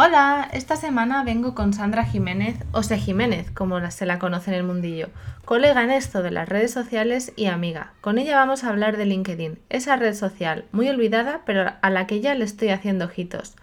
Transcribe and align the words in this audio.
Hola, 0.00 0.48
esta 0.52 0.76
semana 0.76 1.24
vengo 1.24 1.56
con 1.56 1.72
Sandra 1.72 2.04
Jiménez, 2.04 2.56
o 2.70 2.84
sea 2.84 2.96
Jiménez, 2.96 3.50
como 3.50 3.90
se 3.90 4.06
la 4.06 4.20
conoce 4.20 4.52
en 4.52 4.56
el 4.58 4.62
mundillo, 4.62 5.08
colega 5.44 5.82
en 5.82 5.90
esto 5.90 6.22
de 6.22 6.30
las 6.30 6.48
redes 6.48 6.70
sociales 6.70 7.32
y 7.34 7.46
amiga. 7.46 7.94
Con 8.00 8.18
ella 8.18 8.36
vamos 8.36 8.62
a 8.62 8.68
hablar 8.68 8.96
de 8.96 9.06
LinkedIn, 9.06 9.58
esa 9.70 9.96
red 9.96 10.14
social 10.14 10.66
muy 10.70 10.88
olvidada, 10.88 11.42
pero 11.44 11.72
a 11.82 11.90
la 11.90 12.06
que 12.06 12.20
ya 12.20 12.36
le 12.36 12.44
estoy 12.44 12.68
haciendo 12.68 13.06
ojitos. 13.06 13.56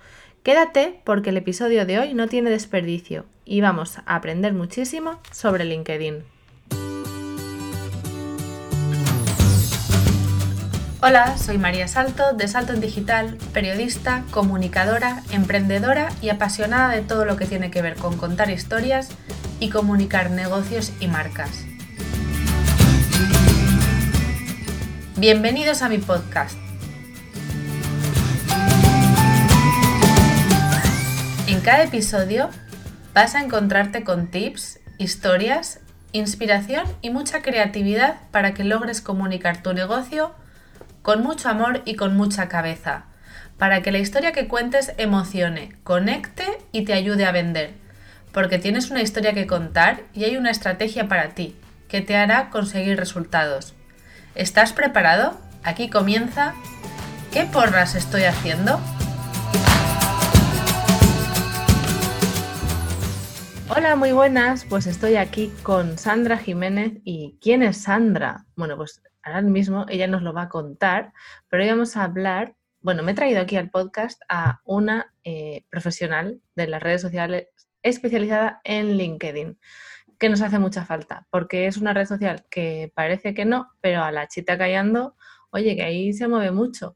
Quédate 0.44 1.00
porque 1.06 1.30
el 1.30 1.38
episodio 1.38 1.86
de 1.86 2.00
hoy 2.00 2.14
no 2.14 2.28
tiene 2.28 2.50
desperdicio 2.50 3.26
y 3.46 3.62
vamos 3.62 4.00
a 4.00 4.16
aprender 4.16 4.52
muchísimo 4.52 5.22
sobre 5.32 5.64
LinkedIn. 5.64 6.35
Hola, 11.08 11.38
soy 11.38 11.60
María 11.60 11.88
Salto 11.88 12.34
de 12.34 12.48
Salto 12.48 12.74
en 12.74 12.82
Digital, 12.82 13.38
periodista, 13.54 14.24
comunicadora, 14.32 15.22
emprendedora 15.30 16.10
y 16.20 16.30
apasionada 16.30 16.90
de 16.90 17.02
todo 17.02 17.26
lo 17.26 17.38
que 17.38 17.46
tiene 17.46 17.70
que 17.70 17.84
ver 17.84 17.94
con 17.96 18.18
contar 18.18 18.50
historias 18.50 19.10
y 19.60 19.70
comunicar 19.70 20.32
negocios 20.32 20.94
y 21.00 21.08
marcas. 21.08 21.64
Bienvenidos 25.16 25.84
a 25.84 25.90
mi 25.90 26.00
podcast. 26.00 26.58
En 31.46 31.62
cada 31.62 31.84
episodio 31.84 32.50
vas 33.14 33.36
a 33.36 33.44
encontrarte 33.44 34.04
con 34.04 34.26
tips, 34.26 34.80
historias, 34.98 35.82
inspiración 36.14 36.88
y 37.04 37.12
mucha 37.12 37.44
creatividad 37.44 38.16
para 38.32 38.56
que 38.56 38.64
logres 38.64 39.02
comunicar 39.02 39.62
tu 39.62 39.72
negocio 39.72 40.34
con 41.06 41.22
mucho 41.22 41.50
amor 41.50 41.84
y 41.86 41.98
con 41.98 42.18
mucha 42.18 42.50
cabeza, 42.50 43.06
para 43.60 43.84
que 43.84 43.92
la 43.92 44.00
historia 44.00 44.32
que 44.32 44.48
cuentes 44.48 44.92
emocione, 44.98 45.76
conecte 45.84 46.46
y 46.72 46.84
te 46.84 46.94
ayude 46.94 47.26
a 47.26 47.32
vender, 47.32 47.76
porque 48.32 48.58
tienes 48.58 48.90
una 48.90 49.04
historia 49.04 49.34
que 49.34 49.46
contar 49.46 50.02
y 50.16 50.24
hay 50.24 50.36
una 50.36 50.50
estrategia 50.50 51.08
para 51.08 51.36
ti, 51.36 51.56
que 51.88 52.02
te 52.02 52.18
hará 52.18 52.50
conseguir 52.50 52.98
resultados. 52.98 53.76
¿Estás 54.34 54.74
preparado? 54.74 55.40
Aquí 55.64 55.92
comienza. 55.92 56.56
¿Qué 57.32 57.44
porras 57.44 57.94
estoy 57.94 58.24
haciendo? 58.24 58.80
Hola, 63.70 63.96
muy 63.96 64.12
buenas. 64.12 64.66
Pues 64.66 64.88
estoy 64.88 65.18
aquí 65.18 65.54
con 65.62 66.00
Sandra 66.00 66.40
Jiménez. 66.40 66.94
¿Y 67.04 67.38
quién 67.42 67.62
es 67.62 67.84
Sandra? 67.84 68.46
Bueno, 68.56 68.76
pues 68.76 69.04
ahora 69.26 69.42
mismo 69.42 69.86
ella 69.90 70.08
nos 70.08 70.22
lo 70.22 70.34
va 70.34 70.44
a 70.44 70.50
contar, 70.50 71.12
pero 71.50 71.64
hoy 71.64 71.70
vamos 71.70 71.98
a 71.98 72.04
hablar, 72.04 72.56
bueno, 72.80 73.04
me 73.04 73.12
he 73.12 73.16
traído 73.16 73.42
aquí 73.42 73.58
al 73.58 73.72
podcast 73.72 74.22
a 74.30 74.62
una 74.64 75.14
eh, 75.24 75.66
profesional 75.70 76.42
de 76.56 76.68
las 76.68 76.82
redes 76.82 77.02
sociales 77.02 77.48
especializada 77.82 78.62
en 78.64 78.98
LinkedIn, 78.98 79.60
que 80.20 80.30
nos 80.30 80.42
hace 80.42 80.60
mucha 80.60 80.86
falta, 80.86 81.28
porque 81.32 81.66
es 81.68 81.78
una 81.78 81.94
red 81.94 82.06
social 82.06 82.46
que 82.50 82.92
parece 82.96 83.34
que 83.34 83.46
no, 83.46 83.68
pero 83.82 84.04
a 84.04 84.12
la 84.12 84.28
chita 84.28 84.58
callando, 84.58 85.16
oye, 85.52 85.76
que 85.76 85.84
ahí 85.84 86.14
se 86.14 86.28
mueve 86.28 86.52
mucho. 86.52 86.96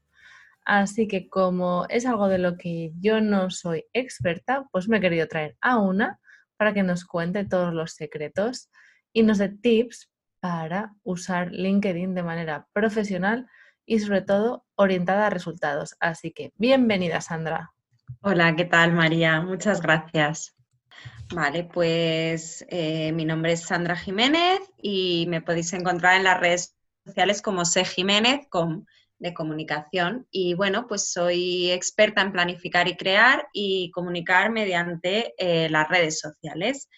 Así 0.64 1.08
que 1.08 1.28
como 1.28 1.86
es 1.88 2.06
algo 2.06 2.28
de 2.28 2.38
lo 2.38 2.56
que 2.56 2.92
yo 3.00 3.20
no 3.20 3.50
soy 3.50 3.86
experta, 3.92 4.68
pues 4.70 4.88
me 4.88 4.98
he 4.98 5.00
querido 5.00 5.26
traer 5.26 5.56
a 5.60 5.78
una 5.78 6.20
para 6.56 6.72
que 6.74 6.84
nos 6.84 7.04
cuente 7.04 7.44
todos 7.44 7.74
los 7.74 7.92
secretos 7.92 8.70
y 9.12 9.24
nos 9.24 9.38
dé 9.38 9.48
tips 9.48 10.10
para 10.40 10.94
usar 11.02 11.52
LinkedIn 11.52 12.14
de 12.14 12.22
manera 12.22 12.66
profesional 12.72 13.46
y 13.86 13.98
sobre 13.98 14.22
todo 14.22 14.64
orientada 14.74 15.26
a 15.26 15.30
resultados. 15.30 15.96
Así 16.00 16.32
que 16.32 16.52
bienvenida, 16.56 17.20
Sandra. 17.20 17.72
Hola, 18.22 18.54
¿qué 18.56 18.64
tal, 18.64 18.92
María? 18.92 19.40
Muchas 19.40 19.80
gracias. 19.80 20.56
Vale, 21.32 21.64
pues 21.64 22.64
eh, 22.68 23.12
mi 23.12 23.24
nombre 23.24 23.52
es 23.52 23.62
Sandra 23.62 23.96
Jiménez 23.96 24.60
y 24.76 25.26
me 25.28 25.40
podéis 25.40 25.72
encontrar 25.72 26.16
en 26.16 26.24
las 26.24 26.40
redes 26.40 26.74
sociales 27.06 27.40
como 27.40 27.64
C. 27.64 27.84
De 29.18 29.34
comunicación. 29.34 30.26
Y 30.30 30.54
bueno, 30.54 30.86
pues 30.88 31.12
soy 31.12 31.70
experta 31.70 32.22
en 32.22 32.32
planificar 32.32 32.88
y 32.88 32.96
crear 32.96 33.48
y 33.52 33.90
comunicar 33.90 34.50
mediante 34.50 35.34
eh, 35.36 35.68
las 35.68 35.88
redes 35.88 36.18
sociales. 36.20 36.88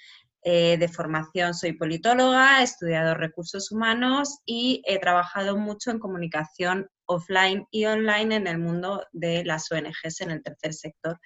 Eh, 0.44 0.76
de 0.76 0.88
formación 0.88 1.54
soy 1.54 1.74
politóloga, 1.74 2.60
he 2.60 2.64
estudiado 2.64 3.14
recursos 3.14 3.70
humanos 3.70 4.40
y 4.44 4.82
he 4.86 4.98
trabajado 4.98 5.56
mucho 5.56 5.92
en 5.92 6.00
comunicación 6.00 6.88
offline 7.06 7.66
y 7.70 7.84
online 7.84 8.34
en 8.34 8.46
el 8.48 8.58
mundo 8.58 9.06
de 9.12 9.44
las 9.44 9.70
ONGs 9.70 10.20
en 10.20 10.32
el 10.32 10.42
tercer 10.42 10.74
sector. 10.74 11.20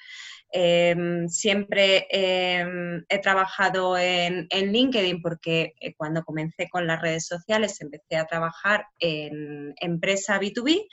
Em, 0.51 1.29
siempre 1.29 2.07
em, 2.11 3.05
he 3.09 3.19
trabajado 3.19 3.97
en, 3.97 4.49
LinkedIn 4.51 5.23
porque 5.23 5.75
eh, 5.81 5.95
cuando 5.97 6.23
comencé 6.23 6.69
con 6.69 6.87
las 6.87 7.01
redes 7.01 7.27
sociales 7.27 7.81
empecé 7.81 8.17
a 8.17 8.27
trabajar 8.27 8.87
en 8.99 9.75
empresa 9.81 10.39
B2B 10.39 10.89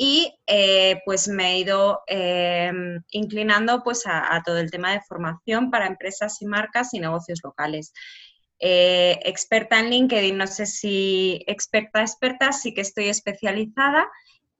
y 0.00 0.32
eh, 0.46 1.02
pues 1.04 1.26
me 1.26 1.52
he 1.52 1.58
ido 1.58 2.02
eh, 2.06 2.72
inclinando 3.10 3.82
pues 3.82 4.04
a, 4.06 4.40
todo 4.46 4.58
el 4.58 4.70
tema 4.70 4.92
de 4.92 5.00
formación 5.00 5.72
para 5.72 5.88
empresas 5.88 6.40
y 6.40 6.46
marcas 6.46 6.94
y 6.94 7.00
negocios 7.00 7.40
locales. 7.42 7.92
Eh, 8.60 9.18
experta 9.24 9.80
en 9.80 9.90
LinkedIn, 9.90 10.38
no 10.38 10.46
sé 10.46 10.66
si 10.66 11.42
experta, 11.48 12.00
experta, 12.00 12.52
sí 12.52 12.72
que 12.74 12.80
estoy 12.80 13.08
especializada 13.08 14.08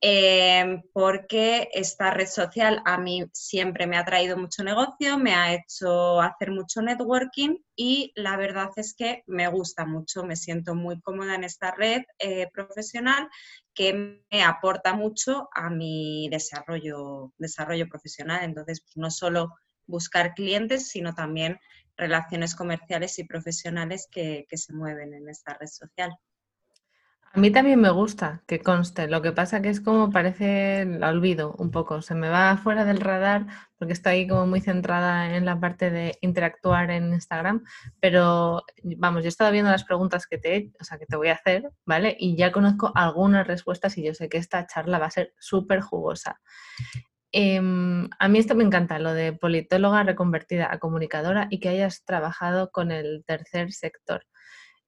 Em, 0.01 0.81
porque 0.93 1.69
esta 1.73 2.11
red 2.11 2.27
social 2.27 2.81
a 2.85 2.97
mí 2.97 3.25
siempre 3.33 3.85
me 3.85 3.97
ha 3.97 4.05
traído 4.05 4.37
mucho 4.37 4.63
negocio, 4.63 5.17
me 5.17 5.33
ha 5.35 5.53
hecho 5.53 6.21
hacer 6.21 6.51
mucho 6.51 6.81
networking 6.81 7.57
y 7.75 8.13
la 8.15 8.37
verdad 8.37 8.69
es 8.77 8.93
que 8.95 9.23
me 9.27 9.49
gusta 9.49 9.85
mucho, 9.85 10.23
me 10.23 10.37
siento 10.37 10.73
muy 10.73 11.01
cómoda 11.01 11.35
en 11.35 11.43
esta 11.43 11.71
red 11.71 12.03
eh, 12.17 12.47
profesional 12.53 13.27
que 13.73 14.23
me 14.31 14.43
aporta 14.43 14.93
mucho 14.93 15.49
a 15.53 15.69
mi 15.69 16.29
desarrollo, 16.31 17.33
desarrollo 17.37 17.89
profesional. 17.89 18.45
Entonces, 18.45 18.79
pues, 18.81 18.95
no 18.95 19.11
solo 19.11 19.53
buscar 19.85 20.33
clientes, 20.33 20.87
sino 20.87 21.13
también 21.13 21.59
relaciones 21.97 22.55
comerciales 22.55 23.19
y 23.19 23.25
profesionales 23.25 24.07
que 24.09 24.45
se 24.53 24.73
mueven 24.73 25.13
en 25.13 25.27
esta 25.27 25.55
red 25.55 25.67
social. 25.67 26.11
A 27.31 27.39
mí 27.39 27.51
también 27.51 27.79
me 27.79 27.91
gusta 27.91 28.41
que 28.47 28.59
conste, 28.59 29.07
lo 29.07 29.21
que 29.21 29.31
pasa 29.31 29.61
que 29.61 29.69
es 29.69 29.81
como 29.81 30.09
parece, 30.09 30.85
la 30.85 31.09
olvido 31.09 31.53
un 31.59 31.69
poco, 31.69 32.01
se 32.01 32.15
me 32.15 32.27
va 32.27 32.57
fuera 32.57 32.85
del 32.85 32.99
radar 32.99 33.45
porque 33.77 33.93
estoy 33.93 34.27
como 34.27 34.47
muy 34.47 34.61
centrada 34.61 35.35
en 35.35 35.45
la 35.45 35.59
parte 35.59 35.91
de 35.91 36.17
interactuar 36.21 36.89
en 36.89 37.13
Instagram, 37.13 37.63
pero 37.99 38.63
vamos, 38.97 39.21
yo 39.21 39.27
he 39.27 39.29
estado 39.29 39.51
viendo 39.51 39.69
las 39.69 39.83
preguntas 39.83 40.25
que 40.25 40.39
te, 40.39 40.71
o 40.81 40.83
sea, 40.83 40.97
que 40.97 41.05
te 41.05 41.15
voy 41.17 41.27
a 41.27 41.33
hacer, 41.33 41.69
¿vale? 41.85 42.17
Y 42.19 42.35
ya 42.35 42.51
conozco 42.51 42.91
algunas 42.95 43.45
respuestas 43.45 43.95
y 43.99 44.03
yo 44.03 44.15
sé 44.15 44.27
que 44.27 44.37
esta 44.37 44.65
charla 44.65 44.97
va 44.97 45.05
a 45.05 45.11
ser 45.11 45.33
súper 45.39 45.81
jugosa. 45.81 46.41
Em, 47.31 48.09
a 48.17 48.27
mí 48.27 48.39
esto 48.39 48.55
me 48.55 48.63
encanta, 48.63 48.97
lo 48.97 49.13
de 49.13 49.33
politóloga 49.33 50.01
reconvertida 50.03 50.73
a 50.73 50.79
comunicadora 50.79 51.47
y 51.51 51.59
que 51.59 51.69
hayas 51.69 52.03
trabajado 52.05 52.71
con 52.71 52.91
el 52.91 53.23
tercer 53.27 53.71
sector. 53.71 54.25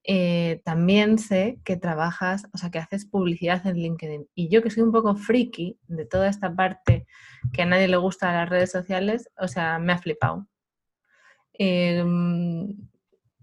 Eh, 0.04 0.60
también 0.64 1.18
sé 1.18 1.58
que 1.64 1.76
trabajas, 1.76 2.46
o 2.52 2.58
sea, 2.58 2.70
que 2.70 2.78
haces 2.78 3.06
publicidad 3.06 3.64
en 3.66 3.76
LinkedIn. 3.76 4.28
Y 4.34 4.48
yo 4.48 4.62
que 4.62 4.70
soy 4.70 4.82
un 4.82 4.92
poco 4.92 5.14
friki 5.14 5.78
de 5.86 6.04
toda 6.04 6.28
esta 6.28 6.54
parte 6.54 7.06
que 7.52 7.62
a 7.62 7.66
nadie 7.66 7.88
le 7.88 7.96
gusta 7.96 8.30
a 8.30 8.34
las 8.34 8.48
redes 8.48 8.72
sociales, 8.72 9.30
o 9.38 9.46
sea, 9.46 9.78
me 9.78 9.92
ha 9.92 9.98
flipado. 9.98 10.48
Em, 11.54 12.76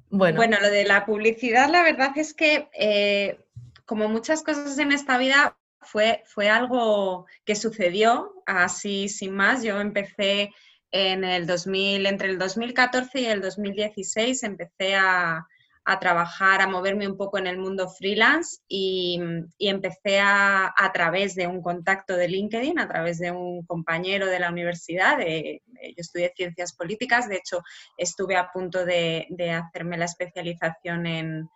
bueno. 0.09 0.37
bueno, 0.37 0.57
lo 0.59 0.69
de 0.69 0.83
la 0.83 1.05
publicidad, 1.05 1.69
la 1.69 1.83
verdad 1.83 2.11
es 2.17 2.33
que, 2.33 2.67
eh, 2.73 3.39
como 3.85 4.09
muchas 4.09 4.43
cosas 4.43 4.77
en 4.79 4.91
esta 4.91 5.17
vida, 5.17 5.57
fue, 5.81 6.23
fue 6.25 6.49
algo 6.49 7.25
que 7.45 7.55
sucedió 7.55 8.33
así 8.45 9.07
sin 9.07 9.33
más. 9.33 9.63
Yo 9.63 9.79
empecé 9.79 10.51
en 10.91 11.23
el 11.23 11.47
2000, 11.47 12.05
entre 12.05 12.29
el 12.29 12.37
2014 12.37 13.21
y 13.21 13.25
el 13.25 13.41
2016, 13.41 14.43
empecé 14.43 14.95
a 14.95 15.47
a 15.89 15.99
trabajar, 15.99 16.61
a 16.61 16.67
moverme 16.67 17.07
un 17.07 17.17
poco 17.17 17.39
en 17.39 17.47
el 17.47 17.57
mundo 17.57 17.89
freelance 17.89 18.59
y, 18.67 19.19
empecé 19.57 20.19
a, 20.19 20.71
través 20.93 21.33
de 21.33 21.47
un 21.47 21.63
contacto 21.63 22.15
de 22.15 22.27
LinkedIn, 22.27 22.77
a 22.77 22.87
través 22.87 23.17
de 23.17 23.31
un 23.31 23.65
compañero 23.65 24.27
de 24.27 24.39
la 24.39 24.51
universidad, 24.51 25.17
de, 25.17 25.63
yo 25.65 25.93
estudié 25.97 26.31
ciencias 26.35 26.73
políticas, 26.73 27.27
de 27.27 27.37
hecho 27.37 27.63
estuve 27.97 28.35
a 28.35 28.51
punto 28.51 28.85
de, 28.85 29.25
hacerme 29.51 29.97
la 29.97 30.05
especialización 30.05 31.07
en, 31.07 31.49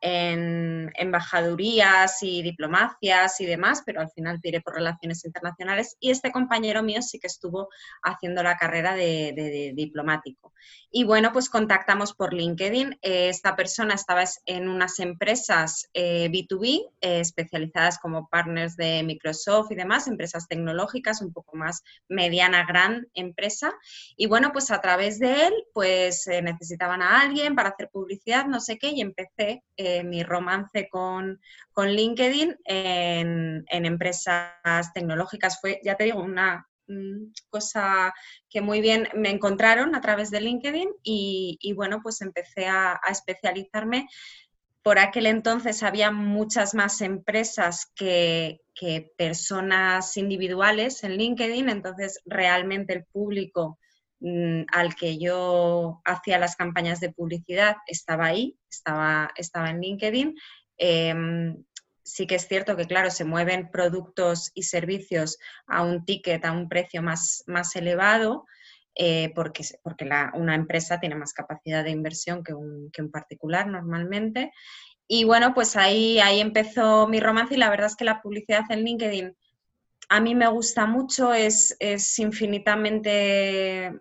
en 0.00 0.92
embajadurías 0.94 2.22
y 2.22 2.42
diplomacias 2.42 3.40
y 3.40 3.46
demás, 3.46 3.82
pero 3.84 4.00
al 4.00 4.10
final 4.10 4.40
tiré 4.40 4.60
por 4.60 4.74
relaciones 4.74 5.24
internacionales 5.24 5.96
y 6.00 6.10
este 6.10 6.32
compañero 6.32 6.82
mío 6.82 7.02
sí 7.02 7.18
que 7.18 7.26
estuvo 7.26 7.68
haciendo 8.02 8.42
la 8.42 8.56
carrera 8.56 8.94
de, 8.94 9.72
diplomático. 9.74 10.52
Y 10.90 11.04
bueno, 11.04 11.32
pues 11.32 11.50
contactamos 11.50 12.14
por 12.14 12.32
LinkedIn. 12.32 12.98
Eh, 13.02 13.28
esta 13.28 13.56
persona 13.56 13.94
estaba 13.94 14.24
en 14.46 14.68
unas 14.68 15.00
empresas 15.00 15.88
B2B 15.92 16.66
eh, 16.66 16.88
eh, 17.00 17.20
especializadas 17.20 17.98
como 17.98 18.28
partners 18.28 18.76
de 18.76 19.02
Microsoft 19.02 19.72
y 19.72 19.74
demás, 19.74 20.06
empresas 20.06 20.46
tecnológicas, 20.48 21.20
un 21.20 21.32
poco 21.32 21.56
más 21.56 21.82
mediana, 22.08 22.64
gran 22.64 23.08
empresa. 23.14 23.74
Y 24.16 24.26
bueno, 24.26 24.52
pues 24.52 24.70
a 24.70 24.80
través 24.80 25.18
de 25.18 25.46
él, 25.46 25.54
pues 25.72 26.28
necesitaban 26.42 27.02
a 27.02 27.20
alguien 27.20 27.54
para 27.54 27.70
hacer 27.70 27.90
publicidad, 27.90 28.46
no 28.46 28.60
sé 28.60 28.78
qué, 28.78 28.90
y 28.90 29.00
empecé 29.00 29.64
mi 30.04 30.22
romance 30.22 30.88
con, 30.88 31.40
con 31.72 31.90
LinkedIn 31.90 32.56
en, 32.64 33.64
empresas 33.68 34.92
tecnológicas. 34.94 35.60
Fue, 35.60 35.80
ya 35.84 35.96
te 35.96 36.04
digo, 36.04 36.22
una 36.22 36.66
Mm, 36.86 37.32
cosa 37.48 38.12
que 38.50 38.60
muy 38.60 38.80
bien 38.80 39.08
me 39.14 39.30
encontraron 39.30 39.94
a 39.94 40.00
través 40.00 40.30
de 40.30 40.40
LinkedIn 40.40 40.90
y, 41.02 41.72
bueno, 41.74 42.00
pues 42.02 42.20
empecé 42.20 42.66
a, 42.66 43.00
especializarme. 43.10 44.08
Por 44.82 44.98
aquel 44.98 45.26
entonces 45.26 45.82
había 45.82 46.10
muchas 46.10 46.74
más 46.74 47.00
empresas 47.00 47.90
que, 47.94 48.60
personas 49.16 50.16
individuales 50.16 51.04
en 51.04 51.16
LinkedIn, 51.16 51.68
entonces 51.70 52.20
realmente 52.26 52.92
el 52.92 53.04
público 53.04 53.78
al 54.72 54.94
que 54.94 55.18
yo 55.18 56.00
hacía 56.04 56.38
las 56.38 56.56
campañas 56.56 57.00
de 57.00 57.12
publicidad 57.12 57.76
estaba 57.86 58.26
ahí, 58.26 58.56
estaba, 58.70 59.30
estaba 59.36 59.70
en 59.70 59.80
LinkedIn. 59.80 60.34
Em, 60.78 61.64
sí 62.02 62.26
que 62.26 62.36
es 62.36 62.48
cierto 62.48 62.76
que, 62.76 62.86
claro, 62.86 63.10
se 63.10 63.24
mueven 63.24 63.70
productos 63.70 64.50
y 64.54 64.62
servicios 64.62 65.38
a 65.66 65.82
un 65.82 66.04
ticket, 66.04 66.44
a 66.44 66.52
un 66.52 66.68
precio 66.68 67.02
más, 67.02 67.44
más 67.46 67.76
elevado, 67.76 68.46
eh, 68.94 69.32
porque, 69.34 69.64
porque 69.82 70.08
una 70.34 70.54
empresa 70.54 71.00
tiene 71.00 71.16
más 71.16 71.32
capacidad 71.32 71.84
de 71.84 71.90
inversión 71.90 72.42
que 72.42 72.54
un, 72.54 72.90
que 72.92 73.02
un, 73.02 73.10
particular 73.10 73.66
normalmente. 73.66 74.52
Y 75.06 75.24
bueno, 75.24 75.52
pues 75.52 75.76
ahí, 75.76 76.18
ahí 76.20 76.40
empezó 76.40 77.06
mi 77.08 77.20
romance 77.20 77.54
y 77.54 77.58
la 77.58 77.70
verdad 77.70 77.88
es 77.88 77.96
que 77.96 78.04
la 78.04 78.22
publicidad 78.22 78.64
en 78.70 78.84
LinkedIn 78.84 79.36
a 80.08 80.20
mí 80.20 80.34
me 80.34 80.48
gusta 80.48 80.86
mucho, 80.86 81.32
es, 81.32 81.76
es 81.80 82.18
infinitamente 82.18 83.92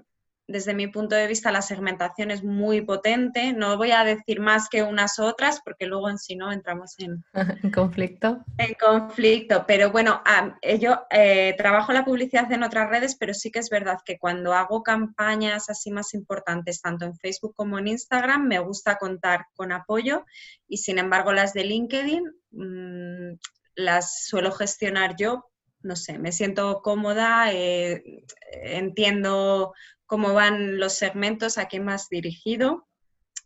desde 0.48 0.74
mi 0.74 0.88
punto 0.88 1.16
de 1.16 1.28
vista, 1.28 1.52
la 1.52 1.62
segmentación 1.62 2.30
es 2.30 2.44
muy 2.44 2.82
potente. 2.82 3.54
No 3.54 3.78
voy 3.78 3.92
a 3.92 4.04
decir 4.04 4.42
más 4.42 4.68
que 4.68 4.84
unas 4.84 5.18
otras, 5.20 5.62
porque 5.64 5.86
luego 5.86 6.10
en 6.10 6.18
sí 6.18 6.36
no 6.36 6.52
entramos 6.52 6.96
en, 7.00 7.24
¿En 7.64 7.72
conflicto. 7.72 8.44
En 8.58 8.74
conflicto. 8.74 9.66
Pero 9.66 9.92
bueno, 9.92 10.22
eh, 10.62 10.80
yo 10.80 11.04
eh, 11.10 11.56
trabajo 11.58 11.94
la 11.94 12.04
publicidad 12.04 12.52
en 12.52 12.64
otras 12.64 12.90
redes, 12.90 13.16
pero 13.16 13.34
sí 13.34 13.52
que 13.52 13.60
es 13.60 13.70
verdad 13.70 14.00
que 14.06 14.18
cuando 14.18 14.54
hago 14.54 14.84
campañas 14.84 15.70
así 15.70 15.92
más 15.92 16.14
importantes, 16.14 16.82
tanto 16.82 17.06
en 17.06 17.16
Facebook 17.18 17.56
como 17.56 17.80
en 17.80 17.88
Instagram, 17.88 18.46
me 18.46 18.60
gusta 18.60 18.98
contar 18.98 19.46
con 19.56 19.72
apoyo. 19.72 20.26
Y 20.68 20.78
sin 20.78 21.00
embargo, 21.00 21.32
las 21.32 21.54
de 21.54 21.64
LinkedIn 21.64 22.24
mm, 22.52 23.38
las 23.76 24.26
suelo 24.26 24.52
gestionar 24.52 25.16
yo 25.18 25.50
no 25.84 25.98
sé, 25.98 26.18
me 26.18 26.32
siento 26.32 26.82
cómoda, 26.82 27.52
eh, 27.52 28.24
entiendo 28.64 29.74
cómo 30.14 30.36
van 30.36 30.78
los 30.78 30.94
segmentos, 30.94 31.58
a 31.58 31.66
quién 31.66 31.86
más 31.86 32.08
dirigido 32.08 32.88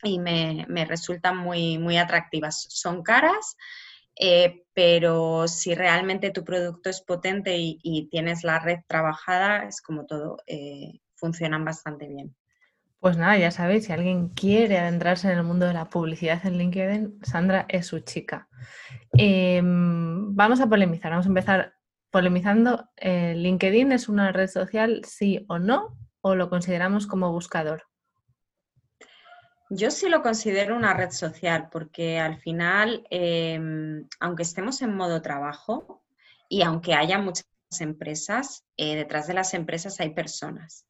y 0.03 0.19
me, 0.19 0.65
resultan 0.85 1.37
muy, 1.37 1.77
muy 1.77 1.95
atractivas. 1.95 2.67
Son 2.67 3.03
caras, 3.03 3.55
eh, 4.19 4.65
pero 4.73 5.47
si 5.47 5.75
realmente 5.75 6.29
tu 6.31 6.43
producto 6.43 6.89
es 6.89 6.99
potente 6.99 7.55
y, 7.57 8.09
tienes 8.11 8.43
la 8.43 8.59
red 8.59 8.79
trabajada, 8.85 9.65
es 9.65 9.81
como 9.81 10.05
todo, 10.05 10.39
eh, 10.45 10.99
funcionan 11.15 11.63
bastante 11.63 12.09
bien. 12.09 12.35
Pues 12.99 13.15
nada, 13.15 13.37
ya 13.37 13.51
sabéis, 13.51 13.85
si 13.85 13.93
alguien 13.93 14.27
quiere 14.27 14.77
adentrarse 14.77 15.31
en 15.31 15.37
el 15.37 15.45
mundo 15.45 15.67
de 15.67 15.73
la 15.73 15.89
publicidad 15.89 16.45
en 16.45 16.57
LinkedIn, 16.57 17.19
Sandra 17.23 17.65
es 17.69 17.87
su 17.87 18.01
chica. 18.01 18.49
Em, 19.13 20.35
vamos 20.35 20.59
a 20.59 20.67
polemizar, 20.67 21.11
vamos 21.11 21.27
a 21.27 21.29
empezar 21.29 21.75
polemizando. 22.11 22.89
Eh, 22.97 23.35
¿LinkedIn 23.37 23.93
es 23.93 24.09
una 24.09 24.33
red 24.33 24.49
social, 24.49 25.01
sí 25.05 25.45
o 25.47 25.59
no? 25.59 25.97
O 26.27 26.35
lo 26.35 26.49
consideramos 26.49 27.07
como 27.07 27.31
buscador? 27.31 27.83
Yo 29.69 29.91
sí 29.91 30.07
lo 30.07 30.21
considero 30.21 30.75
una 30.75 30.93
red 30.93 31.11
social 31.11 31.69
porque 31.69 32.19
al 32.19 32.39
final, 32.39 33.05
em, 33.09 34.07
aunque 34.19 34.43
estemos 34.43 34.81
en 34.81 34.95
modo 34.95 35.21
trabajo 35.21 36.03
y 36.47 36.61
aunque 36.61 36.93
haya 36.93 37.17
muchas 37.17 37.45
empresas, 37.79 38.65
eh, 38.77 38.95
detrás 38.95 39.27
de 39.27 39.33
las 39.33 39.53
empresas 39.53 39.99
hay 39.99 40.11
personas. 40.11 40.85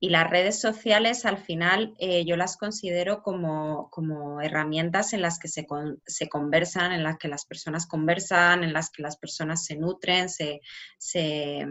Y 0.00 0.10
las 0.10 0.30
redes 0.30 0.60
sociales 0.60 1.24
al 1.24 1.38
final 1.38 1.94
eh, 1.98 2.24
yo 2.24 2.36
las 2.36 2.56
considero 2.56 3.22
como, 3.22 4.40
herramientas 4.42 5.12
en 5.12 5.22
las 5.22 5.38
que 5.38 5.48
se, 5.48 5.66
se, 6.06 6.28
conversan, 6.28 6.92
en 6.92 7.02
las 7.02 7.16
que 7.18 7.28
las 7.28 7.46
personas 7.46 7.86
conversan, 7.86 8.62
en 8.62 8.72
las 8.72 8.90
que 8.90 9.02
las 9.02 9.16
personas 9.16 9.64
se 9.64 9.76
nutren, 9.76 10.28
se, 10.28 10.60
se, 10.98 11.66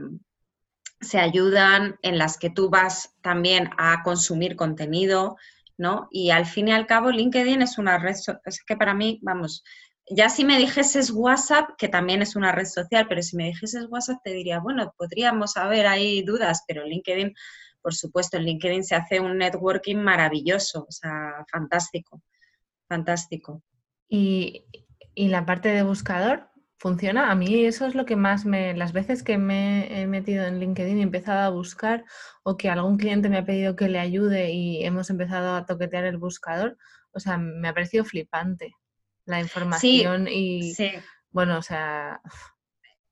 se 1.00 1.20
ayudan, 1.20 1.98
en 2.02 2.18
las 2.18 2.38
que 2.38 2.50
tú 2.50 2.70
vas 2.70 3.16
también 3.22 3.70
a 3.78 4.04
consumir 4.04 4.56
contenido, 4.56 5.38
¿no? 5.78 6.08
Y 6.12 6.32
al 6.32 6.46
fin 6.46 6.68
y 6.70 6.72
al 6.72 6.88
cabo, 6.88 7.12
LinkedIn 7.12 7.62
es 7.62 7.78
una 7.78 7.98
red, 7.98 8.16
es 8.46 8.64
que 8.64 8.76
para 8.76 8.94
mí, 8.94 9.20
vamos, 9.22 9.64
ya 10.10 10.30
si 10.30 10.46
me 10.46 10.58
dijeses 10.58 11.12
WhatsApp, 11.12 11.72
que 11.78 11.90
también 11.90 12.22
es 12.22 12.36
una 12.36 12.52
red 12.52 12.66
social, 12.66 13.06
pero 13.08 13.22
si 13.22 13.36
me 13.36 13.46
dijeses 13.46 13.88
WhatsApp 13.90 14.22
te 14.24 14.32
diría, 14.32 14.60
bueno, 14.60 14.94
podríamos 14.98 15.58
haber 15.58 15.86
ahí 15.86 16.24
dudas, 16.24 16.64
pero 16.68 16.86
LinkedIn, 16.86 17.34
por 17.82 17.94
supuesto, 17.94 18.38
en 18.38 18.44
LinkedIn 18.44 18.84
se 18.84 18.96
hace 18.96 19.20
un 19.20 19.38
networking 19.38 19.98
maravilloso, 19.98 20.86
o 20.88 20.92
sea, 20.92 21.46
fantástico, 21.52 22.22
fantástico. 22.88 23.64
¿Y, 24.08 24.66
y 25.14 25.28
la 25.28 25.46
parte 25.46 25.70
de 25.70 25.84
buscador? 25.84 26.50
Funciona. 26.78 27.32
A 27.32 27.36
mí 27.36 27.66
eso 27.66 27.86
es 27.86 27.96
lo 27.96 28.06
que 28.06 28.16
más 28.16 28.46
me, 28.46 28.76
las 28.76 28.94
veces 28.94 29.24
que 29.24 29.38
me 29.38 30.02
he 30.02 30.08
metido 30.08 30.46
en 30.46 30.60
LinkedIn 30.60 30.98
y 30.98 31.02
he 31.02 31.04
empezado 31.04 31.40
a 31.40 31.50
buscar 31.50 32.06
o 32.44 32.58
que 32.58 32.70
algún 32.70 32.98
cliente 32.98 33.30
me 33.30 33.38
ha 33.38 33.46
pedido 33.46 33.76
que 33.76 33.90
le 33.90 34.00
ayude 34.00 34.52
y 34.52 34.84
hemos 34.86 35.10
empezado 35.10 35.56
a 35.56 35.66
toquetear 35.66 36.06
el 36.06 36.18
buscador, 36.18 36.78
o 37.12 37.20
sea, 37.20 37.38
me 37.38 37.68
ha 37.68 37.74
parecido 37.74 38.06
flipante 38.06 38.76
la 39.26 39.40
información 39.40 40.28
y 40.30 40.74
bueno, 41.32 41.58
o 41.58 41.62
sea... 41.62 42.22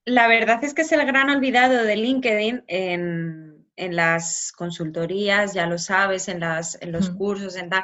La 0.07 0.27
verdad 0.27 0.63
es 0.63 0.75
que 0.75 0.83
es 0.83 0.91
el 0.91 1.03
gran 1.05 1.31
olvidado 1.31 1.83
de 1.83 1.95
LinkedIn 1.95 2.63
en, 2.67 3.67
en 3.75 3.95
las 3.95 4.51
consultorías, 4.51 5.55
ya 5.55 5.65
lo 5.65 5.79
sabes, 5.79 6.27
en, 6.27 6.41
las, 6.41 6.79
en 6.79 6.91
los 6.91 7.09
cursos, 7.09 7.55
en 7.55 7.69
tal 7.69 7.83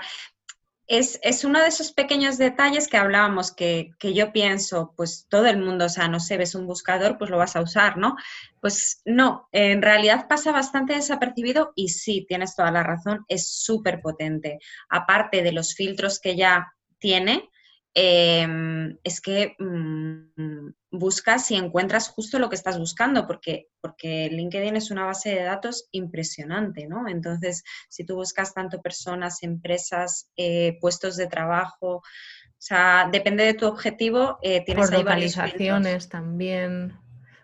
es, 0.98 1.44
uno 1.44 1.60
de 1.60 1.68
esos 1.68 1.92
pequeños 1.92 2.38
detalles 2.38 2.88
que 2.88 2.98
hablábamos, 2.98 3.52
que, 3.52 3.92
yo 4.02 4.32
pienso, 4.32 4.94
pues 4.96 5.28
todo 5.30 5.48
el 5.48 5.58
mundo, 5.58 5.86
o 5.86 5.90
sea, 5.90 6.08
no 6.08 6.20
sé, 6.20 6.38
ves 6.38 6.56
un 6.56 6.68
buscador, 6.68 7.18
pues 7.18 7.30
lo 7.30 7.38
vas 7.38 7.56
a 7.56 7.62
usar, 7.62 7.98
¿no? 7.98 8.16
Pues 8.60 9.02
no, 9.06 9.48
en 9.52 9.82
realidad 9.82 10.28
pasa 10.28 10.52
bastante 10.52 10.94
desapercibido 10.94 11.74
y 11.76 11.90
sí, 11.90 12.26
tienes 12.28 12.56
toda 12.56 12.72
la 12.72 12.84
razón, 12.84 13.26
es 13.28 13.50
súper 13.50 14.02
potente. 14.02 14.60
Aparte 14.90 15.44
de 15.44 15.52
los 15.52 15.74
filtros 15.76 16.20
que 16.20 16.36
ya 16.36 16.74
tiene, 17.00 17.50
Em, 17.94 18.98
es 19.04 19.20
que 19.20 19.56
mm, 19.60 20.70
buscas 20.92 21.50
y 21.52 21.56
encuentras 21.56 22.10
justo 22.10 22.38
lo 22.38 22.50
que 22.50 22.56
estás 22.56 22.78
buscando, 22.78 23.26
porque, 23.26 23.70
porque 23.80 24.30
LinkedIn 24.30 24.76
es 24.76 24.92
una 24.92 25.06
base 25.06 25.30
de 25.30 25.44
datos 25.44 25.88
impresionante, 25.92 26.86
¿no? 26.86 27.08
Entonces, 27.08 27.64
si 27.90 28.04
tú 28.04 28.16
buscas 28.16 28.54
tanto 28.54 28.82
personas, 28.82 29.42
empresas, 29.42 30.30
eh, 30.36 30.78
puestos 30.82 31.16
de 31.16 31.28
trabajo, 31.28 31.96
o 31.96 32.04
sea, 32.64 33.10
depende 33.12 33.46
de 33.46 33.54
tu 33.54 33.66
objetivo, 33.66 34.38
eh, 34.42 34.64
tienes 34.66 34.90
por 34.90 35.00
localizaciones 35.00 36.10
también, 36.10 36.94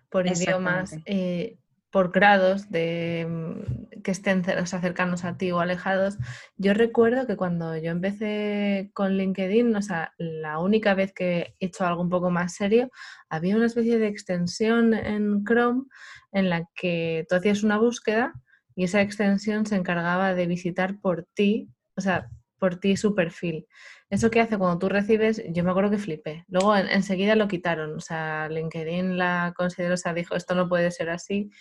por 0.10 0.28
idiomas. 0.28 0.96
Eh, 1.06 1.58
por 1.92 2.12
grados 2.12 2.70
de 2.70 3.26
mm, 3.30 4.02
que 4.02 4.12
estén 4.12 4.44
cercanos 4.44 5.26
a 5.26 5.38
ti 5.38 5.52
o 5.52 5.60
alejados. 5.60 6.18
Yo 6.58 6.74
recuerdo 6.74 7.28
que 7.28 7.38
cuando 7.38 7.76
yo 7.78 7.92
empecé 7.92 8.92
con 8.94 9.18
LinkedIn, 9.18 9.76
o 9.76 9.82
sea, 9.82 10.14
la 10.18 10.60
única 10.60 10.94
vez 10.94 11.14
que 11.14 11.56
he 11.60 11.66
hecho 11.66 11.86
algo 11.86 12.02
un 12.02 12.10
poco 12.10 12.30
más 12.30 12.54
serio, 12.54 12.90
había 13.30 13.56
una 13.56 13.66
especie 13.68 14.00
de 14.00 14.08
extensión 14.08 14.94
en 14.94 15.44
Chrome 15.44 15.84
en 16.32 16.50
la 16.50 16.66
que 16.76 17.26
tú 17.30 17.36
hacías 17.36 17.64
una 17.64 17.78
búsqueda 17.78 18.34
y 18.76 18.84
esa 18.84 19.02
extensión 19.02 19.66
se 19.66 19.76
encargaba 19.76 20.36
de 20.36 20.46
visitar 20.46 21.00
por 21.00 21.26
ti, 21.34 21.70
o 21.96 22.02
sea, 22.02 22.30
por 22.58 22.80
ti 22.80 22.98
su 22.98 23.16
perfil. 23.16 23.68
Eso 24.10 24.30
que 24.30 24.40
hace 24.40 24.58
cuando 24.58 24.80
tú 24.80 24.90
recibes, 24.90 25.44
yo 25.50 25.64
me 25.64 25.72
acuerdo 25.72 25.92
que 25.92 25.98
flipé. 25.98 26.46
Luego 26.48 26.76
enseguida 26.76 27.36
lo 27.36 27.48
quitaron, 27.48 27.96
o 27.96 28.00
sea, 28.00 28.48
LinkedIn 28.50 29.18
la 29.18 29.54
consideró, 29.56 29.96
o 29.96 29.98
sea, 29.98 30.14
dijo, 30.14 30.36
esto 30.36 30.56
no 30.56 30.70
puede 30.70 30.92
ser 30.92 31.10
así. 31.10 31.52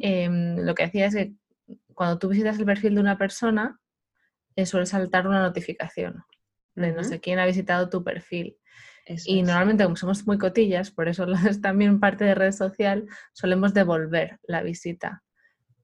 Em, 0.00 0.56
lo 0.58 0.74
que 0.74 0.84
hacía 0.84 1.06
es 1.06 1.14
que 1.14 1.34
cuando 1.94 2.18
tú 2.18 2.28
visitas 2.28 2.58
el 2.58 2.64
perfil 2.64 2.94
de 2.94 3.00
una 3.00 3.18
persona, 3.18 3.78
eh, 4.56 4.66
suele 4.66 4.86
saltar 4.86 5.28
una 5.28 5.40
notificación 5.40 6.24
de 6.74 6.92
no 6.92 7.04
sé 7.04 7.20
quién 7.20 7.38
ha 7.38 7.46
visitado 7.46 7.88
tu 7.88 8.02
perfil. 8.04 8.56
y 9.24 9.42
normalmente, 9.42 9.84
como 9.84 9.96
somos 9.96 10.26
muy 10.26 10.36
cotillas, 10.36 10.90
por 10.90 11.08
eso 11.08 11.26
es 11.48 11.60
también 11.60 12.00
parte 12.00 12.24
de 12.24 12.34
red 12.34 12.52
social, 12.52 13.06
solemos 13.32 13.72
devolver 13.72 14.38
la 14.42 14.62
visita. 14.62 15.22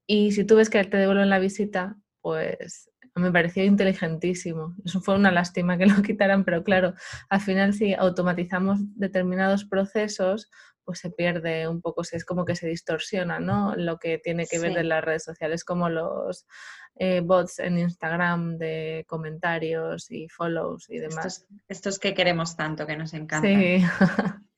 Y 0.06 0.32
si 0.32 0.44
tú 0.44 0.56
ves 0.56 0.68
que 0.68 0.84
te 0.84 0.98
devuelven 0.98 1.30
la 1.30 1.38
visita, 1.38 1.96
pues 2.20 2.90
me 3.14 3.30
pareció 3.30 3.64
inteligentísimo. 3.64 4.74
Eso 4.84 5.00
fue 5.00 5.14
una 5.14 5.30
lástima 5.30 5.78
que 5.78 5.86
lo 5.86 6.02
quitaran, 6.02 6.44
pero 6.44 6.64
claro, 6.64 6.94
al 7.28 7.40
final 7.40 7.74
si 7.74 7.94
automatizamos 7.94 8.80
determinados 8.96 9.64
procesos, 9.64 10.50
pues 10.84 10.98
se 10.98 11.10
pierde 11.10 11.66
un 11.66 11.80
poco, 11.80 12.02
es 12.02 12.24
como 12.24 12.44
que 12.44 12.56
se 12.56 12.68
distorsiona, 12.68 13.40
¿no? 13.40 13.74
Lo 13.76 13.98
que 13.98 14.18
tiene 14.18 14.46
que 14.46 14.58
ver 14.58 14.76
en 14.76 14.88
las 14.88 15.02
redes 15.02 15.24
sociales, 15.24 15.64
como 15.64 15.88
los 15.88 16.46
eh, 16.96 17.20
bots 17.20 17.58
en 17.58 17.78
Instagram 17.78 18.58
de 18.58 19.04
comentarios 19.08 20.10
y 20.10 20.28
follows 20.28 20.88
y 20.90 20.98
demás. 20.98 21.46
Estos, 21.68 21.98
que 21.98 22.14
queremos 22.14 22.56
tanto, 22.56 22.86
que 22.86 22.96
nos 22.96 23.14
encantan. 23.14 23.54
Sí, 23.54 23.84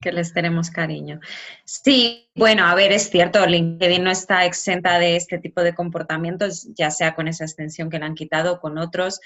Que 0.00 0.12
les 0.12 0.32
tenemos 0.32 0.70
cariño. 0.70 1.20
Sí, 1.64 2.30
bueno, 2.34 2.66
a 2.66 2.74
ver, 2.74 2.92
es 2.92 3.10
cierto, 3.10 3.44
LinkedIn 3.44 4.02
no 4.02 4.10
está 4.10 4.44
exenta 4.44 4.98
de 4.98 5.16
este 5.16 5.38
tipo 5.38 5.62
de 5.62 5.74
comportamientos, 5.74 6.68
ya 6.74 6.90
sea 6.90 7.14
con 7.14 7.28
esa 7.28 7.44
extensión 7.44 7.90
que 7.90 7.98
le 7.98 8.04
han 8.04 8.14
quitado 8.14 8.54
o 8.54 8.60
con 8.60 8.78
otros 8.78 9.20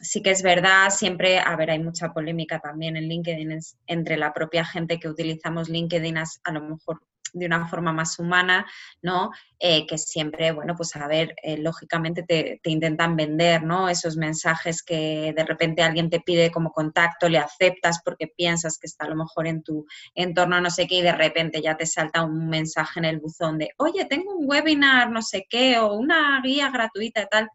sí 0.00 0.22
que 0.22 0.30
es 0.30 0.42
verdad, 0.42 0.90
siempre, 0.90 1.38
a 1.38 1.56
ver, 1.56 1.70
hay 1.70 1.78
mucha 1.78 2.12
polémica 2.12 2.60
también 2.60 2.96
en 2.96 3.08
LinkedIn 3.08 3.58
entre 3.86 4.16
la 4.16 4.32
propia 4.32 4.64
gente 4.64 4.98
que 4.98 5.08
utilizamos 5.08 5.68
LinkedIn 5.68 6.18
a, 6.18 6.52
lo 6.52 6.60
mejor 6.62 7.02
de 7.32 7.46
una 7.46 7.66
forma 7.68 7.92
más 7.92 8.18
humana, 8.18 8.66
¿no? 9.02 9.30
Eh, 9.58 9.86
que 9.86 9.98
siempre, 9.98 10.52
bueno, 10.52 10.74
pues 10.76 10.94
a 10.96 11.06
ver, 11.08 11.34
eh, 11.42 11.58
lógicamente 11.58 12.22
te, 12.22 12.60
intentan 12.64 13.16
vender, 13.16 13.62
¿no? 13.62 13.88
Esos 13.88 14.16
mensajes 14.16 14.82
que 14.82 15.32
de 15.36 15.44
repente 15.44 15.82
alguien 15.82 16.10
te 16.10 16.20
pide 16.20 16.50
como 16.50 16.70
contacto, 16.72 17.28
le 17.28 17.38
aceptas 17.38 18.00
porque 18.04 18.28
piensas 18.28 18.78
que 18.78 18.86
está 18.86 19.06
a 19.06 19.08
lo 19.08 19.16
mejor 19.16 19.46
en 19.46 19.62
tu 19.62 19.86
entorno, 20.14 20.60
no 20.60 20.70
sé 20.70 20.86
qué, 20.86 20.96
y 20.96 21.02
de 21.02 21.12
repente 21.12 21.60
ya 21.60 21.76
te 21.76 21.86
salta 21.86 22.24
un 22.24 22.48
mensaje 22.48 23.00
en 23.00 23.04
el 23.06 23.20
buzón 23.20 23.58
de, 23.58 23.70
oye, 23.78 24.04
tengo 24.04 24.34
un 24.34 24.48
webinar, 24.48 25.10
no 25.10 25.22
sé 25.22 25.46
qué, 25.48 25.78
o 25.78 25.94
una 25.94 26.40
guía 26.42 26.70
gratuita 26.70 27.22
y 27.22 27.26
tal 27.26 27.50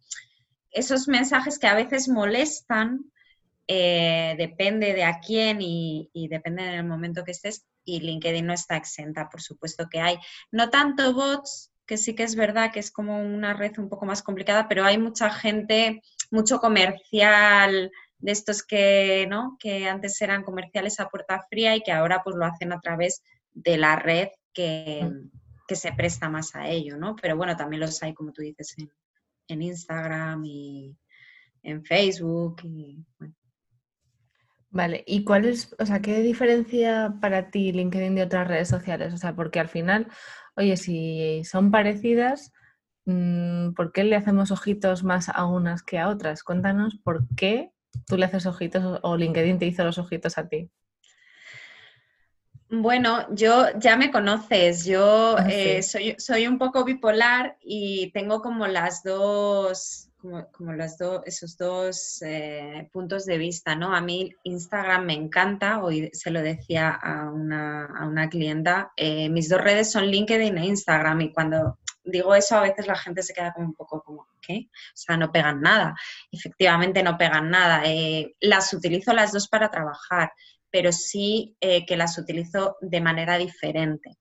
esos 0.73 1.07
mensajes 1.07 1.59
que 1.59 1.67
a 1.67 1.75
veces 1.75 2.09
molestan, 2.09 3.11
eh, 3.67 4.35
depende 4.37 4.93
de 4.93 5.03
a 5.03 5.19
quién 5.19 5.59
y, 5.61 6.09
depende 6.29 6.63
del 6.63 6.85
momento 6.85 7.23
que 7.23 7.31
estés, 7.31 7.65
y 7.85 7.99
LinkedIn 7.99 8.45
no 8.45 8.53
está 8.53 8.77
exenta, 8.77 9.29
por 9.29 9.41
supuesto 9.41 9.87
que 9.89 9.99
hay. 9.99 10.17
No 10.51 10.69
tanto 10.69 11.13
bots, 11.13 11.71
que 11.85 11.97
sí 11.97 12.15
que 12.15 12.23
es 12.23 12.35
verdad 12.35 12.71
que 12.71 12.79
es 12.79 12.91
como 12.91 13.21
una 13.21 13.53
red 13.53 13.77
un 13.77 13.89
poco 13.89 14.05
más 14.05 14.23
complicada, 14.23 14.67
pero 14.67 14.85
hay 14.85 14.97
mucha 14.97 15.29
gente, 15.29 16.01
mucho 16.31 16.59
comercial 16.59 17.91
de 18.19 18.31
estos 18.31 18.63
que, 18.63 19.27
¿no? 19.29 19.57
que 19.59 19.87
antes 19.87 20.21
eran 20.21 20.43
comerciales 20.43 20.99
a 20.99 21.09
puerta 21.09 21.45
fría 21.49 21.75
y 21.75 21.81
que 21.81 21.91
ahora 21.91 22.23
pues 22.23 22.35
lo 22.35 22.45
hacen 22.45 22.71
a 22.71 22.79
través 22.79 23.21
de 23.51 23.77
la 23.77 23.97
red 23.97 24.29
que, 24.53 25.03
mm. 25.03 25.31
que 25.67 25.75
se 25.75 25.91
presta 25.91 26.29
más 26.29 26.55
a 26.55 26.69
ello, 26.69 26.97
¿no? 26.97 27.15
Pero 27.17 27.35
bueno, 27.35 27.57
también 27.57 27.81
los 27.81 28.01
hay, 28.01 28.13
como 28.13 28.31
tú 28.31 28.41
dices, 28.41 28.75
en, 28.77 28.89
en 29.47 29.61
Instagram 29.61 30.43
y 30.45 30.95
en 31.63 31.83
Facebook. 31.83 32.61
Y, 32.63 33.03
Vale, 34.73 35.03
¿y 35.05 35.23
cuál 35.23 35.45
es, 35.45 35.75
o 35.77 35.85
sea, 35.85 36.01
qué 36.01 36.21
diferencia 36.21 37.13
para 37.21 37.51
ti 37.51 37.71
LinkedIn 37.71 38.15
de 38.15 38.23
otras 38.23 38.47
redes 38.47 38.67
sociales? 38.69 39.13
O 39.13 39.17
sea, 39.17 39.35
porque 39.35 39.59
al 39.59 39.69
final, 39.69 40.07
oye, 40.55 40.77
si 40.77 41.43
son 41.43 41.69
parecidas, 41.69 42.51
mm, 43.05 43.73
¿por 43.73 43.91
qué 43.91 44.03
le 44.03 44.15
hacemos 44.15 44.49
ojitos 44.49 45.03
más 45.03 45.29
a 45.29 45.45
unas 45.45 45.83
que 45.83 45.99
a 45.99 46.09
otras? 46.09 46.43
Cuéntanos 46.43 46.95
por 47.03 47.27
qué 47.35 47.71
tú 48.07 48.17
le 48.17 48.25
haces 48.25 48.47
ojitos 48.47 48.99
o 49.03 49.15
LinkedIn 49.15 49.59
te 49.59 49.67
hizo 49.67 49.83
los 49.83 49.99
ojitos 49.99 50.39
a 50.39 50.47
ti. 50.47 50.71
Bueno, 52.69 53.27
yo 53.35 53.67
ya 53.77 53.95
me 53.97 54.09
conoces, 54.09 54.85
yo 54.85 55.35
ah, 55.37 55.45
eh, 55.47 55.83
soy, 55.83 56.15
soy, 56.17 56.47
un 56.47 56.57
poco 56.57 56.83
bipolar 56.83 57.57
y 57.61 58.11
tengo 58.13 58.41
como 58.41 58.65
las 58.65 59.03
dos, 59.03 60.09
como, 60.19 60.73
las 60.73 60.97
dos, 60.97 61.21
esos 61.25 61.55
dos 61.57 62.21
eh, 62.23 62.89
puntos 62.91 63.25
de 63.25 63.37
vista, 63.37 63.75
¿no? 63.75 63.93
A 63.93 64.01
mí 64.01 64.33
Instagram 64.43 65.05
me 65.05 65.13
encanta, 65.13 65.83
hoy 65.83 66.09
se 66.13 66.31
lo 66.31 66.41
decía 66.41 66.89
a 66.89 67.29
una, 67.29 67.85
a 67.85 68.07
una 68.07 68.29
clienta, 68.29 68.91
eh, 68.97 69.29
mis 69.29 69.49
dos 69.49 69.61
redes 69.61 69.91
son 69.91 70.05
LinkedIn 70.07 70.57
e 70.57 70.65
Instagram 70.65 71.21
y 71.21 71.33
cuando 71.33 71.77
digo 72.03 72.33
eso 72.33 72.57
a 72.57 72.61
veces 72.61 72.87
la 72.87 72.95
gente 72.95 73.21
se 73.21 73.33
queda 73.33 73.53
como 73.53 73.67
un 73.67 73.75
poco 73.75 74.01
como, 74.01 74.27
¿qué? 74.41 74.67
O 74.71 74.95
sea, 74.95 75.15
no 75.15 75.31
pegan 75.31 75.61
nada. 75.61 75.95
Efectivamente 76.31 77.03
no 77.03 77.17
pegan 77.17 77.49
nada. 77.49 77.83
las 78.41 78.73
utilizo 78.73 79.13
las 79.13 79.31
dos 79.31 79.47
para 79.47 79.69
trabajar 79.69 80.31
pero 80.73 80.91
sí 80.91 81.55
eh, 81.61 81.85
que 81.85 81.95
las 81.95 82.17
utilizo 82.17 82.77
de 82.81 82.99
manera 82.99 83.37
diferente. 83.37 84.17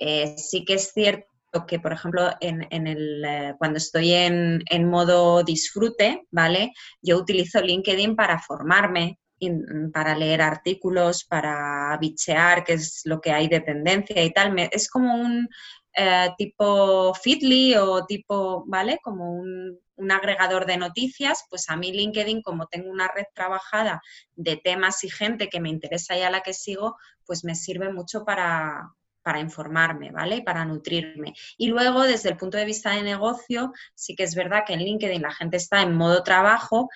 Eh, 0.00 0.36
sí 0.38 0.64
que 0.64 0.74
es 0.74 0.92
cierto 0.92 1.26
que, 1.66 1.80
por 1.80 1.92
ejemplo, 1.92 2.30
eh, 2.40 3.54
cuando 3.58 3.78
estoy 3.78 4.12
en, 4.12 4.62
modo 4.84 5.42
disfrute, 5.42 6.22
¿vale? 6.30 6.72
Yo 7.02 7.18
utilizo 7.18 7.60
LinkedIn 7.60 8.14
para 8.14 8.38
formarme, 8.38 9.18
para 9.92 10.16
leer 10.16 10.40
artículos, 10.40 11.24
para 11.24 11.98
bichear 12.00 12.62
qué 12.62 12.74
es 12.74 13.02
lo 13.04 13.20
que 13.20 13.32
hay 13.32 13.48
de 13.48 13.60
tendencia 13.60 14.22
y 14.22 14.32
tal. 14.32 14.56
es 14.70 14.88
como 14.88 15.16
un 15.16 15.48
tipo 16.36 17.14
Fitly 17.14 17.74
o 17.76 18.04
tipo, 18.06 18.64
¿vale? 18.66 18.98
Como 19.02 19.32
un, 19.32 19.78
un 19.98 20.12
agregador 20.12 20.64
de 20.64 20.76
noticias, 20.76 21.44
pues 21.50 21.68
a 21.68 21.76
mí 21.76 21.92
LinkedIn, 21.92 22.42
como 22.42 22.66
tengo 22.66 22.90
una 22.90 23.08
red 23.08 23.26
trabajada 23.34 24.00
de 24.34 24.56
temas 24.56 25.02
y 25.04 25.10
gente 25.10 25.48
que 25.48 25.60
me 25.60 25.68
interesa 25.68 26.16
y 26.16 26.22
a 26.22 26.30
la 26.30 26.40
que 26.40 26.54
sigo, 26.54 26.96
pues 27.26 27.44
me 27.44 27.54
sirve 27.54 27.92
mucho 27.92 28.24
para, 28.24 28.94
para 29.22 29.40
informarme, 29.40 30.10
¿vale? 30.10 30.36
Y 30.36 30.42
para 30.42 30.64
nutrirme. 30.64 31.34
Y 31.56 31.68
luego, 31.68 32.02
desde 32.02 32.30
el 32.30 32.36
punto 32.36 32.56
de 32.56 32.64
vista 32.64 32.92
de 32.92 33.02
negocio, 33.02 33.72
sí 33.94 34.14
que 34.14 34.22
es 34.22 34.34
verdad 34.34 34.64
que 34.66 34.74
en 34.74 34.80
LinkedIn 34.80 35.22
la 35.22 35.34
gente 35.34 35.56
está 35.56 35.82
en 35.82 35.94
modo 35.94 36.22
trabajo 36.22 36.88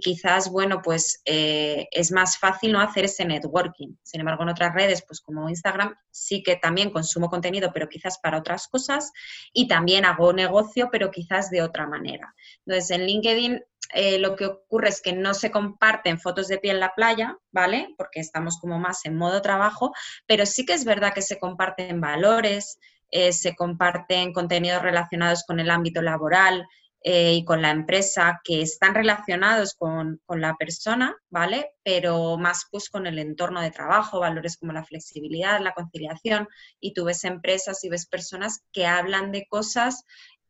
quizás, 0.00 0.50
bueno, 0.50 0.80
pues 0.82 1.20
eh, 1.24 1.86
es 1.90 2.12
más 2.12 2.38
fácil 2.38 2.72
no 2.72 2.80
hacer 2.80 3.04
ese 3.04 3.24
networking. 3.24 3.94
Sin 4.02 4.20
embargo, 4.20 4.42
en 4.42 4.50
otras 4.50 4.74
redes, 4.74 5.04
pues 5.06 5.20
como 5.20 5.48
Instagram, 5.48 5.94
sí 6.10 6.42
que 6.42 6.56
también 6.56 6.90
consumo 6.90 7.28
contenido, 7.28 7.70
pero 7.72 7.88
quizás 7.88 8.18
para 8.18 8.38
otras 8.38 8.68
cosas, 8.68 9.12
y 9.52 9.68
también 9.68 10.04
hago 10.04 10.32
negocio, 10.32 10.88
pero 10.90 11.10
quizás 11.10 11.50
de 11.50 11.62
otra 11.62 11.86
manera. 11.86 12.34
Entonces, 12.66 12.90
en 12.90 13.06
LinkedIn 13.06 13.60
eh, 13.94 14.18
lo 14.18 14.36
que 14.36 14.46
ocurre 14.46 14.90
es 14.90 15.00
que 15.00 15.12
no 15.12 15.32
se 15.32 15.50
comparten 15.50 16.20
fotos 16.20 16.48
de 16.48 16.58
pie 16.58 16.72
en 16.72 16.80
la 16.80 16.94
playa, 16.94 17.38
¿vale? 17.52 17.94
Porque 17.96 18.20
estamos 18.20 18.58
como 18.58 18.78
más 18.78 19.04
en 19.06 19.16
modo 19.16 19.40
trabajo, 19.40 19.92
pero 20.26 20.44
sí 20.44 20.66
que 20.66 20.74
es 20.74 20.84
verdad 20.84 21.14
que 21.14 21.22
se 21.22 21.38
comparten 21.38 22.00
valores, 22.00 22.78
eh, 23.10 23.32
se 23.32 23.56
comparten 23.56 24.32
contenidos 24.34 24.82
relacionados 24.82 25.44
con 25.46 25.60
el 25.60 25.70
ámbito 25.70 26.02
laboral, 26.02 26.66
eh, 27.02 27.34
y 27.34 27.44
con 27.44 27.62
la 27.62 27.70
empresa 27.70 28.40
que 28.42 28.60
están 28.60 28.94
relacionados 28.94 29.74
con, 29.74 30.20
la 30.28 30.56
persona, 30.56 31.16
¿vale? 31.30 31.70
Pero 31.84 32.36
más 32.36 32.66
pues 32.70 32.90
con 32.90 33.06
el 33.06 33.18
entorno 33.18 33.60
de 33.60 33.70
trabajo, 33.70 34.20
valores 34.20 34.56
como 34.56 34.72
la 34.72 34.84
flexibilidad, 34.84 35.60
la 35.60 35.74
conciliación, 35.74 36.48
y 36.80 36.94
tú 36.94 37.04
ves 37.04 37.24
empresas 37.24 37.84
y 37.84 37.88
ves 37.88 38.06
personas 38.06 38.62
que 38.72 38.86
hablan 38.86 39.30
de 39.30 39.46
cosas 39.48 40.04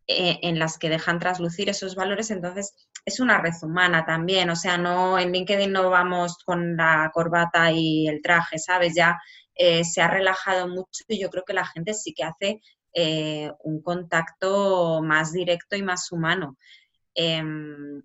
eh, 0.07 0.39
en 0.43 0.59
las 0.59 0.79
que 0.79 0.89
dejan 0.89 1.19
traslucir 1.19 1.69
esos 1.69 1.95
valores, 1.95 2.31
entonces 2.31 2.75
es 3.05 3.21
una 3.21 3.39
red 3.39 3.53
humana 3.63 4.07
también, 4.07 4.49
o 4.49 4.57
sea, 4.57 4.79
no 4.79 5.19
en 5.19 5.33
LinkedIn 5.33 5.71
no 5.71 5.91
vamos 5.91 6.39
con 6.47 6.77
la 6.77 7.11
corbata 7.13 7.71
y 7.73 8.09
el 8.09 8.23
traje, 8.23 8.59
¿sabes? 8.59 8.95
Ya 8.95 9.19
eh, 9.55 9.85
se 9.85 10.01
ha 10.01 10.09
relajado 10.09 10.69
mucho 10.69 11.05
y 11.09 11.21
yo 11.21 11.31
creo 11.31 11.45
que 11.45 11.53
la 11.53 11.67
gente 11.67 11.93
sí 11.93 12.15
que 12.15 12.25
hace 12.25 12.61
eh, 12.93 13.53
un 13.65 13.83
contacto 13.83 15.03
más 15.03 15.33
directo 15.33 15.77
y 15.77 15.83
más 15.83 16.11
humano. 16.13 16.57
Em, 17.15 18.03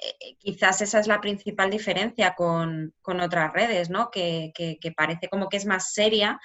eh, 0.00 0.36
quizás 0.38 0.80
esa 0.82 1.00
es 1.00 1.06
la 1.06 1.20
principal 1.20 1.70
diferencia 1.70 2.34
con, 2.34 2.94
otras 3.02 3.52
redes, 3.52 3.90
¿no? 3.90 4.10
Que, 4.10 4.52
parece 4.96 5.28
como 5.28 5.48
que 5.48 5.56
es 5.56 5.66
más 5.66 5.92
seria 5.92 6.38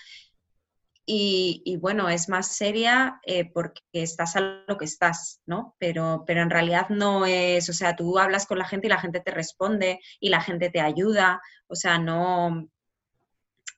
y, 1.06 1.78
bueno, 1.82 2.10
es 2.10 2.30
más 2.30 2.56
seria 2.56 3.20
eh, 3.26 3.52
porque 3.52 3.82
estás 3.92 4.36
a 4.38 4.64
lo 4.68 4.78
que 4.78 4.86
estás, 4.86 5.42
¿no? 5.46 5.76
Pero, 5.78 6.24
pero 6.26 6.42
en 6.42 6.50
realidad 6.50 6.90
no 6.90 7.26
es, 7.26 7.70
o 7.70 7.74
sea, 7.74 7.96
tú 7.96 8.18
hablas 8.20 8.46
con 8.48 8.58
la 8.58 8.66
gente 8.68 8.88
y 8.88 8.90
la 8.90 9.00
gente 9.00 9.20
te 9.20 9.32
responde 9.32 10.00
y 10.20 10.30
la 10.30 10.42
gente 10.42 10.70
te 10.70 10.80
ayuda, 10.80 11.42
o 11.68 11.76
sea, 11.76 11.98
no, 12.00 12.70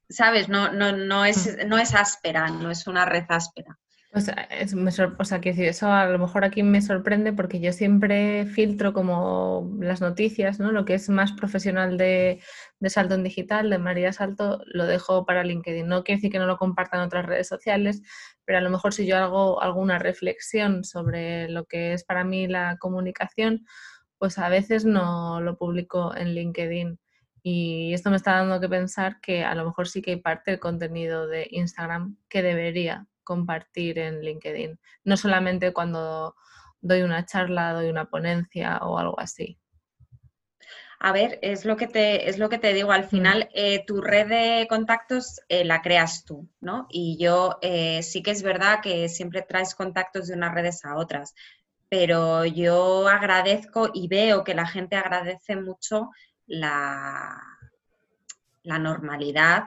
¿sabes? 0.10 0.50
No, 0.50 0.72
no, 0.72 0.92
no, 0.92 1.26
es, 1.26 1.58
mm. 1.58 1.68
no 1.68 1.78
es 1.78 1.94
áspera, 1.96 2.50
no 2.50 2.72
es 2.72 2.88
una 2.88 3.06
red 3.06 3.26
áspera. 3.30 3.78
O 4.16 4.22
sea, 4.22 4.48
es, 4.50 4.74
o 4.74 5.26
sea, 5.26 5.42
que 5.42 5.50
eso 5.68 5.92
a 5.92 6.06
lo 6.06 6.18
mejor 6.18 6.46
aquí 6.46 6.64
me 6.64 6.82
sorprende 6.82 7.34
porque 7.34 7.60
yo 7.60 7.74
siempre 7.74 8.46
filtro 8.46 8.94
como 8.94 9.76
las 9.82 10.00
noticias, 10.00 10.58
¿no? 10.58 10.72
Lo 10.72 10.86
que 10.86 10.94
es 10.94 11.10
más 11.10 11.34
profesional 11.34 11.98
de, 11.98 12.42
Salto 12.88 13.16
en 13.16 13.24
Digital, 13.24 13.70
de 13.70 13.78
María 13.78 14.14
Salto, 14.14 14.62
lo 14.68 14.86
dejo 14.86 15.26
para 15.26 15.44
LinkedIn. 15.44 15.86
No 15.86 16.06
quiere 16.06 16.20
decir 16.20 16.32
que 16.32 16.40
no 16.40 16.46
lo 16.46 16.56
compartan 16.56 17.02
otras 17.02 17.26
redes 17.26 17.50
sociales, 17.50 18.04
pero 18.46 18.60
a 18.60 18.62
lo 18.62 18.70
mejor 18.70 18.94
si 18.94 19.06
yo 19.06 19.18
hago 19.18 19.62
alguna 19.62 20.00
reflexión 20.00 20.86
sobre 20.86 21.50
lo 21.50 21.66
que 21.66 21.92
es 21.92 22.06
para 22.06 22.24
mí 22.24 22.48
la 22.48 22.78
comunicación, 22.80 23.66
pues 24.18 24.38
a 24.38 24.48
veces 24.48 24.86
no 24.86 25.42
lo 25.42 25.58
publico 25.58 26.16
en 26.16 26.30
LinkedIn. 26.36 27.00
Y 27.48 27.94
esto 27.94 28.10
me 28.10 28.16
está 28.16 28.38
dando 28.38 28.60
que 28.60 28.68
pensar 28.68 29.22
que 29.22 29.44
a 29.44 29.54
lo 29.54 29.66
mejor 29.66 29.88
sí 29.88 30.02
que 30.02 30.10
hay 30.10 30.20
parte 30.20 30.50
del 30.50 30.60
contenido 30.60 31.28
de 31.28 31.48
Instagram 31.52 32.18
que 32.28 32.42
debería 32.42 33.06
compartir 33.24 34.00
en 34.00 34.22
LinkedIn. 34.22 34.80
No 35.04 35.16
solamente 35.16 35.72
cuando 35.72 36.36
doy 36.82 37.04
una 37.04 37.24
charla, 37.28 37.74
doy 37.74 37.90
una 37.90 38.10
ponencia 38.10 38.80
o 38.80 38.98
algo 38.98 39.20
así. 39.20 39.60
A 41.00 41.12
ver, 41.12 41.38
es 41.44 41.66
lo 41.66 41.78
que 41.78 41.86
te, 41.86 42.28
es 42.28 42.40
lo 42.40 42.50
que 42.50 42.58
te 42.58 42.74
digo, 42.74 42.92
al 42.92 43.04
final 43.04 43.48
eh, 43.54 43.86
tu 43.86 44.02
red 44.02 44.28
de 44.28 44.66
contactos 44.68 45.40
eh, 45.48 45.66
la 45.66 45.84
creas 45.84 46.26
tú, 46.26 46.50
¿no? 46.62 46.88
Y 46.90 47.16
yo 47.20 47.60
eh, 47.62 48.02
sí 48.02 48.24
que 48.24 48.32
es 48.32 48.42
verdad 48.42 48.80
que 48.82 49.08
siempre 49.08 49.44
traes 49.44 49.76
contactos 49.76 50.26
de 50.26 50.34
unas 50.34 50.56
redes 50.56 50.84
a 50.84 50.96
otras, 50.96 51.36
pero 51.90 52.44
yo 52.46 53.08
agradezco 53.08 53.92
y 53.94 54.08
veo 54.08 54.44
que 54.44 54.56
la 54.56 54.66
gente 54.66 54.96
agradece 54.96 55.56
mucho 55.56 56.10
la, 56.48 57.42
la 58.64 58.80
normalidad 58.80 59.66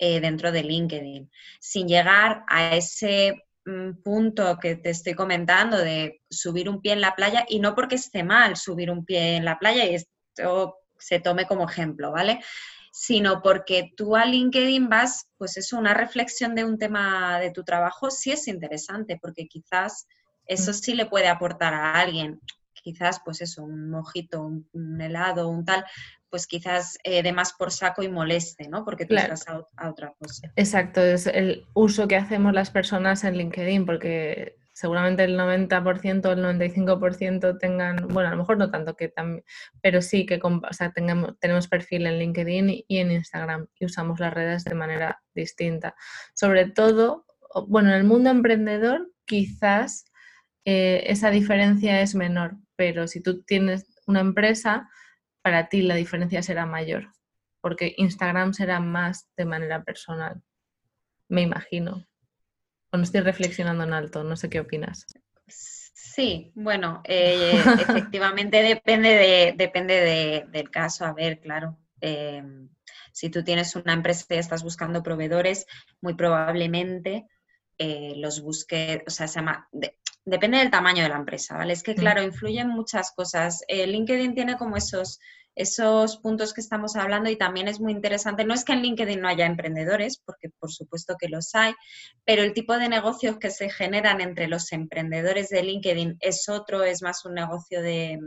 dentro 0.00 0.50
de 0.50 0.62
LinkedIn, 0.62 1.30
sin 1.60 1.86
llegar 1.86 2.44
a 2.48 2.74
ese 2.74 3.44
mm, 3.66 4.02
punto 4.02 4.58
que 4.58 4.76
te 4.76 4.90
estoy 4.90 5.14
comentando 5.14 5.76
de 5.76 6.22
subir 6.30 6.70
un 6.70 6.80
pie 6.80 6.94
en 6.94 7.02
la 7.02 7.14
playa 7.14 7.44
y 7.46 7.60
no 7.60 7.74
porque 7.74 7.96
esté 7.96 8.24
mal 8.24 8.56
subir 8.56 8.90
un 8.90 9.04
pie 9.04 9.36
en 9.36 9.44
la 9.44 9.58
playa 9.58 9.84
y 9.84 9.98
se 10.98 11.20
tome 11.20 11.46
como 11.46 11.68
ejemplo, 11.68 12.12
¿vale? 12.12 12.40
Sino 12.92 13.42
porque 13.42 13.92
tú 13.96 14.16
a 14.16 14.24
LinkedIn 14.24 14.88
vas, 14.88 15.28
pues 15.36 15.56
es 15.56 15.72
una 15.72 15.92
reflexión 15.92 16.54
de 16.54 16.64
un 16.64 16.78
tema 16.78 17.38
de 17.38 17.50
tu 17.50 17.62
trabajo, 17.62 18.10
sí 18.10 18.32
es 18.32 18.48
interesante, 18.48 19.18
porque 19.20 19.46
quizás 19.46 20.06
eso 20.46 20.70
mm. 20.70 20.74
sí 20.74 20.94
le 20.94 21.06
puede 21.06 21.28
aportar 21.28 21.74
a 21.74 21.92
alguien. 21.92 22.40
Quizás, 22.72 23.20
pues 23.22 23.42
eso, 23.42 23.62
un 23.62 23.90
mojito, 23.90 24.42
un, 24.42 25.00
helado, 25.00 25.48
un 25.48 25.64
tal, 25.66 25.84
pues 26.30 26.46
quizás 26.46 26.98
eh, 27.04 27.22
de 27.22 27.32
más 27.32 27.52
por 27.52 27.72
saco 27.72 28.02
y 28.02 28.08
moleste, 28.08 28.68
¿no? 28.68 28.84
Porque 28.84 29.06
tú 29.06 29.14
estás 29.14 29.48
a, 29.48 29.62
a, 29.76 29.90
otra 29.90 30.14
cosa. 30.18 30.52
Exacto, 30.56 31.00
es 31.02 31.26
el 31.26 31.66
uso 31.74 32.08
que 32.08 32.16
hacemos 32.16 32.52
las 32.52 32.70
personas 32.70 33.24
en 33.24 33.36
LinkedIn, 33.36 33.84
porque 33.84 34.60
seguramente 34.80 35.24
el 35.24 35.38
90% 35.38 36.24
o 36.24 36.32
el 36.32 36.42
95% 36.42 37.58
tengan, 37.58 38.08
bueno, 38.08 38.28
a 38.28 38.32
lo 38.32 38.38
mejor 38.38 38.56
no 38.56 38.70
tanto 38.70 38.96
que 38.96 39.08
también, 39.08 39.44
pero 39.82 40.00
sí 40.00 40.24
que 40.24 40.40
o 40.42 40.72
sea, 40.72 40.90
tengamos, 40.92 41.38
tenemos 41.38 41.68
perfil 41.68 42.06
en 42.06 42.18
LinkedIn 42.18 42.84
y 42.88 42.98
en 42.98 43.10
Instagram 43.10 43.66
y 43.78 43.84
usamos 43.84 44.20
las 44.20 44.32
redes 44.32 44.64
de 44.64 44.74
manera 44.74 45.22
distinta. 45.34 45.94
Sobre 46.32 46.70
todo, 46.70 47.26
bueno, 47.68 47.90
en 47.90 47.96
el 47.96 48.04
mundo 48.04 48.30
emprendedor 48.30 49.12
quizás 49.26 50.06
eh, 50.64 51.04
esa 51.08 51.30
diferencia 51.30 52.00
es 52.00 52.14
menor, 52.14 52.56
pero 52.74 53.06
si 53.06 53.20
tú 53.20 53.42
tienes 53.42 53.84
una 54.06 54.20
empresa, 54.20 54.88
para 55.42 55.68
ti 55.68 55.82
la 55.82 55.94
diferencia 55.94 56.42
será 56.42 56.66
mayor, 56.66 57.12
porque 57.60 57.94
Instagram 57.96 58.54
será 58.54 58.80
más 58.80 59.28
de 59.36 59.44
manera 59.44 59.82
personal, 59.82 60.42
me 61.28 61.42
imagino. 61.42 62.06
O 62.92 62.96
no 62.96 63.04
estoy 63.04 63.20
reflexionando 63.20 63.84
en 63.84 63.92
alto, 63.92 64.24
no 64.24 64.36
sé 64.36 64.50
qué 64.50 64.60
opinas. 64.60 65.06
Sí, 65.46 66.50
bueno, 66.54 67.02
eh, 67.04 67.62
efectivamente 67.80 68.62
depende, 68.62 69.10
de, 69.10 69.54
depende 69.56 70.46
del 70.50 70.70
caso. 70.70 71.04
A 71.04 71.12
ver, 71.12 71.40
claro. 71.40 71.78
Em, 72.00 72.68
si 73.12 73.30
tú 73.30 73.44
tienes 73.44 73.76
una 73.76 73.92
empresa 73.92 74.24
y 74.34 74.38
estás 74.38 74.62
buscando 74.62 75.02
proveedores, 75.02 75.66
muy 76.00 76.14
probablemente 76.14 77.26
eh, 77.78 78.14
los 78.16 78.42
busques, 78.42 79.02
o 79.06 79.10
sea, 79.10 79.28
se 79.28 79.38
llama, 79.38 79.68
depende 80.24 80.58
del 80.58 80.70
tamaño 80.70 81.02
de 81.02 81.08
la 81.08 81.16
empresa, 81.16 81.56
¿vale? 81.56 81.72
Es 81.72 81.82
que, 81.82 81.94
claro, 81.94 82.22
influyen 82.22 82.68
muchas 82.68 83.12
cosas. 83.12 83.62
LinkedIn 83.68 84.34
tiene 84.34 84.56
como 84.56 84.76
esos 84.76 85.18
esos 85.54 86.16
puntos 86.18 86.54
que 86.54 86.60
estamos 86.60 86.96
hablando 86.96 87.28
y 87.28 87.36
también 87.36 87.68
es 87.68 87.80
muy 87.80 87.92
interesante. 87.92 88.44
No 88.44 88.54
es 88.54 88.64
que 88.64 88.72
en 88.72 88.82
LinkedIn 88.82 89.20
no 89.20 89.28
haya 89.28 89.46
emprendedores, 89.46 90.18
porque 90.24 90.48
por 90.58 90.72
supuesto 90.72 91.16
que 91.18 91.28
los 91.28 91.54
hay, 91.54 91.74
pero 92.24 92.42
el 92.42 92.52
tipo 92.52 92.76
de 92.78 92.88
negocios 92.88 93.38
que 93.38 93.50
se 93.50 93.68
generan 93.68 94.20
entre 94.20 94.48
los 94.48 94.72
emprendedores 94.72 95.48
de 95.48 95.62
LinkedIn 95.62 96.16
es 96.20 96.48
otro, 96.48 96.84
es 96.84 97.02
más 97.02 97.24
un 97.24 97.34
negocio 97.34 97.82
de, 97.82 98.18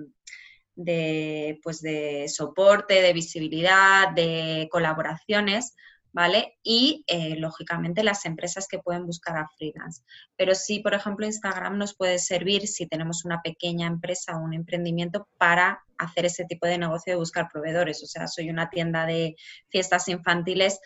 de, 0.76 1.60
pues 1.64 1.82
de 1.82 2.28
soporte, 2.28 3.02
de 3.02 3.14
visibilidad, 3.14 4.12
de 4.14 4.68
colaboraciones, 4.70 5.76
¿vale? 6.14 6.60
Y, 6.64 7.04
eh, 7.08 7.36
lógicamente, 7.38 8.04
las 8.04 8.26
empresas 8.26 8.68
que 8.68 8.80
pueden 8.80 9.06
buscar 9.06 9.36
a 9.36 9.50
freelance. 9.58 10.04
Pero 10.38 10.54
sí, 10.54 10.80
por 10.80 10.94
ejemplo, 10.94 11.26
Instagram 11.26 11.78
nos 11.78 11.96
puede 11.96 12.20
servir 12.20 12.68
si 12.68 12.86
tenemos 12.86 13.26
una 13.26 13.42
pequeña 13.42 13.88
empresa 13.88 14.38
o 14.38 14.44
un 14.44 14.54
emprendimiento 14.54 15.28
para 15.38 15.84
hacer 15.98 16.26
ese 16.26 16.46
tipo 16.46 16.68
de 16.68 16.78
negocio 16.78 17.14
de 17.14 17.18
buscar 17.18 17.50
proveedores. 17.52 18.02
O 18.04 18.06
sea, 18.06 18.28
soy 18.28 18.50
una 18.50 18.70
tienda 18.70 19.08
de 19.08 19.36
fiestas 19.70 20.08
infantiles, 20.08 20.80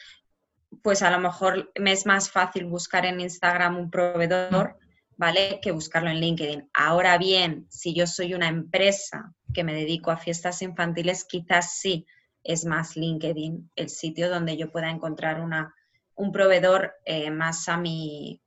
pues 0.81 1.01
a 1.01 1.11
lo 1.11 1.19
mejor 1.19 1.71
me 1.77 1.91
es 1.91 2.05
más 2.05 2.31
fácil 2.31 2.65
buscar 2.65 3.05
en 3.05 3.19
Instagram 3.19 3.77
un 3.77 3.91
proveedor, 3.91 4.77
¿vale? 5.17 5.59
Que 5.61 5.71
buscarlo 5.71 6.09
en 6.09 6.21
LinkedIn. 6.21 6.69
Ahora 6.73 7.17
bien, 7.17 7.67
si 7.69 7.93
yo 7.93 8.07
soy 8.07 8.33
una 8.33 8.47
empresa 8.47 9.33
que 9.53 9.65
me 9.65 9.73
dedico 9.73 10.09
a 10.09 10.17
fiestas 10.17 10.61
infantiles, 10.61 11.25
quizás 11.25 11.73
sí 11.73 12.05
es 12.47 12.65
más 12.65 12.95
LinkedIn, 12.95 13.69
el 13.75 13.89
sitio 13.89 14.29
donde 14.29 14.55
yo 14.55 14.71
pueda 14.71 14.89
encontrar 14.89 15.41
una, 15.41 15.75
un 16.15 16.31
proveedor 16.31 16.93
eh, 17.03 17.29
más 17.29 17.67
a 17.67 17.77
mi 17.77 18.41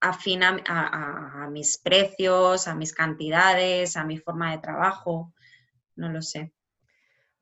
afín 0.00 0.42
a, 0.42 1.48
mis 1.50 1.78
precios, 1.78 2.66
a 2.66 2.74
mis 2.74 2.92
cantidades, 2.92 3.96
a 3.96 4.04
mi 4.04 4.18
forma 4.18 4.52
de 4.52 4.58
trabajo, 4.58 5.32
no 5.96 6.08
lo 6.08 6.22
sé. 6.22 6.52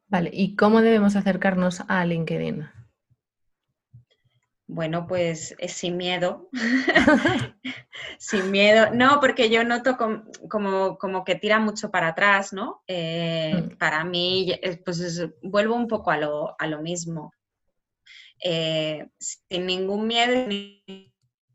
Vale, 0.09 0.30
¿y 0.33 0.56
cómo 0.56 0.83
debemos 0.83 1.16
acercarnos 1.16 1.83
a 1.88 2.04
LinkedIn? 2.04 2.68
Bueno, 4.72 5.04
pues 5.09 5.56
es 5.59 5.72
sin 5.72 5.96
miedo. 5.96 6.48
sin 8.20 8.52
miedo. 8.52 8.90
No, 8.94 9.18
porque 9.18 9.50
yo 9.50 9.64
noto 9.64 9.96
como, 9.96 10.96
como, 10.96 11.24
que 11.24 11.35
tira 11.35 11.59
mucho 11.59 11.90
para 11.90 12.09
atrás, 12.09 12.52
¿no? 12.52 12.80
Eh, 12.87 13.52
mm. 13.52 13.78
Para 13.78 14.04
mí, 14.04 14.52
pues 14.85 15.26
vuelvo 15.42 15.74
un 15.74 15.88
poco 15.88 16.12
a 16.12 16.18
lo, 16.18 16.83
mismo. 16.83 17.33
Eh, 18.44 19.09
sin 19.18 19.66
ningún 19.66 20.06
miedo, 20.06 20.46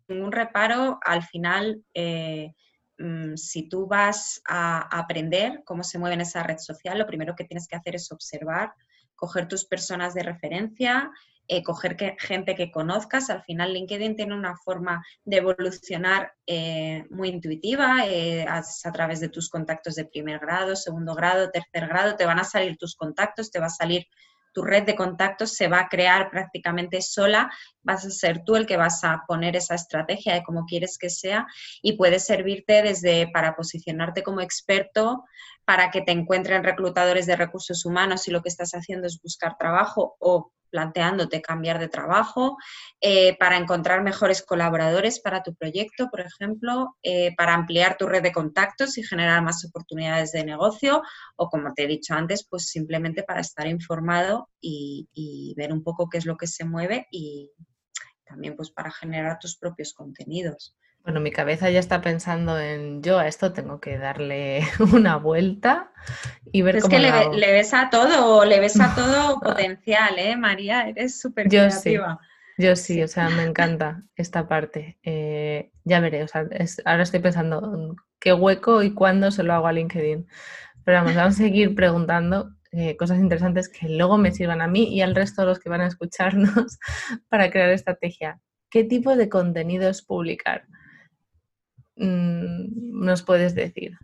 ningún 0.09 0.31
reparo, 0.33 0.99
al 1.01 1.23
final, 1.23 1.85
eh, 1.93 2.53
mm, 2.97 3.37
si 3.37 3.69
tú 3.69 3.87
vas 3.87 4.41
a 4.45 4.81
aprender 4.99 5.61
cómo 5.63 5.85
se 5.85 5.99
mueve 5.99 6.15
en 6.15 6.21
esa 6.21 6.43
red 6.43 6.57
social, 6.57 6.97
lo 6.97 7.07
primero 7.07 7.33
que 7.33 7.45
tienes 7.45 7.69
que 7.69 7.77
hacer 7.77 7.95
es 7.95 8.11
observar, 8.11 8.73
coger 9.15 9.47
tus 9.47 9.63
personas 9.63 10.13
de 10.13 10.23
referencia, 10.23 11.09
eh, 11.47 11.63
coger 11.63 11.95
gente 12.19 12.55
que 12.55 12.71
conozcas. 12.71 13.29
Al 13.29 13.43
final 13.43 13.73
LinkedIn 13.73 14.15
tiene 14.15 14.35
una 14.35 14.55
forma 14.57 15.03
de 15.23 15.37
evolucionar 15.37 16.33
eh, 16.47 17.05
muy 17.09 17.29
intuitiva 17.29 18.05
eh, 18.07 18.45
a, 18.47 18.61
a, 18.83 18.91
través 18.91 19.19
de 19.19 19.29
tus 19.29 19.49
contactos 19.49 19.95
de 19.95 20.05
primer 20.05 20.39
grado, 20.39 20.75
segundo 20.75 21.13
grado, 21.15 21.51
tercer 21.51 21.87
grado. 21.87 22.15
Te 22.15 22.25
van 22.25 22.39
a 22.39 22.43
salir 22.43 22.77
tus 22.77 22.95
contactos, 22.95 23.51
te 23.51 23.59
va 23.59 23.67
a 23.67 23.69
salir 23.69 24.07
tu 24.55 24.63
red 24.63 24.83
de 24.83 24.95
contactos, 24.95 25.53
se 25.53 25.67
va 25.67 25.81
a 25.81 25.89
crear 25.89 26.31
prácticamente 26.31 27.01
sola. 27.01 27.51
Vas 27.83 28.05
a 28.05 28.09
ser 28.09 28.43
tú 28.45 28.55
el 28.55 28.65
que 28.65 28.77
vas 28.77 29.03
a 29.03 29.23
poner 29.27 29.55
esa 29.55 29.75
estrategia 29.75 30.33
de 30.33 30.43
cómo 30.43 30.65
quieres 30.65 30.97
que 30.97 31.09
sea 31.09 31.45
y 31.81 31.97
puede 31.97 32.19
servirte 32.19 32.81
desde 32.81 33.27
para 33.27 33.55
posicionarte 33.55 34.23
como 34.23 34.39
experto, 34.39 35.25
para 35.65 35.91
que 35.91 36.01
te 36.01 36.13
encuentren 36.13 36.63
reclutadores 36.63 37.25
de 37.25 37.35
recursos 37.35 37.85
humanos 37.85 38.23
si 38.23 38.31
lo 38.31 38.41
que 38.41 38.49
estás 38.49 38.71
haciendo 38.71 39.07
es 39.07 39.21
buscar 39.21 39.57
trabajo 39.57 40.15
o 40.19 40.51
planteándote 40.69 41.41
cambiar 41.41 41.79
de 41.79 41.87
trabajo, 41.87 42.57
eh, 43.01 43.37
para 43.37 43.57
encontrar 43.57 44.03
mejores 44.03 44.41
colaboradores 44.43 45.19
para 45.19 45.43
tu 45.43 45.55
proyecto, 45.55 46.09
por 46.09 46.21
ejemplo, 46.21 46.95
eh, 47.03 47.33
para 47.35 47.53
ampliar 47.53 47.97
tu 47.97 48.07
red 48.07 48.23
de 48.23 48.31
contactos 48.31 48.97
y 48.97 49.03
generar 49.03 49.41
más 49.43 49.63
oportunidades 49.65 50.31
de 50.31 50.43
negocio, 50.43 51.01
o 51.35 51.49
como 51.49 51.73
te 51.73 51.83
he 51.83 51.87
dicho 51.87 52.13
antes, 52.13 52.47
pues 52.49 52.67
simplemente 52.69 53.23
para 53.23 53.41
estar 53.41 53.67
informado 53.67 54.49
y, 54.59 55.07
y 55.13 55.53
ver 55.57 55.71
un 55.71 55.83
poco 55.83 56.09
qué 56.09 56.17
es 56.17 56.25
lo 56.25 56.37
que 56.37 56.47
se 56.47 56.65
mueve 56.65 57.07
y 57.11 57.51
también 58.25 58.55
pues 58.55 58.71
para 58.71 58.91
generar 58.91 59.39
tus 59.39 59.57
propios 59.57 59.93
contenidos. 59.93 60.75
Bueno, 61.05 61.19
mi 61.19 61.29
cabeza 61.29 61.69
ya 61.69 61.79
está 61.79 62.01
pensando 62.01 62.59
en 62.59 63.03
yo 63.03 63.19
a 63.19 63.27
esto 63.27 63.53
tengo 63.53 63.79
que 63.79 63.99
darle 63.99 64.61
una 64.91 65.17
vuelta 65.17 65.91
y 66.51 66.63
ver 66.63 66.81
cómo. 66.81 66.95
Es 66.95 66.99
que 66.99 67.37
le, 67.37 67.51
ves 67.51 67.75
a 67.75 67.91
todo, 67.91 68.43
le 68.43 68.59
ves 68.59 68.79
a 68.81 68.95
todo 68.95 69.39
potencial, 69.43 70.17
¿eh, 70.17 70.35
María? 70.35 70.89
Eres 70.89 71.19
súper 71.21 71.47
creativa. 71.47 72.19
Yo 72.57 72.75
sí, 72.75 73.03
o 73.03 73.07
sea, 73.07 73.29
me 73.29 73.43
encanta 73.43 74.01
esta 74.15 74.47
parte. 74.47 74.97
Eh, 75.03 75.71
ya 75.83 75.99
veré, 75.99 76.23
o 76.23 76.27
sea, 76.27 76.47
ahora 76.85 77.03
estoy 77.03 77.19
pensando 77.19 77.95
qué 78.19 78.33
hueco 78.33 78.81
y 78.81 78.91
cuándo 78.91 79.29
se 79.29 79.43
lo 79.43 79.53
hago 79.53 79.67
a 79.67 79.73
LinkedIn. 79.73 80.25
Pero 80.85 80.97
vamos, 80.97 81.15
vamos 81.15 81.35
a 81.35 81.37
seguir 81.37 81.75
preguntando 81.75 82.49
eh, 82.71 82.97
cosas 82.97 83.19
interesantes 83.19 83.69
que 83.69 83.89
luego 83.89 84.17
me 84.17 84.31
sirvan 84.31 84.61
a 84.61 84.67
mí 84.67 84.91
y 84.91 85.01
al 85.01 85.13
resto 85.13 85.43
de 85.43 85.49
los 85.49 85.59
que 85.59 85.69
van 85.69 85.81
a 85.81 85.87
escucharnos 85.87 86.79
para 87.29 87.51
crear 87.51 87.69
estrategia. 87.69 88.39
¿Qué 88.71 88.83
tipo 88.83 89.15
de 89.15 89.29
contenidos 89.29 90.01
publicar? 90.01 90.65
Mm, 91.95 93.05
nos 93.05 93.23
puedes 93.23 93.55
decir? 93.55 93.97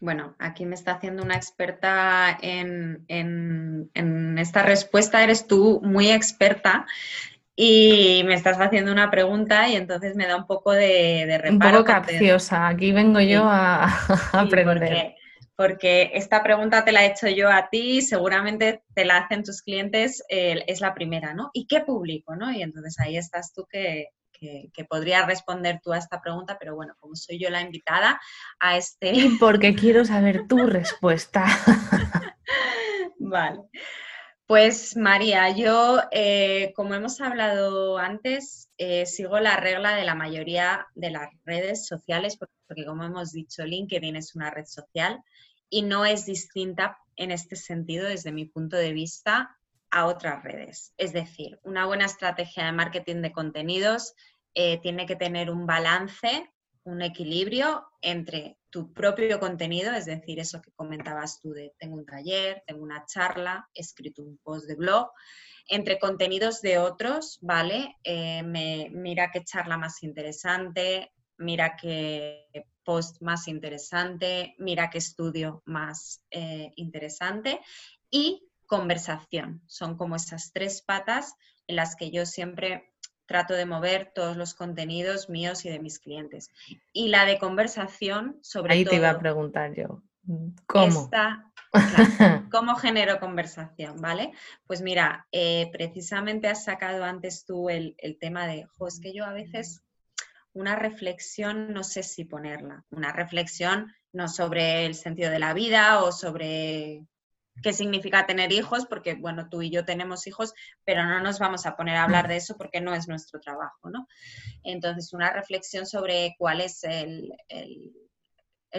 Bueno, 0.00 0.34
aquí 0.38 0.66
me 0.66 0.74
está 0.74 0.92
haciendo 0.92 1.22
una 1.22 1.36
experta 1.36 2.36
en, 2.42 3.06
esta 4.38 4.62
respuesta, 4.62 5.22
eres 5.22 5.46
tú 5.46 5.80
muy 5.82 6.10
experta. 6.10 6.86
y 7.56 8.22
me 8.26 8.34
estás 8.34 8.58
haciendo 8.58 8.90
una 8.90 9.12
pregunta 9.12 9.68
y 9.68 9.76
entonces 9.76 10.16
me 10.16 10.26
da 10.26 10.36
un 10.36 10.46
poco 10.46 10.72
de, 10.72 11.24
de 11.26 11.38
reparo. 11.38 11.78
Un 11.78 11.84
poco 11.84 11.84
capciosa, 11.84 12.66
aquí 12.66 12.90
vengo 12.90 13.20
yo 13.20 13.44
a, 13.44 13.84
aprender. 14.32 15.14
porque, 15.54 16.10
esta 16.14 16.42
pregunta 16.42 16.84
te 16.84 16.90
la 16.90 17.04
he 17.04 17.12
hecho 17.12 17.28
yo 17.28 17.48
a 17.48 17.68
ti, 17.70 18.02
seguramente 18.02 18.82
te 18.92 19.04
la 19.04 19.18
hacen 19.18 19.44
tus 19.44 19.62
clientes, 19.62 20.24
es 20.28 20.80
la 20.80 20.94
primera, 20.94 21.32
¿no? 21.32 21.50
¿Y 21.54 21.66
qué 21.68 21.80
publico, 21.80 22.34
no? 22.34 22.50
Y 22.52 22.60
entonces 22.60 22.98
ahí 22.98 23.16
estás 23.16 23.52
tú 23.54 23.64
que, 23.70 24.08
que, 24.44 24.70
que 24.74 24.84
podrías 24.84 25.26
responder 25.26 25.80
tú 25.82 25.92
a 25.92 25.98
esta 25.98 26.20
pregunta, 26.20 26.58
pero 26.58 26.74
bueno, 26.74 26.94
como 27.00 27.14
soy 27.16 27.38
yo 27.38 27.48
la 27.48 27.62
invitada 27.62 28.20
a 28.58 28.76
este... 28.76 29.12
Y 29.12 29.28
porque 29.40 29.74
quiero 29.74 30.04
saber 30.04 30.46
tu 30.46 30.58
respuesta. 30.66 31.46
vale. 33.18 33.60
Pues 34.46 34.96
María, 34.96 35.48
yo, 35.56 36.02
eh, 36.10 36.74
como 36.76 36.92
hemos 36.94 37.18
hablado 37.22 37.96
antes, 37.96 38.68
eh, 38.76 39.06
sigo 39.06 39.40
la 39.40 39.56
regla 39.56 39.96
de 39.96 40.04
la 40.04 40.14
mayoría 40.14 40.86
de 40.94 41.10
las 41.10 41.30
redes 41.46 41.86
sociales, 41.86 42.36
porque 42.36 42.84
como 42.84 43.04
hemos 43.04 43.32
dicho, 43.32 43.64
LinkedIn 43.64 44.16
es 44.16 44.34
una 44.34 44.50
red 44.50 44.66
social 44.66 45.22
y 45.70 45.80
no 45.80 46.04
es 46.04 46.26
distinta 46.26 46.98
en 47.16 47.30
este 47.30 47.56
sentido, 47.56 48.06
desde 48.06 48.32
mi 48.32 48.44
punto 48.44 48.76
de 48.76 48.92
vista, 48.92 49.56
a 49.94 50.06
otras 50.06 50.42
redes. 50.42 50.92
Es 50.98 51.12
decir, 51.12 51.60
una 51.62 51.86
buena 51.86 52.04
estrategia 52.04 52.66
de 52.66 52.72
marketing 52.72 53.22
de 53.22 53.32
contenidos 53.32 54.14
eh, 54.54 54.78
tiene 54.80 55.06
que 55.06 55.16
tener 55.16 55.50
un 55.50 55.66
balance, 55.66 56.50
un 56.84 57.02
equilibrio 57.02 57.86
entre 58.00 58.58
tu 58.70 58.92
propio 58.92 59.40
contenido, 59.40 59.92
es 59.94 60.06
decir, 60.06 60.38
eso 60.38 60.60
que 60.60 60.72
comentabas 60.72 61.40
tú 61.40 61.52
de 61.52 61.72
tengo 61.78 61.96
un 61.96 62.04
taller, 62.04 62.62
tengo 62.66 62.82
una 62.82 63.04
charla, 63.06 63.68
he 63.74 63.80
escrito 63.80 64.22
un 64.22 64.38
post 64.38 64.66
de 64.66 64.74
blog, 64.74 65.10
entre 65.68 65.98
contenidos 65.98 66.60
de 66.60 66.78
otros, 66.78 67.38
¿vale? 67.40 67.96
Eh, 68.04 68.42
mira 68.42 69.30
qué 69.30 69.44
charla 69.44 69.78
más 69.78 70.02
interesante, 70.02 71.12
mira 71.38 71.76
qué 71.76 72.66
post 72.84 73.20
más 73.22 73.48
interesante, 73.48 74.54
mira 74.58 74.90
qué 74.90 74.98
estudio 74.98 75.62
más 75.64 76.22
eh, 76.30 76.70
interesante 76.76 77.60
y 78.10 78.46
conversación. 78.66 79.62
Son 79.66 79.96
como 79.96 80.16
esas 80.16 80.52
tres 80.52 80.82
patas 80.82 81.34
en 81.66 81.76
las 81.76 81.96
que 81.96 82.10
yo 82.10 82.26
siempre 82.26 82.93
trato 83.26 83.54
de 83.54 83.66
mover 83.66 84.12
todos 84.14 84.36
los 84.36 84.54
contenidos 84.54 85.28
míos 85.28 85.64
y 85.64 85.70
de 85.70 85.78
mis 85.78 85.98
clientes. 85.98 86.50
Y 86.92 87.08
la 87.08 87.24
de 87.24 87.38
conversación, 87.38 88.38
sobre 88.42 88.74
Ahí 88.74 88.84
todo... 88.84 88.90
te 88.90 88.96
iba 88.96 89.10
a 89.10 89.18
preguntar 89.18 89.74
yo. 89.74 90.02
¿Cómo? 90.66 91.10
¿Cómo 92.50 92.76
genero 92.76 93.20
conversación? 93.20 94.00
¿Vale? 94.00 94.32
Pues 94.66 94.80
mira, 94.80 95.26
eh, 95.32 95.68
precisamente 95.72 96.48
has 96.48 96.64
sacado 96.64 97.04
antes 97.04 97.44
tú 97.44 97.68
el, 97.68 97.96
tema 98.20 98.46
de, 98.46 98.64
jo, 98.64 98.86
es 98.86 99.00
que 99.00 99.12
yo 99.12 99.24
a 99.24 99.32
veces 99.32 99.82
una 100.52 100.76
reflexión 100.76 101.72
no 101.72 101.82
sé 101.82 102.02
si 102.02 102.24
ponerla. 102.24 102.84
Una 102.90 103.12
reflexión 103.12 103.92
no 104.12 104.28
sobre 104.28 104.86
el 104.86 104.94
sentido 104.94 105.30
de 105.30 105.40
la 105.40 105.52
vida 105.52 106.02
o 106.02 106.12
sobre 106.12 107.04
qué 107.62 107.72
significa 107.72 108.26
tener 108.26 108.52
hijos, 108.52 108.86
porque 108.86 109.14
bueno, 109.14 109.48
tú 109.48 109.62
y 109.62 109.70
yo 109.70 109.84
tenemos 109.84 110.26
hijos, 110.26 110.54
pero 110.84 111.04
no 111.04 111.20
nos 111.20 111.38
vamos 111.38 111.66
a 111.66 111.76
poner 111.76 111.96
a 111.96 112.04
hablar 112.04 112.28
de 112.28 112.36
eso 112.36 112.56
porque 112.56 112.80
no 112.80 112.94
es 112.94 113.08
nuestro 113.08 113.40
trabajo, 113.40 113.90
¿no? 113.90 114.08
Entonces, 114.62 115.12
una 115.12 115.32
reflexión 115.32 115.86
sobre 115.86 116.34
cuál 116.38 116.60
es 116.60 116.84
el, 116.84 117.32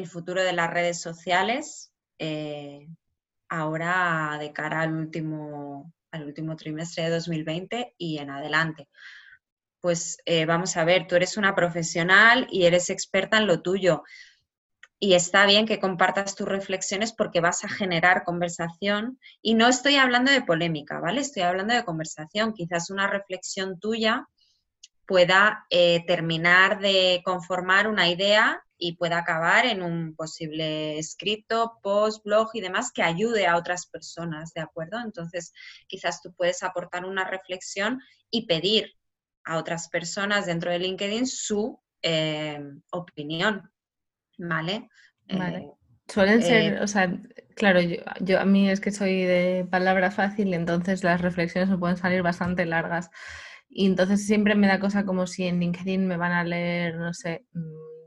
futuro 0.05 0.43
de 0.43 0.53
las 0.53 0.69
redes 0.69 1.01
sociales 1.01 1.91
eh, 2.19 2.87
ahora 3.49 4.37
de 4.39 4.51
cara 4.51 4.81
al 4.81 4.93
último, 4.93 5.93
al 6.11 6.25
último 6.25 6.55
trimestre 6.55 7.05
de 7.05 7.09
2020 7.11 7.95
y 7.97 8.17
en 8.17 8.29
adelante. 8.29 8.89
Pues 9.79 10.17
eh, 10.25 10.45
vamos 10.45 10.75
a 10.77 10.83
ver, 10.83 11.07
tú 11.07 11.15
eres 11.15 11.37
una 11.37 11.55
profesional 11.55 12.47
y 12.51 12.65
eres 12.65 12.89
experta 12.89 13.37
en 13.37 13.47
lo 13.47 13.61
tuyo 13.61 14.03
y 15.05 15.13
está 15.13 15.45
bien 15.45 15.67
que 15.67 15.79
compartas 15.79 16.33
tus 16.33 16.47
reflexiones 16.47 17.13
porque 17.13 17.39
vas 17.39 17.63
a 17.63 17.69
generar 17.69 18.23
conversación 18.23 19.19
y 19.39 19.53
no 19.53 19.67
estoy 19.67 19.97
hablando 19.97 20.31
de 20.31 20.41
polémica, 20.41 20.99
¿vale? 20.99 21.21
Estoy 21.21 21.43
hablando 21.43 21.75
de 21.75 21.85
conversación. 21.85 22.53
Quizás 22.53 22.89
una 22.89 23.05
reflexión 23.05 23.79
tuya 23.79 24.27
pueda 25.05 25.67
eh, 25.69 26.03
terminar 26.07 26.79
de 26.79 27.21
conformar 27.23 27.87
una 27.87 28.09
idea 28.09 28.63
y 28.79 28.95
pueda 28.95 29.19
acabar 29.19 29.67
en 29.67 29.83
un 29.83 30.15
posible 30.15 30.97
escrito, 30.97 31.77
post, 31.83 32.25
blog 32.25 32.49
y 32.55 32.61
demás 32.61 32.91
que 32.91 33.03
ayude 33.03 33.45
a 33.45 33.57
otras 33.57 33.85
personas, 33.85 34.53
¿de 34.53 34.61
acuerdo? 34.61 34.97
Entonces, 35.05 35.53
quizás 35.85 36.19
tú 36.23 36.33
puedes 36.33 36.63
aportar 36.63 37.05
una 37.05 37.29
reflexión 37.29 38.01
y 38.31 38.47
pedir 38.47 38.95
a 39.43 39.59
otras 39.59 39.87
personas 39.87 40.47
dentro 40.47 40.71
de 40.71 40.79
LinkedIn 40.79 41.27
su 41.27 41.79
eh, 42.01 42.59
opinión, 42.89 43.71
¿vale? 44.37 44.89
Eh, 45.27 45.69
Suelen 46.07 46.41
ser, 46.41 46.73
eh, 46.73 46.81
o 46.81 46.87
sea, 46.87 47.11
claro, 47.55 47.79
yo, 48.19 48.39
a 48.39 48.45
mí 48.45 48.69
es 48.69 48.79
que 48.79 48.91
soy 48.91 49.23
de 49.23 49.67
palabra 49.69 50.11
fácil, 50.11 50.53
entonces 50.53 51.03
las 51.03 51.21
reflexiones 51.21 51.69
me 51.69 51.77
pueden 51.77 51.97
salir 51.97 52.21
bastante 52.21 52.65
largas. 52.65 53.09
Y 53.67 53.87
entonces 53.87 54.25
siempre 54.25 54.55
me 54.55 54.67
da 54.67 54.79
cosa 54.79 55.03
como 55.03 55.25
si 55.25 55.45
en 55.45 55.59
LinkedIn 55.59 56.07
me 56.07 56.17
van 56.17 56.31
a 56.31 56.43
leer, 56.43 56.95
no 56.95 57.13
sé, 57.13 57.45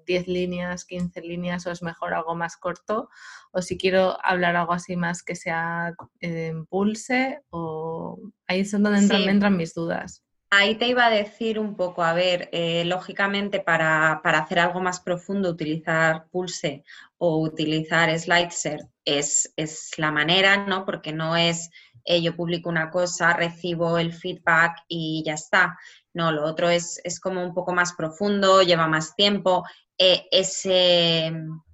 10 0.06 0.26
mm, 0.26 0.30
líneas, 0.30 0.84
15 0.84 1.20
líneas, 1.22 1.66
o 1.66 1.72
es 1.72 1.82
mejor 1.82 2.14
algo 2.14 2.36
más 2.36 2.56
corto, 2.56 3.10
o 3.52 3.60
si 3.60 3.76
quiero 3.76 4.16
hablar 4.24 4.54
algo 4.56 4.72
así 4.72 4.96
más 4.96 5.22
que 5.22 5.34
sea 5.34 5.92
en 6.20 6.64
pulse, 6.66 7.40
o 7.50 8.18
ahí 8.46 8.60
es 8.60 8.70
donde 8.70 8.96
entran, 8.96 9.22
entran 9.22 9.56
mis 9.56 9.74
dudas. 9.74 10.24
Ahí 10.50 10.76
te 10.76 10.88
iba 10.88 11.06
a 11.06 11.10
decir 11.10 11.58
un 11.58 11.76
poco, 11.76 12.02
a 12.02 12.14
ver, 12.14 12.48
eh, 12.52 12.84
lógicamente 12.86 13.60
para, 13.60 14.12
hacer 14.12 14.58
algo 14.58 14.80
más 14.80 15.00
profundo, 15.00 15.50
utilizar 15.50 16.26
Pulse 16.30 16.84
o 17.18 17.38
utilizar 17.42 18.16
Slideser 18.18 18.88
es, 19.04 19.52
es 19.56 19.90
la 19.98 20.10
manera, 20.10 20.66
¿no? 20.66 20.86
Porque 20.86 21.12
no 21.12 21.36
es 21.36 21.70
eh, 22.10 22.22
yo 22.22 22.34
publico 22.34 22.70
una 22.70 22.90
cosa, 22.90 23.34
recibo 23.34 23.98
el 23.98 24.14
feedback 24.14 24.78
y 24.88 25.22
ya 25.26 25.34
está. 25.34 25.78
No, 26.14 26.32
lo 26.32 26.46
otro 26.46 26.70
es, 26.70 26.98
es 27.04 27.20
como 27.20 27.44
un 27.44 27.52
poco 27.52 27.74
más 27.74 27.92
profundo, 27.92 28.62
lleva 28.62 28.88
más 28.88 29.14
tiempo. 29.14 29.64
Eh, 29.98 30.26
ese 30.30 31.30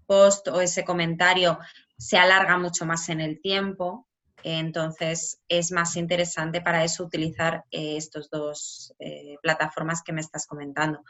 post 0.07 0.49
o 0.49 0.61
ese 0.61 0.85
comentario 0.85 1.61
se 1.97 2.19
alarga 2.19 2.59
mucho 2.59 2.85
más 2.85 3.09
en 3.11 3.21
el 3.21 3.41
tiempo, 3.41 4.09
entonces, 4.45 5.41
es 5.49 5.73
más 5.73 5.97
interesante 5.97 6.61
para 6.61 6.85
eso 6.85 7.03
utilizar 7.03 7.65
eh, 7.71 7.97
estos 7.97 8.29
dos 8.29 8.95
eh, 8.99 9.37
plataformas 9.43 10.03
que 10.03 10.13
me 10.13 10.21
estás 10.21 10.47
comentando. 10.47 11.03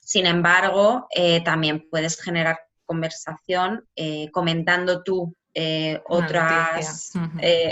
Sin 0.00 0.24
embargo, 0.24 1.06
eh, 1.14 1.42
también 1.44 1.86
puedes 1.90 2.20
generar 2.20 2.58
conversación 2.86 3.88
comentando 4.32 5.02
tú 5.02 5.34
otras, 6.08 7.12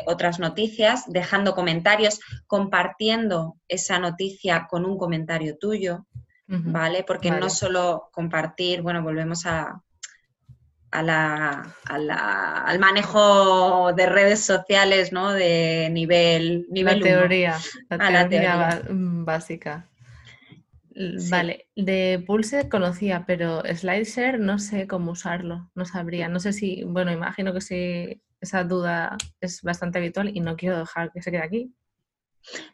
otras 0.06 0.38
noticias, 0.38 1.04
dejando 1.08 1.54
comentarios, 1.54 2.20
compartiendo 2.46 3.56
esa 3.68 3.98
noticia 3.98 4.66
con 4.70 4.86
un 4.86 4.96
comentario 4.96 5.58
tuyo, 5.58 6.06
¿vale? 6.46 7.04
Porque 7.04 7.30
no 7.30 7.50
solo 7.50 8.08
compartir, 8.12 8.80
bueno, 8.80 9.02
volvemos 9.02 9.44
a, 9.44 9.82
a 10.90 11.02
la, 11.02 11.74
al 11.86 12.78
manejo 12.78 13.92
de 13.92 14.06
redes 14.06 14.40
sociales, 14.40 15.12
¿no? 15.12 15.32
De 15.32 15.88
nivel, 15.90 16.66
nivel 16.70 16.98
la 16.98 17.04
teoría, 17.04 17.58
la, 17.88 18.28
teoría, 18.28 18.82
mm, 18.88 19.24
básica. 19.24 19.86
Vale, 21.30 21.68
de 21.76 22.22
Pulse 22.26 22.68
conocía, 22.68 23.24
pero 23.26 23.62
SlideShare 23.62 24.38
no 24.38 24.58
sé 24.58 24.86
cómo 24.86 25.12
usarlo, 25.12 25.70
no 25.74 25.84
sabría. 25.84 26.28
No 26.28 26.40
sé 26.40 26.52
si, 26.52 26.82
bueno, 26.84 27.12
imagino 27.12 27.54
que 27.54 27.60
sí, 27.60 28.20
esa 28.40 28.64
duda 28.64 29.16
es 29.40 29.62
bastante 29.62 29.98
habitual 29.98 30.36
y 30.36 30.40
no 30.40 30.56
quiero 30.56 30.78
dejar 30.78 31.12
que 31.12 31.22
se 31.22 31.30
quede 31.30 31.42
aquí. 31.42 31.74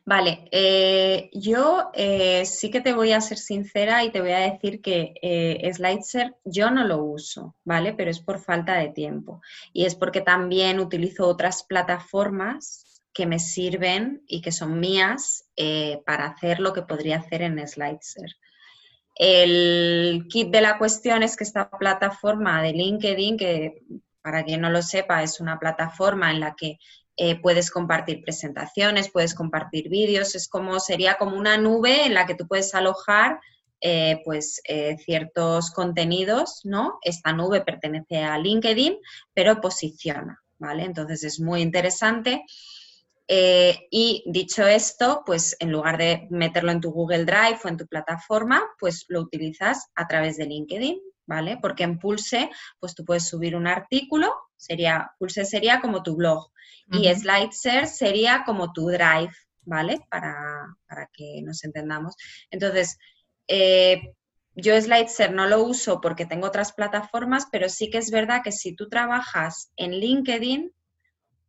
Vale, 0.05 0.48
eh, 0.52 1.31
yo 1.33 1.90
eh, 1.92 2.44
sí 2.46 2.70
que 2.70 2.81
te 2.81 2.92
voy 2.92 3.12
a 3.12 3.20
ser 3.20 3.38
sincera 3.38 4.05
y 4.05 4.11
te 4.11 4.20
voy 4.20 4.31
a 4.33 4.50
decir 4.50 4.81
que 4.81 5.14
eh, 5.20 5.70
Slideser 5.72 6.35
yo 6.44 6.70
no 6.70 6.85
lo 6.85 7.02
uso, 7.02 7.57
¿vale? 7.64 7.92
Pero 7.92 8.11
es 8.11 8.20
por 8.20 8.38
falta 8.38 8.74
de 8.74 8.88
tiempo. 8.88 9.40
Y 9.72 9.85
es 9.85 9.94
porque 9.94 10.20
también 10.20 10.81
utilizo 10.81 11.26
otras 11.26 11.64
plataformas 11.64 13.02
que 13.12 13.26
me 13.26 13.38
sirven 13.38 14.22
y 14.26 14.40
que 14.42 14.52
son 14.52 14.79
mías 14.79 15.48
para 16.05 16.26
hacer 16.26 16.61
lo 16.61 16.74
que 16.74 16.83
podría 16.83 17.16
hacer 17.16 17.40
en 17.42 17.66
Slideser. 17.66 18.37
El 19.14 20.26
kit 20.29 20.50
de 20.50 20.61
la 20.61 20.76
cuestión 20.76 21.22
es 21.22 21.35
que 21.35 21.44
esta 21.44 21.70
plataforma 21.70 22.62
de 22.62 22.72
LinkedIn, 22.72 23.38
que 23.38 23.83
para 24.20 24.44
quien 24.44 24.61
no 24.61 24.68
lo 24.68 24.83
sepa, 24.83 25.22
es 25.22 25.40
una 25.40 25.59
plataforma 25.59 26.31
en 26.31 26.40
la 26.40 26.55
que 26.55 26.79
eh, 27.16 27.40
puedes 27.40 27.70
compartir 27.70 28.22
presentaciones, 28.22 29.11
puedes 29.11 29.35
compartir 29.35 29.88
vídeos, 29.88 30.35
es 30.35 30.48
como, 30.48 30.79
sería 30.81 31.16
como 31.16 31.37
una 31.37 31.57
nube 31.57 32.05
en 32.05 32.12
la 32.12 32.26
que 32.26 32.35
tú 32.35 32.46
puedes 32.46 32.74
alojar 32.74 33.40
eh, 33.81 34.20
pues 34.24 34.61
eh, 34.64 34.98
ciertos 34.98 35.70
contenidos, 35.70 36.61
¿no? 36.64 36.98
Esta 37.02 37.33
nube 37.33 37.62
pertenece 37.62 38.22
a 38.22 38.38
LinkedIn, 38.38 38.98
pero 39.33 39.61
posiciona, 39.62 40.42
¿vale? 40.59 40.85
Entonces 40.85 41.24
es 41.24 41.40
muy 41.40 41.62
interesante 41.62 42.44
y 43.29 44.22
dicho 44.26 44.64
esto, 44.64 45.24
pues 45.26 45.57
en 45.59 45.72
lugar 45.72 45.98
de 45.98 46.29
meterlo 46.31 46.70
en 46.70 46.81
tu 46.81 46.92
Google 46.92 47.24
Drive 47.24 47.59
o 47.64 47.68
en 47.68 47.76
tu 47.76 47.85
plataforma, 47.88 48.62
pues 48.79 49.05
lo 49.09 49.20
utilizas 49.20 49.88
a 49.96 50.07
través 50.07 50.37
de 50.37 50.46
LinkedIn, 50.46 51.00
¿vale? 51.26 51.59
Porque 51.61 51.83
en 51.83 51.98
Pulse, 51.98 52.50
pues 52.79 52.94
tú 52.94 53.05
puedes 53.05 53.26
subir 53.26 53.57
un 53.57 53.66
artículo, 53.66 54.33
sería, 54.56 55.10
Pulse 55.18 55.44
sería 55.44 55.80
como 55.80 56.02
tu 56.02 56.16
blog 56.16 56.50
y 56.88 57.12
SlideShare 57.12 57.86
sería 57.86 58.44
como 58.46 58.72
tu 58.72 58.86
Drive, 58.88 59.32
¿vale? 59.62 60.00
Para, 60.08 60.76
que 61.12 61.42
nos 61.42 61.64
entendamos. 61.64 62.14
Entonces, 62.50 62.96
eh, 63.48 64.14
yo 64.54 64.80
SlideShare 64.80 65.32
no 65.32 65.46
lo 65.46 65.64
uso 65.64 66.00
porque 66.00 66.26
tengo 66.26 66.46
otras 66.46 66.72
plataformas, 66.72 67.48
pero 67.50 67.68
sí 67.68 67.90
que 67.90 67.98
es 67.98 68.10
verdad 68.10 68.42
que 68.44 68.52
si 68.52 68.74
tú 68.76 68.88
trabajas 68.88 69.72
en 69.76 69.92
LinkedIn, 69.92 70.72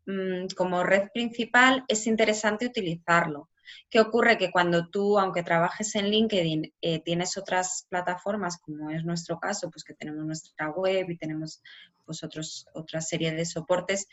Mm, 0.07 0.47
como 0.55 0.83
red 0.83 1.09
principal, 1.13 1.83
es 1.89 2.07
interesante 2.07 2.65
utilizarlo. 2.65 3.49
¿Qué 3.89 3.99
ocurre? 3.99 4.37
Que 4.37 4.51
cuando 4.51 4.89
tú, 4.89 5.19
aunque 5.19 5.43
trabajes 5.43 5.95
en 5.95 6.09
LinkedIn, 6.09 6.73
eh, 6.81 6.99
tienes 7.03 7.37
otras 7.37 7.85
plataformas, 7.89 8.57
como 8.57 8.89
es 8.89 9.03
nuestro 9.03 9.39
caso, 9.39 9.69
pues 9.69 9.83
que 9.83 9.93
tenemos 9.93 10.25
nuestra 10.25 10.69
web 10.69 11.09
y 11.09 11.17
tenemos 11.17 11.61
pues 12.05 12.23
otros, 12.23 12.65
otra 12.73 13.01
serie 13.01 13.31
de 13.31 13.45
soportes, 13.45 14.07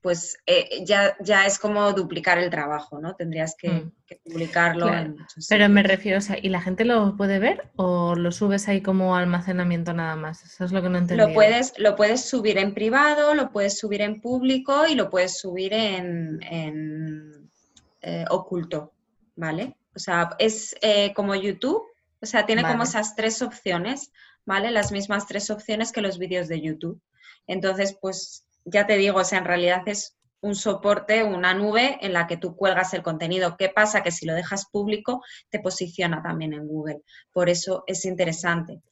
pues 0.00 0.38
eh, 0.46 0.82
ya, 0.84 1.16
ya 1.20 1.46
es 1.46 1.58
como 1.58 1.92
duplicar 1.92 2.38
el 2.38 2.48
trabajo, 2.48 3.00
¿no? 3.00 3.14
Tendrías 3.16 3.54
que, 3.56 3.68
mm. 3.68 3.92
publicarlo. 4.24 4.90
Pero 5.48 5.68
me 5.68 5.82
refiero, 5.82 6.18
o 6.18 6.20
sea, 6.22 6.38
¿y 6.40 6.48
la 6.48 6.60
gente 6.60 6.84
lo 6.84 7.16
puede 7.16 7.38
ver 7.38 7.70
o 7.76 8.14
lo 8.14 8.32
subes 8.32 8.68
ahí 8.68 8.80
como 8.80 9.14
almacenamiento 9.14 9.92
nada 9.92 10.16
más? 10.16 10.42
Eso 10.44 10.64
es 10.64 10.72
lo 10.72 10.82
que 10.82 10.88
no 10.88 10.98
entendí. 10.98 11.22
Lo 11.22 11.34
puedes, 11.34 11.74
lo 11.78 11.96
puedes 11.96 12.24
subir 12.24 12.58
en 12.58 12.72
privado, 12.72 13.34
lo 13.34 13.50
puedes 13.52 13.78
subir 13.78 14.00
en 14.00 14.20
público 14.20 14.86
y 14.88 14.94
lo 14.94 15.10
puedes 15.10 15.38
subir 15.38 15.74
en, 15.74 16.40
eh, 18.02 18.24
oculto, 18.30 18.92
¿vale? 19.36 19.76
O 19.94 19.98
sea, 19.98 20.30
es 20.38 20.76
eh, 20.82 21.12
como 21.14 21.34
YouTube, 21.34 21.82
o 22.22 22.26
sea, 22.26 22.46
tiene 22.46 22.62
como 22.62 22.84
esas 22.84 23.16
tres 23.16 23.42
opciones, 23.42 24.12
¿vale? 24.44 24.70
Las 24.70 24.92
mismas 24.92 25.26
tres 25.26 25.50
opciones 25.50 25.92
que 25.92 26.02
los 26.02 26.18
vídeos 26.18 26.48
de 26.48 26.60
YouTube. 26.60 27.00
Entonces, 27.46 27.96
pues 28.00 28.46
ya 28.64 28.86
te 28.86 28.96
digo, 28.96 29.18
o 29.18 29.24
sea, 29.24 29.38
en 29.38 29.46
realidad 29.46 29.82
es 29.86 30.16
un 30.40 30.54
soporte, 30.54 31.22
una 31.22 31.54
nube 31.54 31.98
en 32.00 32.12
la 32.12 32.26
que 32.26 32.36
tú 32.36 32.56
cuelgas 32.56 32.94
el 32.94 33.02
contenido. 33.02 33.56
¿Qué 33.56 33.68
pasa? 33.68 34.02
Que 34.02 34.10
si 34.10 34.26
lo 34.26 34.34
dejas 34.34 34.66
público, 34.70 35.22
te 35.50 35.60
posiciona 35.60 36.22
también 36.22 36.52
en 36.54 36.66
Google. 36.66 37.02
Por 37.32 37.48
eso 37.48 37.84
es 37.86 38.04
interesante. 38.04 38.82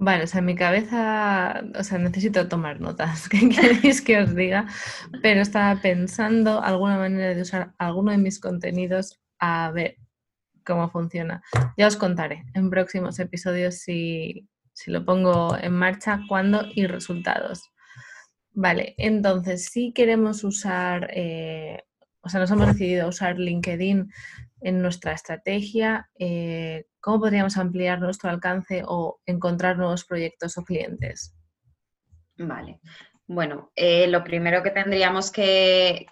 Vale, 0.00 0.24
o 0.24 0.26
sea, 0.28 0.38
en 0.38 0.44
mi 0.44 0.54
cabeza, 0.54 1.60
o 1.76 1.82
sea, 1.82 1.98
necesito 1.98 2.46
tomar 2.48 2.80
notas, 2.80 3.28
¿qué 3.28 3.48
queréis 3.48 4.00
que 4.00 4.20
os 4.20 4.34
diga? 4.34 4.68
Pero 5.22 5.40
estaba 5.40 5.80
pensando 5.80 6.62
alguna 6.62 6.98
manera 6.98 7.34
de 7.34 7.42
usar 7.42 7.74
alguno 7.78 8.12
de 8.12 8.18
mis 8.18 8.38
contenidos 8.38 9.18
a 9.40 9.72
ver 9.72 9.96
cómo 10.64 10.88
funciona. 10.88 11.42
Ya 11.76 11.88
os 11.88 11.96
contaré 11.96 12.44
en 12.54 12.70
próximos 12.70 13.18
episodios 13.18 13.80
si, 13.80 14.48
si 14.72 14.92
lo 14.92 15.04
pongo 15.04 15.56
en 15.60 15.72
marcha, 15.72 16.20
cuándo 16.28 16.64
y 16.72 16.86
resultados. 16.86 17.62
Vale, 18.52 18.94
entonces 18.98 19.64
si 19.64 19.92
queremos 19.92 20.44
usar, 20.44 21.10
eh, 21.12 21.82
o 22.20 22.28
sea, 22.28 22.38
nos 22.38 22.52
hemos 22.52 22.68
decidido 22.68 23.08
usar 23.08 23.36
LinkedIn 23.36 24.12
en 24.60 24.82
nuestra 24.82 25.12
estrategia, 25.12 26.08
eh, 26.20 26.86
¿cómo 27.08 27.20
podríamos 27.20 27.56
ampliar 27.56 28.02
nuestro 28.02 28.28
alcance 28.28 28.82
o 28.86 29.18
encontrar 29.24 29.78
nuevos 29.78 30.04
proyectos 30.04 30.58
o 30.58 30.62
clientes? 30.62 31.34
Vale. 32.36 32.80
Bueno, 33.26 33.72
eh, 33.74 34.06
lo 34.08 34.22
primero 34.22 34.62
que 34.62 34.72
tendríamos 34.72 35.30
que, 35.32 36.04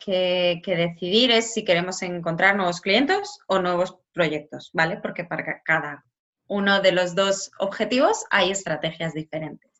decidir 0.65 1.33
es 1.33 1.53
si 1.53 1.67
queremos 1.67 2.01
encontrar 2.01 2.57
nuevos 2.57 2.81
clientes 2.81 3.41
o 3.47 3.59
nuevos 3.59 3.99
proyectos, 4.15 4.71
¿vale? 4.73 4.97
Porque 4.97 5.25
para 5.25 5.61
cada 5.63 6.07
uno 6.47 6.81
de 6.81 6.93
los 6.93 7.15
dos 7.15 7.51
objetivos 7.59 8.25
hay 8.31 8.51
estrategias 8.51 9.13
diferentes. 9.13 9.71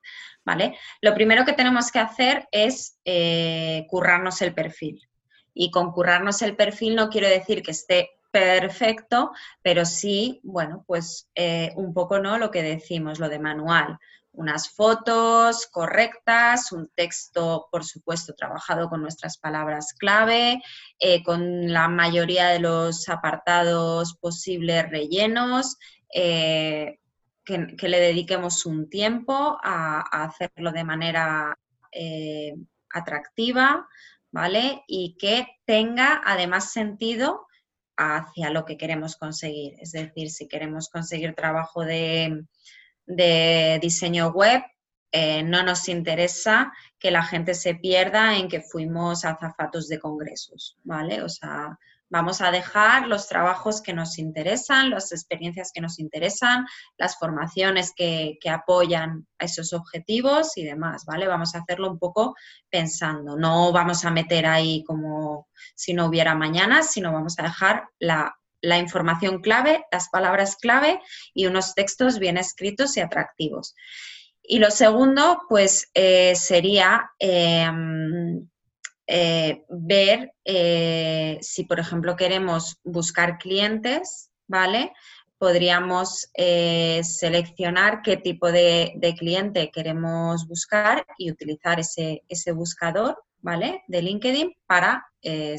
¿vale? 0.45 0.77
Lo 1.01 1.15
primero 1.15 1.47
que 1.47 1.55
tenemos 1.55 1.91
que 1.91 1.99
hacer 1.99 2.47
es 2.53 2.99
eh, 3.07 3.87
currarnos 3.89 4.43
el 4.43 4.53
perfil. 4.53 5.01
Y 5.55 5.71
con 5.71 5.93
currarnos 5.93 6.43
el 6.43 6.57
perfil 6.57 6.95
no 6.95 7.09
quiero 7.09 7.27
decir 7.27 7.63
que 7.63 7.71
esté 7.71 8.11
perfecto, 8.37 9.33
pero 9.63 9.87
sí, 9.87 10.41
bueno, 10.43 10.85
pues 10.87 11.31
eh, 11.35 11.73
un 11.77 11.95
poco, 11.95 12.19
¿no? 12.19 12.37
Lo 12.37 12.51
que 12.51 12.63
decimos, 12.63 13.19
lo 13.19 13.31
de 13.31 13.39
manual. 13.39 13.99
Unas 14.33 14.69
fotos 14.69 15.67
correctas, 15.69 16.71
un 16.71 16.91
texto, 16.95 17.67
por 17.73 17.83
supuesto, 17.83 18.35
trabajado 18.35 18.91
con 18.91 19.01
nuestras 19.01 19.39
palabras 19.39 19.95
clave, 19.95 20.63
eh, 20.99 21.23
con 21.23 21.73
la 21.73 21.89
mayoría 21.89 22.49
de 22.49 22.59
los 22.59 23.09
apartados 23.09 24.19
posibles 24.21 24.87
rellenos, 24.91 25.79
que, 26.13 26.99
le 27.47 28.01
dediquemos 28.01 28.67
un 28.67 28.91
tiempo 28.91 29.59
a, 29.63 30.25
hacerlo 30.25 30.73
de 30.73 30.85
manera 30.85 31.59
eh, 31.91 32.55
atractiva, 32.91 33.89
¿vale? 34.31 34.85
Y 34.87 35.17
que 35.19 35.47
tenga 35.65 36.21
además 36.23 36.71
sentido 36.71 37.47
hacia 37.97 38.51
lo 38.51 38.65
que 38.65 38.77
queremos 38.77 39.17
conseguir. 39.17 39.75
Es 39.81 39.93
decir, 39.93 40.31
si 40.31 40.49
queremos 40.49 40.89
conseguir 40.89 41.35
trabajo 41.35 41.85
de, 41.85 42.45
diseño 43.81 44.31
web, 44.31 44.63
eh, 45.13 45.43
no 45.43 45.63
nos 45.63 45.89
interesa 45.89 46.73
que 46.99 47.11
la 47.11 47.23
gente 47.23 47.55
se 47.55 47.75
pierda 47.77 48.37
en 48.37 48.49
que 48.49 48.61
fuimos 48.61 49.25
azafatos 49.25 49.89
de 49.89 49.99
congresos, 49.99 50.77
¿vale? 50.83 51.23
O 51.23 51.29
sea, 51.29 51.79
Vamos 52.09 52.41
a 52.41 52.53
dejar 52.53 53.09
los 53.09 53.27
trabajos 53.27 53.81
que 53.83 53.93
nos 53.93 54.19
interesan, 54.19 54.91
las 54.91 55.11
experiencias 55.11 55.73
que 55.75 55.81
nos 55.81 55.99
interesan, 55.99 56.65
las 56.97 57.19
formaciones 57.19 57.93
que, 57.97 58.39
apoyan 58.49 59.27
a 59.41 59.47
esos 59.47 59.73
objetivos 59.73 60.57
y 60.57 60.65
demás, 60.65 61.05
¿vale? 61.05 61.27
Vamos 61.27 61.55
a 61.55 61.59
hacerlo 61.59 61.91
un 61.91 61.99
poco 61.99 62.37
pensando. 62.71 63.37
No 63.37 63.73
vamos 63.73 64.05
a 64.05 64.11
meter 64.11 64.47
ahí 64.47 64.85
como 64.85 65.49
si 65.75 65.95
no 65.95 66.07
hubiera 66.07 66.37
mañana, 66.37 66.85
sino 66.85 67.13
vamos 67.13 67.39
a 67.39 67.43
dejar 67.43 67.89
la, 67.99 68.37
información 68.79 69.41
clave, 69.41 69.85
las 69.91 70.09
palabras 70.09 70.57
clave 70.57 71.01
y 71.35 71.47
unos 71.47 71.75
textos 71.75 72.19
bien 72.21 72.37
escritos 72.37 72.97
y 72.97 73.01
atractivos. 73.01 73.75
Y 74.43 74.61
lo 74.61 74.71
segundo, 74.71 75.43
pues, 75.49 75.91
eh, 75.95 76.37
sería 76.37 77.11
em, 77.19 78.49
eh, 79.07 79.65
ver 79.69 80.33
eh, 80.45 81.39
si, 81.41 81.65
por 81.65 81.79
ejemplo, 81.79 82.17
queremos 82.17 82.79
buscar 82.83 83.39
clientes, 83.39 84.31
¿vale? 84.49 84.93
Podríamos 85.39 86.31
eh, 86.35 87.03
seleccionar 87.05 88.03
qué 88.03 88.17
tipo 88.17 88.51
de, 88.51 88.99
cliente 89.19 89.71
queremos 89.71 90.49
buscar 90.49 91.07
y 91.19 91.31
utilizar 91.31 91.79
ese, 91.79 92.53
buscador, 92.53 93.23
¿vale? 93.43 93.85
De 93.87 94.03
LinkedIn 94.03 94.55
para 94.67 95.07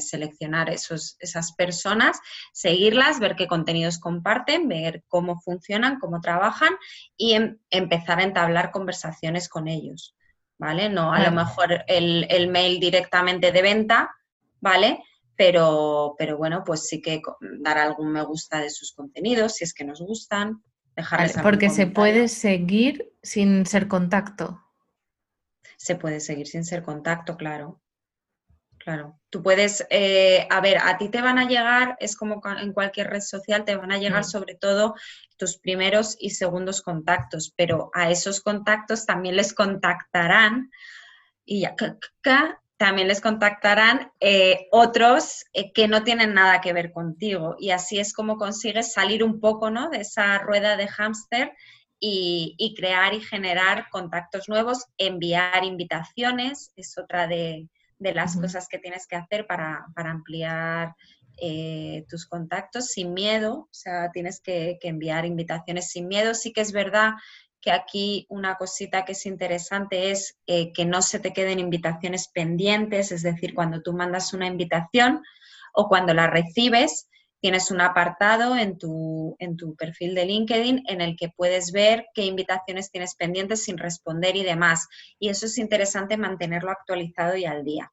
seleccionar 0.00 0.70
esos, 0.70 1.16
esas 1.20 1.52
personas, 1.52 2.18
seguirlas, 2.54 3.20
ver 3.20 3.36
qué 3.36 3.46
contenidos 3.46 3.98
comparten, 3.98 4.66
ver 4.66 5.04
cómo 5.08 5.38
funcionan, 5.42 5.98
cómo 5.98 6.22
trabajan 6.22 6.70
y 7.18 7.34
em, 7.34 7.58
empezar 7.68 8.18
a 8.18 8.22
entablar 8.22 8.70
conversaciones 8.70 9.50
con 9.50 9.68
ellos. 9.68 10.16
¿Vale? 10.58 10.88
No 10.88 11.12
a 11.12 11.20
lo 11.20 11.30
mejor 11.32 11.84
el, 11.86 12.48
mail 12.48 12.80
directamente 12.80 13.52
de 13.52 13.62
venta, 13.62 14.14
¿vale? 14.60 15.02
Pero, 15.36 16.14
pero 16.18 16.36
bueno, 16.36 16.64
pues 16.64 16.88
sí 16.88 17.00
que 17.00 17.22
dar 17.60 17.78
algún 17.78 18.12
me 18.12 18.22
gusta 18.22 18.60
de 18.60 18.70
sus 18.70 18.92
contenidos, 18.92 19.54
si 19.54 19.64
es 19.64 19.72
que 19.72 19.84
nos 19.84 20.00
gustan, 20.00 20.62
dejarles 20.96 21.38
Porque 21.38 21.70
se 21.70 21.86
puede 21.86 22.28
seguir 22.28 23.12
sin 23.22 23.64
ser 23.66 23.86
contacto. 23.86 24.60
Se 25.76 25.94
puede 25.94 26.18
seguir 26.18 26.48
sin 26.48 26.64
ser 26.64 26.82
contacto, 26.82 27.36
claro. 27.36 27.80
Claro, 28.88 29.20
tú 29.28 29.42
puedes, 29.42 29.86
eh, 29.90 30.46
a 30.48 30.62
ver, 30.62 30.78
a 30.78 30.96
ti 30.96 31.10
te 31.10 31.20
van 31.20 31.38
a 31.38 31.46
llegar, 31.46 31.98
es 32.00 32.16
como 32.16 32.40
en 32.58 32.72
cualquier 32.72 33.08
red 33.08 33.20
social, 33.20 33.66
te 33.66 33.76
van 33.76 33.92
a 33.92 33.98
llegar 33.98 34.22
mm. 34.22 34.24
sobre 34.24 34.54
todo 34.54 34.94
tus 35.36 35.58
primeros 35.58 36.16
y 36.18 36.30
segundos 36.30 36.80
contactos, 36.80 37.52
pero 37.54 37.90
a 37.92 38.10
esos 38.10 38.40
contactos 38.40 39.04
también 39.04 39.36
les 39.36 39.52
contactarán 39.52 40.70
y 41.44 41.60
ya, 41.60 41.76
también 42.78 43.08
les 43.08 43.20
contactarán 43.20 44.10
eh, 44.20 44.68
otros 44.72 45.44
eh, 45.52 45.70
que 45.74 45.86
no 45.86 46.02
tienen 46.02 46.32
nada 46.32 46.62
que 46.62 46.72
ver 46.72 46.90
contigo. 46.90 47.56
Y 47.58 47.72
así 47.72 47.98
es 47.98 48.14
como 48.14 48.38
consigues 48.38 48.94
salir 48.94 49.22
un 49.22 49.38
poco 49.38 49.68
¿no? 49.68 49.90
de 49.90 49.98
esa 49.98 50.38
rueda 50.38 50.78
de 50.78 50.88
hámster 50.88 51.52
y, 52.00 52.54
y, 52.56 52.74
crear 52.74 53.12
y 53.12 53.20
generar 53.20 53.90
contactos 53.90 54.48
nuevos, 54.48 54.86
enviar 54.96 55.62
invitaciones, 55.62 56.72
es 56.74 56.96
otra 56.96 57.26
de, 57.26 57.68
de 57.98 58.14
las 58.14 58.36
cosas 58.36 58.68
que 58.68 58.78
tienes 58.78 59.06
que 59.06 59.16
hacer 59.16 59.46
para, 59.46 59.86
ampliar 59.96 60.94
eh, 61.40 62.04
tus 62.08 62.26
contactos 62.26 62.86
sin 62.86 63.14
miedo, 63.14 63.60
o 63.60 63.68
sea, 63.70 64.10
tienes 64.12 64.40
que, 64.40 64.78
enviar 64.82 65.24
invitaciones 65.24 65.90
sin 65.90 66.08
miedo. 66.08 66.34
Sí 66.34 66.52
que 66.52 66.60
es 66.60 66.72
verdad 66.72 67.12
que 67.60 67.72
aquí 67.72 68.26
una 68.28 68.56
cosita 68.56 69.04
que 69.04 69.12
es 69.12 69.26
interesante 69.26 70.10
es 70.10 70.38
eh, 70.46 70.72
que 70.72 70.84
no 70.84 71.02
se 71.02 71.18
te 71.18 71.32
queden 71.32 71.58
invitaciones 71.58 72.28
pendientes, 72.28 73.10
es 73.10 73.22
decir, 73.22 73.54
cuando 73.54 73.82
tú 73.82 73.92
mandas 73.92 74.32
una 74.32 74.46
invitación, 74.46 75.22
o 75.72 75.88
cuando 75.88 76.14
la 76.14 76.26
recibes, 76.26 77.08
tienes 77.40 77.70
un 77.70 77.80
apartado 77.80 78.56
en 78.56 78.78
tu, 78.78 79.36
en 79.38 79.56
tu 79.56 79.76
perfil 79.76 80.14
de 80.14 80.26
LinkedIn 80.26 80.84
en 80.88 81.00
el 81.00 81.16
que 81.16 81.28
puedes 81.28 81.72
ver 81.72 82.06
qué 82.14 82.24
invitaciones 82.24 82.90
tienes 82.90 83.14
pendientes 83.14 83.64
sin 83.64 83.78
responder 83.78 84.36
y 84.36 84.42
demás. 84.42 84.88
Y 85.18 85.28
eso 85.28 85.46
es 85.46 85.58
interesante 85.58 86.16
mantenerlo 86.16 86.70
actualizado 86.70 87.36
y 87.36 87.44
al 87.44 87.64
día. 87.64 87.92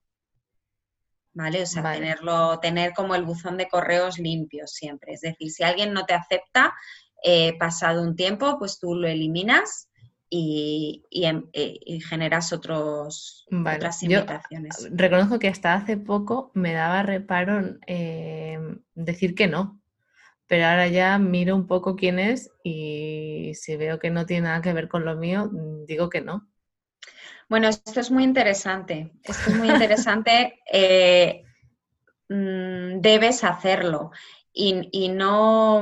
¿Vale? 1.34 1.64
O 1.64 1.66
sea, 1.66 1.84
tenerlo, 1.92 2.60
tener 2.60 2.94
como 2.94 3.14
el 3.14 3.24
buzón 3.24 3.58
de 3.58 3.68
correos 3.68 4.18
limpio 4.18 4.68
siempre. 4.68 5.14
Es 5.14 5.22
decir, 5.22 5.52
si 5.52 5.64
alguien 5.64 5.92
no 5.92 6.06
te 6.06 6.14
acepta, 6.14 6.74
eh, 7.24 7.58
pasado 7.58 8.02
un 8.02 8.16
tiempo, 8.16 8.58
pues 8.58 8.80
tú 8.80 8.96
lo 8.96 9.08
eliminas 9.08 9.90
y, 10.38 11.04
em, 11.12 11.46
eh, 11.54 12.00
generas 12.02 12.52
otros, 12.52 13.46
otras 13.50 14.04
invitaciones. 14.04 14.90
reconozco 14.92 15.40
que 15.40 15.48
hasta 15.48 15.74
hace 15.74 15.96
poco 15.96 16.52
me 16.54 16.74
daba 16.74 17.04
reparo 17.04 17.78
eh, 17.88 18.60
decir 18.94 19.34
que 19.34 19.48
no, 19.48 19.82
pero 20.48 20.66
ahora 20.66 20.90
ya 20.90 21.18
miro 21.20 21.56
un 21.56 21.68
poco 21.68 21.96
quién 21.96 22.20
es 22.20 22.52
y 22.64 23.54
si 23.56 23.78
veo 23.78 23.98
que 23.98 24.10
no 24.12 24.26
tiene 24.26 24.48
nada 24.50 24.62
que 24.62 24.74
ver 24.74 24.90
con 24.90 25.06
lo 25.06 25.16
mío, 25.16 25.50
mm, 25.52 25.86
digo 25.86 26.10
que 26.10 26.20
no. 26.20 26.50
Bueno, 27.48 27.70
esto 27.70 28.00
es 28.02 28.12
muy 28.12 28.24
interesante. 28.24 29.14
Esto 29.24 29.52
es 29.52 29.56
muy 29.56 29.70
interesante. 29.70 30.60
Eh, 30.70 31.44
mm, 32.28 33.00
debes 33.00 33.44
hacerlo 33.46 34.12
y, 34.52 35.10
no, 35.10 35.82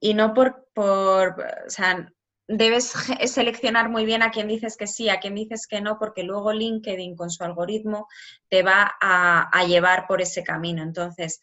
y 0.00 0.14
no 0.14 0.34
por, 0.34 0.68
por, 0.74 1.40
o 1.66 1.70
sea, 1.70 2.12
debes 2.48 2.92
seleccionar 3.26 3.88
muy 3.88 4.04
bien 4.04 4.22
a 4.22 4.30
quién 4.30 4.48
dices 4.48 4.76
que 4.76 4.86
sí, 4.86 5.08
a 5.08 5.20
quién 5.20 5.34
dices 5.34 5.66
que 5.66 5.80
no, 5.80 5.98
porque 5.98 6.22
luego 6.22 6.52
LinkedIn 6.52 7.16
con 7.16 7.30
su 7.30 7.44
algoritmo 7.44 8.08
te 8.48 8.62
va 8.62 8.94
a, 9.00 9.64
llevar 9.66 10.06
por 10.06 10.20
ese 10.20 10.42
camino. 10.42 10.82
Entonces, 10.82 11.40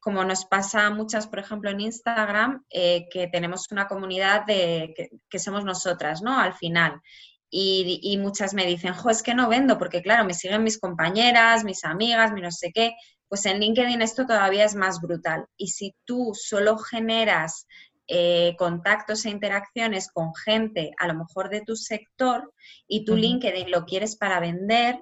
como 0.00 0.24
nos 0.24 0.44
pasa 0.44 0.90
muchas, 0.90 1.26
por 1.26 1.38
ejemplo, 1.38 1.70
en 1.70 1.80
Instagram, 1.80 2.64
eh, 2.70 3.08
que 3.10 3.28
tenemos 3.28 3.70
una 3.70 3.86
comunidad 3.86 4.44
de, 4.46 4.94
que, 5.28 5.38
somos 5.38 5.64
nosotras, 5.64 6.22
¿no? 6.22 6.38
Al 6.38 6.54
final. 6.54 7.00
Y, 7.48 8.00
y, 8.02 8.18
muchas 8.18 8.54
me 8.54 8.66
dicen, 8.66 8.92
jo, 8.92 9.10
es 9.10 9.22
que 9.22 9.34
no 9.34 9.48
vendo, 9.48 9.78
porque 9.78 10.02
claro, 10.02 10.24
me 10.24 10.34
siguen 10.34 10.64
mis 10.64 10.78
compañeras, 10.78 11.64
mis 11.64 11.84
amigas, 11.84 12.32
mi 12.32 12.40
no 12.40 12.50
sé 12.50 12.72
qué. 12.72 12.94
Pues 13.28 13.46
en 13.46 13.58
LinkedIn 13.60 14.02
esto 14.02 14.26
todavía 14.26 14.64
es 14.64 14.74
más 14.74 15.00
brutal. 15.00 15.46
Y 15.56 15.68
si 15.68 15.94
tú 16.04 16.32
solo 16.34 16.78
generas 16.78 17.66
eh, 18.08 18.54
contactos 18.56 19.24
e 19.24 19.30
interacciones 19.30 20.10
con 20.12 20.34
gente 20.34 20.92
a 20.98 21.08
lo 21.08 21.14
mejor 21.14 21.48
de 21.48 21.62
tu 21.62 21.74
sector 21.74 22.52
y 22.86 23.04
tu 23.04 23.16
LinkedIn 23.16 23.70
lo 23.70 23.84
quieres 23.84 24.16
para 24.16 24.38
vender, 24.38 25.00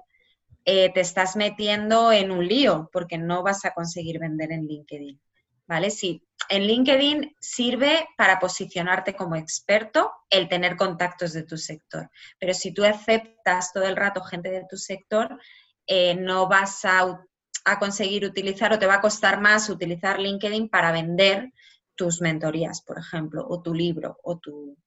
eh, 0.65 0.91
te 0.91 1.01
estás 1.01 1.35
metiendo 1.35 2.11
en 2.11 2.31
un 2.31 2.47
lío 2.47 2.89
porque 2.91 3.19
no 3.19 3.43
vas 3.43 3.65
a 3.65 3.71
conseguir 3.71 4.19
vender 4.19 4.51
en 4.51 4.65
LinkedIn. 4.65 5.21
¿Vale? 5.67 5.89
Sí, 5.89 6.23
en 6.49 6.63
LinkedIn 6.67 7.35
sirve 7.39 8.07
para 8.17 8.39
posicionarte 8.39 9.15
como 9.15 9.35
experto 9.35 10.11
el 10.29 10.47
tener 10.47 10.75
contactos 10.75 11.33
de 11.33 11.43
tu 11.43 11.57
sector. 11.57 12.09
Pero 12.39 12.53
si 12.53 12.71
tú 12.71 12.83
aceptas 12.83 13.73
todo 13.73 13.85
el 13.85 13.95
rato 13.95 14.21
gente 14.21 14.49
de 14.49 14.65
tu 14.69 14.77
sector, 14.77 15.39
eh, 15.87 16.15
no 16.15 16.47
vas 16.47 16.85
a, 16.85 17.23
a, 17.65 17.79
conseguir 17.79 18.25
utilizar 18.25 18.73
o 18.73 18.79
te 18.79 18.87
va 18.87 18.95
a 18.95 19.01
costar 19.01 19.41
más 19.41 19.69
utilizar 19.69 20.19
LinkedIn 20.19 20.69
para 20.69 20.91
vender 20.91 21.51
tus 21.95 22.21
mentorías, 22.21 22.81
por 22.81 22.97
ejemplo, 22.99 23.45
o 23.47 23.61
tu 23.61 23.73
libro, 23.73 24.17
o 24.23 24.37
tu... 24.37 24.77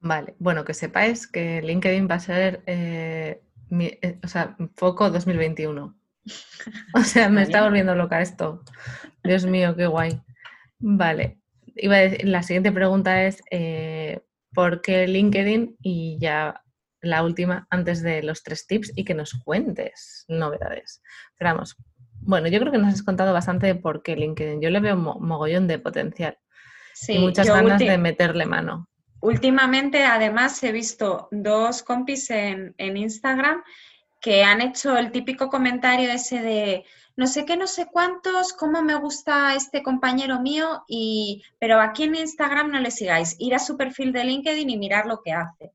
Vale, 0.00 0.34
bueno, 0.38 0.64
que 0.64 0.74
sepáis 0.74 1.26
que 1.26 1.62
LinkedIn 1.62 2.08
va 2.10 2.16
a 2.16 2.20
ser, 2.20 2.62
eh, 2.66 3.42
eh, 3.70 4.20
o 4.22 4.28
sea, 4.28 4.56
foco 4.76 5.10
2021. 5.10 5.96
O 6.94 7.00
sea, 7.00 7.28
me 7.28 7.42
está 7.42 7.62
volviendo 7.62 7.94
loca 7.94 8.22
esto. 8.22 8.62
Dios 9.22 9.44
mío, 9.44 9.76
qué 9.76 9.86
guay. 9.86 10.22
Vale, 10.78 11.38
iba 11.76 11.96
a 11.96 12.00
decir, 12.00 12.26
la 12.26 12.42
siguiente 12.42 12.72
pregunta 12.72 13.24
es, 13.24 13.42
eh, 13.50 14.20
¿por 14.54 14.80
qué 14.80 15.06
LinkedIn? 15.06 15.76
Y 15.82 16.18
ya 16.20 16.62
la 17.00 17.22
última, 17.22 17.66
antes 17.70 18.02
de 18.02 18.22
los 18.22 18.42
tres 18.42 18.66
tips, 18.66 18.92
y 18.96 19.04
que 19.04 19.14
nos 19.14 19.34
cuentes 19.44 20.24
novedades. 20.28 21.02
Pero 21.38 21.52
vamos, 21.52 21.76
bueno, 22.26 22.48
yo 22.48 22.58
creo 22.60 22.72
que 22.72 22.78
nos 22.78 22.94
has 22.94 23.02
contado 23.02 23.32
bastante 23.32 23.66
de 23.66 23.74
por 23.74 24.02
qué 24.02 24.16
LinkedIn. 24.16 24.60
Yo 24.60 24.70
le 24.70 24.80
veo 24.80 24.96
mogollón 24.96 25.66
de 25.66 25.78
potencial. 25.78 26.38
Sí, 26.94 27.14
y 27.14 27.18
muchas 27.18 27.48
ganas 27.48 27.78
de 27.78 27.98
meterle 27.98 28.46
mano. 28.46 28.88
Últimamente, 29.20 30.04
además, 30.04 30.62
he 30.62 30.72
visto 30.72 31.28
dos 31.30 31.82
compis 31.82 32.30
en, 32.30 32.74
Instagram 32.78 33.62
que 34.20 34.44
han 34.44 34.60
hecho 34.60 34.96
el 34.96 35.10
típico 35.10 35.48
comentario 35.48 36.10
ese 36.10 36.40
de 36.40 36.84
no 37.16 37.26
sé 37.26 37.44
qué, 37.44 37.56
no 37.56 37.66
sé 37.66 37.86
cuántos, 37.90 38.52
cómo 38.52 38.82
me 38.82 38.96
gusta 38.96 39.54
este 39.54 39.82
compañero 39.82 40.40
mío, 40.40 40.82
y, 40.88 41.42
pero 41.58 41.80
aquí 41.80 42.04
en 42.04 42.16
Instagram 42.16 42.70
no 42.70 42.80
le 42.80 42.90
sigáis, 42.90 43.36
ir 43.38 43.54
a 43.54 43.58
su 43.58 43.76
perfil 43.76 44.12
de 44.12 44.24
LinkedIn 44.24 44.68
y 44.68 44.76
mirar 44.76 45.06
lo 45.06 45.20
que 45.22 45.32
hace. 45.32 45.72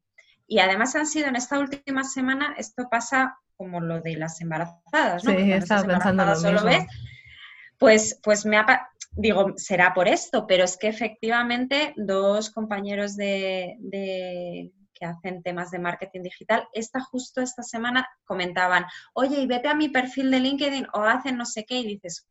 Y 0.48 0.60
además 0.60 0.96
han 0.96 1.06
sido 1.06 1.28
en 1.28 1.36
esta 1.36 1.60
última 1.60 2.04
semana, 2.04 2.56
esto 2.58 2.88
pasa 2.90 3.38
como 3.60 3.82
lo 3.82 4.00
de 4.00 4.16
las 4.16 4.40
embarazadas, 4.40 5.26
¿no? 5.26 5.32
Sí, 5.32 5.52
he 5.52 5.58
estado 5.58 5.86
pensando 5.86 6.24
lo 6.24 6.32
mismo. 6.40 6.64
Ves, 6.64 6.86
pues, 7.78 8.20
pues 8.24 8.46
me 8.46 8.56
ha, 8.56 8.90
digo, 9.12 9.52
será 9.58 9.94
por 9.94 10.08
esto, 10.08 10.48
pero 10.48 10.64
es 10.64 10.78
que 10.78 10.88
efectivamente 10.88 11.94
dos 11.98 12.52
compañeros 12.52 13.18
de, 13.18 14.72
que 14.94 15.06
hacen 15.06 15.44
temas 15.44 15.72
de 15.72 15.80
marketing 15.80 16.22
digital, 16.22 16.70
esta 16.72 17.02
justo 17.02 17.42
esta 17.42 17.62
semana 17.62 18.08
comentaban, 18.24 18.86
oye, 19.14 19.42
y 19.42 19.46
vete 19.46 19.68
a 19.68 19.76
mi 19.76 19.90
perfil 19.90 20.32
de 20.32 20.40
LinkedIn 20.40 20.88
o 20.94 21.02
hacen 21.02 21.36
no 21.36 21.46
sé 21.46 21.66
qué, 21.66 21.80
y 21.80 21.86
dices, 21.86 22.30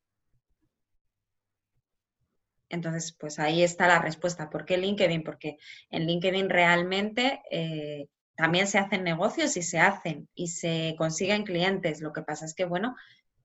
entonces, 2.71 3.15
pues 3.19 3.39
ahí 3.39 3.63
está 3.63 3.87
la 3.87 4.01
respuesta. 4.01 4.49
¿Por 4.49 4.65
qué 4.65 4.77
LinkedIn? 4.79 5.25
Porque 5.25 5.57
en 5.91 6.07
LinkedIn 6.07 6.49
realmente 6.49 7.43
eh, 7.51 8.09
también 8.39 8.69
se 8.69 8.79
hacen 8.79 9.03
negocios 9.03 9.57
y 9.57 9.63
se 9.63 9.81
hacen 9.81 10.29
y 10.33 10.47
se 10.47 10.95
consiguen 10.97 11.43
clientes. 11.43 12.01
Lo 12.01 12.13
que 12.13 12.23
pasa 12.23 12.45
es 12.45 12.55
que, 12.55 12.65
bueno, 12.65 12.95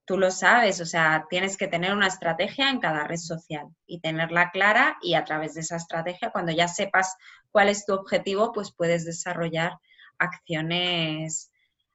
tú 0.05 0.19
lo 0.19 0.29
sabes, 0.29 0.81
o 0.81 0.85
sea, 0.85 1.25
tienes 1.31 1.57
que 1.57 1.67
tener 1.67 1.93
una 1.93 2.05
estrategia 2.05 2.69
en 2.69 2.79
cada 2.79 3.03
red 3.07 3.17
social 3.17 3.65
y 3.87 4.01
tenerla 4.01 4.51
clara 4.51 4.97
y 5.01 5.15
a 5.15 5.23
través 5.23 5.55
de 5.55 5.61
esa 5.61 5.77
estrategia, 5.77 6.29
cuando 6.29 6.51
ya 6.51 6.67
sepas 6.67 7.15
cuál 7.51 7.69
es 7.69 7.87
tu 7.87 7.93
objetivo, 7.95 8.51
pues 8.53 8.71
puedes 8.71 9.03
desarrollar 9.03 9.79
acciones 10.19 11.49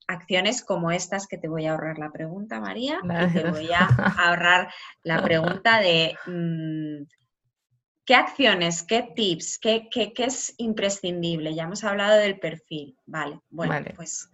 acciones 0.08 0.64
como 0.64 0.90
estas 0.90 1.28
que 1.28 1.38
te 1.38 1.48
voy 1.48 1.66
a 1.66 1.72
ahorrar 1.72 1.98
la 1.98 2.10
pregunta, 2.10 2.58
María, 2.60 2.98
y 3.04 3.32
te 3.32 3.48
voy 3.48 3.70
a 3.70 3.86
ahorrar 3.86 4.72
la 5.04 5.22
pregunta 5.22 5.78
de 5.80 6.16
mm, 6.26 7.02
¿Qué 8.08 8.14
acciones, 8.14 8.84
qué 8.84 9.02
tips, 9.14 9.58
qué, 9.58 9.86
es 10.16 10.54
imprescindible? 10.56 11.54
Ya 11.54 11.64
hemos 11.64 11.84
hablado 11.84 12.16
del 12.16 12.38
perfil. 12.38 12.96
Vale, 13.04 13.38
bueno, 13.50 13.84
Pues, 13.94 14.30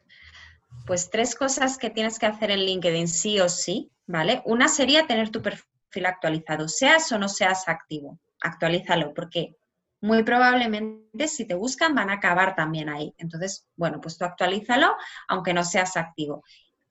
pues 0.86 1.10
tres 1.10 1.34
cosas 1.34 1.76
que 1.76 1.90
tienes 1.90 2.20
que 2.20 2.26
hacer 2.26 2.52
en 2.52 2.60
LinkedIn 2.60 3.08
sí 3.08 3.40
o 3.40 3.48
sí, 3.48 3.90
¿vale? 4.06 4.42
Una 4.44 4.68
sería 4.68 5.08
tener 5.08 5.30
tu 5.30 5.42
perfil 5.42 6.06
actualizado, 6.06 6.68
seas 6.68 7.10
o 7.10 7.18
no 7.18 7.28
seas 7.28 7.66
activo. 7.66 8.20
Actualízalo, 8.42 9.12
porque 9.12 9.56
muy 10.00 10.22
probablemente 10.22 11.26
si 11.26 11.44
te 11.44 11.54
buscan 11.54 11.96
van 11.96 12.10
a 12.10 12.14
acabar 12.14 12.54
también 12.54 12.88
ahí. 12.88 13.12
Entonces, 13.18 13.66
bueno, 13.74 14.00
pues 14.00 14.16
tú 14.16 14.24
actualízalo 14.24 14.94
aunque 15.26 15.52
no 15.52 15.64
seas 15.64 15.96
activo. 15.96 16.44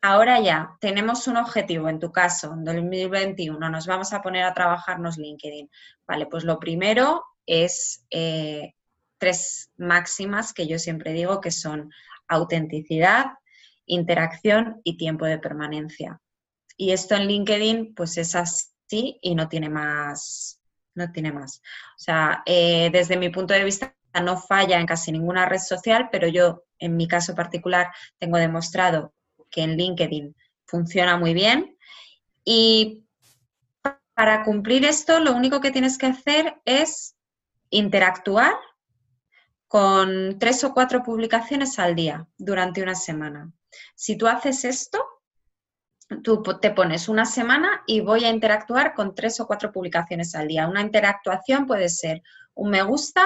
Ahora 0.06 0.42
ya, 0.42 0.76
tenemos 0.82 1.30
un 1.30 1.38
objetivo, 1.38 1.88
en 1.88 1.98
tu 1.98 2.12
caso, 2.12 2.52
en 2.52 2.66
2021, 2.66 3.70
nos 3.70 3.88
vamos 3.88 4.12
a 4.12 4.22
poner 4.22 4.44
a 4.44 4.54
trabajarnos 4.54 5.18
LinkedIn. 5.18 5.70
Vale, 6.06 6.26
pues 6.26 6.44
lo 6.44 6.60
primero 6.60 7.24
es 7.46 8.06
eh, 8.10 8.74
tres 9.18 9.72
máximas 9.78 10.52
que 10.54 10.68
yo 10.68 10.78
siempre 10.78 11.14
digo 11.14 11.40
que 11.40 11.52
son 11.52 11.90
autenticidad, 12.28 13.28
interacción 13.86 14.82
y 14.84 14.98
tiempo 14.98 15.24
de 15.24 15.40
permanencia. 15.40 16.20
Y 16.76 16.92
esto 16.92 17.16
en 17.16 17.28
LinkedIn, 17.28 17.96
pues 17.96 18.18
es 18.18 18.36
así 18.36 19.20
y 19.22 19.36
no 19.36 19.48
tiene 19.48 19.70
más. 19.70 20.60
No 20.96 21.14
tiene 21.14 21.32
más. 21.32 21.62
O 21.96 22.00
sea, 22.00 22.44
eh, 22.46 22.90
desde 22.92 23.16
mi 23.16 23.30
punto 23.30 23.54
de 23.54 23.64
vista, 23.64 23.96
no 24.22 24.38
falla 24.38 24.82
en 24.82 24.86
casi 24.86 25.14
ninguna 25.14 25.46
red 25.46 25.60
social, 25.60 26.10
pero 26.12 26.28
yo, 26.28 26.66
en 26.78 26.98
mi 26.98 27.08
caso 27.08 27.34
particular, 27.36 27.88
tengo 28.20 28.38
demostrado 28.38 29.14
que 29.54 29.62
en 29.62 29.78
LinkedIn 29.78 30.36
funciona 30.66 31.16
muy 31.16 31.34
bien. 31.34 31.78
Y 32.44 33.06
para 34.16 34.44
cumplir 34.44 34.84
esto, 34.84 35.20
lo 35.20 35.34
único 35.34 35.62
que 35.62 35.72
tienes 35.72 35.98
que 35.98 36.08
hacer 36.08 36.60
es 36.66 37.16
interactuar 37.70 38.56
con 39.68 40.38
tres 40.40 40.64
o 40.64 40.74
cuatro 40.74 41.04
publicaciones 41.04 41.80
al 41.80 41.96
día 41.96 42.28
durante 42.38 42.84
una 42.84 42.96
semana. 42.96 43.52
Si 43.96 44.18
tú 44.18 44.28
haces 44.28 44.66
esto, 44.66 45.04
tú 46.24 46.44
te 46.60 46.72
pones 46.72 47.08
una 47.08 47.26
semana 47.26 47.84
y 47.88 48.02
voy 48.02 48.26
a 48.26 48.30
interactuar 48.30 48.94
con 48.94 49.16
tres 49.16 49.40
o 49.40 49.48
cuatro 49.48 49.72
publicaciones 49.72 50.36
al 50.36 50.48
día. 50.48 50.68
Una 50.68 50.82
interactuación 50.82 51.66
puede 51.66 51.90
ser 51.90 52.22
un 52.56 52.70
me 52.70 52.84
gusta, 52.84 53.24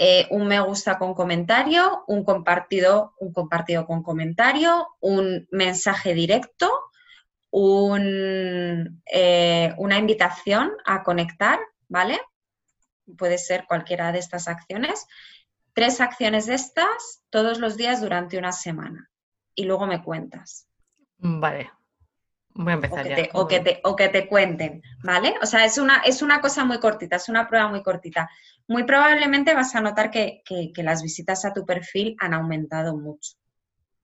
eh, 0.00 0.28
un 0.30 0.46
me 0.46 0.60
gusta 0.60 0.96
con 0.96 1.12
comentario, 1.12 2.04
un 2.06 2.22
compartido, 2.22 3.14
un 3.18 3.32
compartido 3.32 3.84
con 3.84 4.04
comentario, 4.04 4.86
un 5.00 5.48
mensaje 5.50 6.14
directo 6.14 6.70
eh, 9.12 9.74
una 9.76 9.98
invitación 9.98 10.72
a 10.84 11.02
conectar, 11.02 11.58
¿vale? 11.88 12.20
Puede 13.16 13.38
ser 13.38 13.64
cualquiera 13.66 14.12
de 14.12 14.20
estas 14.20 14.46
acciones. 14.46 15.06
Tres 15.72 16.00
acciones 16.00 16.46
de 16.46 16.54
estas 16.54 17.24
todos 17.30 17.58
los 17.58 17.76
días 17.76 18.00
durante 18.00 18.38
una 18.38 18.52
semana. 18.52 19.10
Y 19.54 19.64
luego 19.64 19.86
me 19.86 20.02
cuentas. 20.02 20.68
Vale. 21.16 21.72
Voy 22.60 22.72
a 22.72 22.74
empezar 22.74 22.98
o 22.98 23.02
que, 23.04 23.08
ya. 23.08 23.16
Te, 23.16 23.30
o, 23.34 23.46
que 23.46 23.60
te, 23.60 23.80
o 23.84 23.94
que 23.94 24.08
te 24.08 24.26
cuenten, 24.26 24.82
¿vale? 25.04 25.36
O 25.40 25.46
sea, 25.46 25.64
es 25.64 25.78
una, 25.78 25.98
es 25.98 26.22
una 26.22 26.40
cosa 26.40 26.64
muy 26.64 26.80
cortita, 26.80 27.14
es 27.14 27.28
una 27.28 27.46
prueba 27.46 27.68
muy 27.68 27.84
cortita. 27.84 28.28
Muy 28.66 28.82
probablemente 28.82 29.54
vas 29.54 29.76
a 29.76 29.80
notar 29.80 30.10
que, 30.10 30.42
que 30.44 30.82
las 30.82 31.02
visitas 31.02 31.44
a 31.44 31.52
tu 31.52 31.64
perfil 31.64 32.16
han 32.18 32.34
aumentado 32.34 32.96
mucho, 32.96 33.36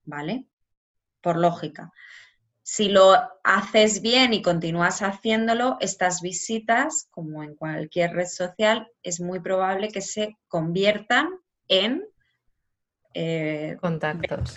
¿vale? 0.04 0.46
Por 1.20 1.36
lógica. 1.36 1.90
Si 2.62 2.88
lo 2.88 3.16
haces 3.42 4.00
bien 4.00 4.32
y 4.32 4.40
continúas 4.40 5.02
haciéndolo, 5.02 5.76
estas 5.80 6.22
visitas, 6.22 7.08
como 7.10 7.42
en 7.42 7.56
cualquier 7.56 8.12
red 8.12 8.28
social, 8.28 8.86
es 9.02 9.20
muy 9.20 9.40
probable 9.40 9.88
que 9.88 10.00
se 10.00 10.38
conviertan 10.46 11.28
en 11.66 12.06
eh, 13.14 13.76
contactos. 13.80 14.54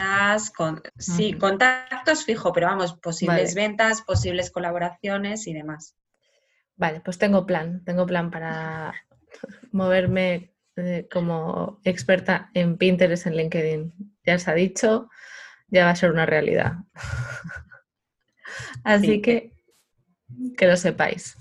con, 0.56 0.82
sí, 0.98 1.34
contactos 1.34 2.26
fijo, 2.26 2.52
pero 2.52 2.68
vamos, 2.68 2.94
posibles 2.94 3.56
ventas, 3.56 4.02
posibles 4.02 4.52
colaboraciones 4.52 5.48
y 5.48 5.54
demás. 5.54 5.96
Vale, 6.76 7.02
pues 7.02 7.18
tengo 7.18 7.46
plan, 7.46 7.84
tengo 7.86 8.06
plan 8.06 8.30
para 8.32 8.94
moverme 9.72 10.54
eh, 10.76 11.08
como 11.12 11.80
experta 11.84 12.50
en 12.54 12.78
Pinterest, 12.78 13.28
en 13.28 13.36
LinkedIn. 13.36 13.94
Ya 14.26 14.38
se 14.40 14.52
ha 14.52 14.54
dicho, 14.54 15.10
ya 15.68 15.86
va 15.86 15.92
a 15.92 15.96
ser 15.96 16.12
una 16.12 16.26
realidad. 16.26 16.74
Así 18.84 19.22
que 19.22 19.52
que 20.58 20.68
lo 20.68 20.78
sepáis. 20.78 21.36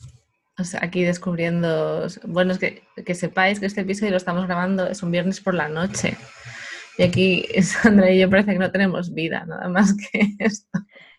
O 0.59 0.65
sea, 0.65 0.81
aquí 0.83 1.05
descubriendo, 1.05 2.07
bueno, 2.25 2.53
es 2.53 2.59
que, 2.59 2.83
que 3.05 3.15
sepáis 3.15 3.61
que 3.61 3.67
este 3.67 3.83
episodio 3.83 4.13
lo 4.13 4.17
estamos 4.17 4.47
grabando, 4.47 4.87
es 4.87 5.03
un 5.03 5.11
viernes 5.11 5.41
por 5.41 5.55
la 5.55 5.69
noche. 5.69 6.17
Y 6.99 7.03
aquí 7.03 7.47
Sandra 7.63 8.11
y 8.11 8.21
yo 8.21 8.31
parece 8.31 8.53
que 8.53 8.59
no 8.59 8.71
tenemos 8.71 9.13
vida, 9.13 9.45
nada 9.47 9.69
más 9.69 9.95
que 9.95 10.35
esto. 10.39 10.79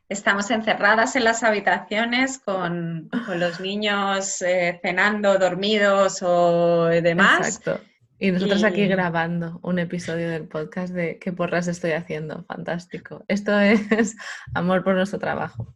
Estamos 0.10 0.50
encerradas 0.52 1.18
en 1.18 1.26
las 1.26 1.44
habitaciones 1.44 2.40
con, 2.40 3.10
los 3.36 3.60
niños 3.60 4.42
eh, 4.42 4.80
cenando, 4.82 5.38
dormidos 5.38 6.20
o 6.22 6.86
demás. 6.86 7.60
Exacto. 7.60 7.82
Y 8.18 8.32
nosotros 8.32 8.64
aquí 8.64 8.88
grabando 8.88 9.60
un 9.62 9.80
episodio 9.80 10.30
del 10.30 10.48
podcast 10.48 10.94
de 10.94 11.20
qué 11.20 11.34
porras 11.34 11.68
estoy 11.68 11.92
haciendo. 11.92 12.46
Fantástico. 12.46 13.26
Esto 13.28 13.60
es 13.60 14.16
amor 14.56 14.84
por 14.84 14.96
nuestro 14.96 15.20
trabajo. 15.20 15.76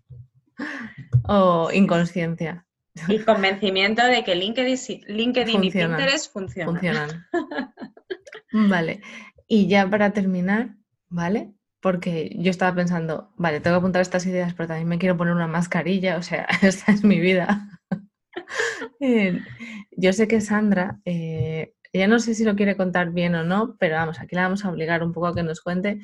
O 1.24 1.70
inconsciencia. 1.72 2.66
Y 3.08 3.20
convencimiento 3.20 4.04
de 4.06 4.24
que 4.24 4.36
LinkedIn, 4.36 5.02
LinkedIn 5.08 5.64
y 5.64 5.72
Pinterest 5.72 6.32
funcionan. 6.32 6.74
Funcionan. 6.74 7.28
Vale. 8.52 9.02
Y 9.54 9.68
ya 9.68 9.86
para 9.90 10.14
terminar, 10.14 10.78
¿vale? 11.10 11.54
Porque 11.82 12.34
yo 12.40 12.50
estaba 12.50 12.74
pensando, 12.74 13.34
vale, 13.36 13.60
tengo 13.60 13.76
que 13.76 13.80
apuntar 13.80 14.02
estas 14.02 14.26
ideas, 14.26 14.54
pero 14.54 14.68
también 14.68 14.88
me 14.88 14.98
quiero 14.98 15.18
poner 15.18 15.34
una 15.34 15.48
mascarilla, 15.48 16.16
o 16.16 16.22
sea, 16.22 16.48
esta 16.62 16.94
es 16.94 17.04
mi 17.04 17.20
vida. 17.20 17.68
Eh, 19.02 19.40
yo 19.98 20.14
sé 20.14 20.28
que 20.28 20.42
Sandra, 20.42 21.02
eh, 21.06 21.74
ella 21.92 22.08
no 22.08 22.20
sé 22.20 22.36
si 22.36 22.44
lo 22.44 22.56
quiere 22.56 22.78
contar 22.78 23.12
bien 23.12 23.34
o 23.34 23.44
no, 23.44 23.76
pero 23.80 23.96
vamos, 23.96 24.20
aquí 24.20 24.36
la 24.36 24.44
vamos 24.44 24.64
a 24.64 24.70
obligar 24.70 25.04
un 25.04 25.12
poco 25.12 25.28
a 25.28 25.36
que 25.36 25.44
nos 25.44 25.60
cuente 25.60 26.00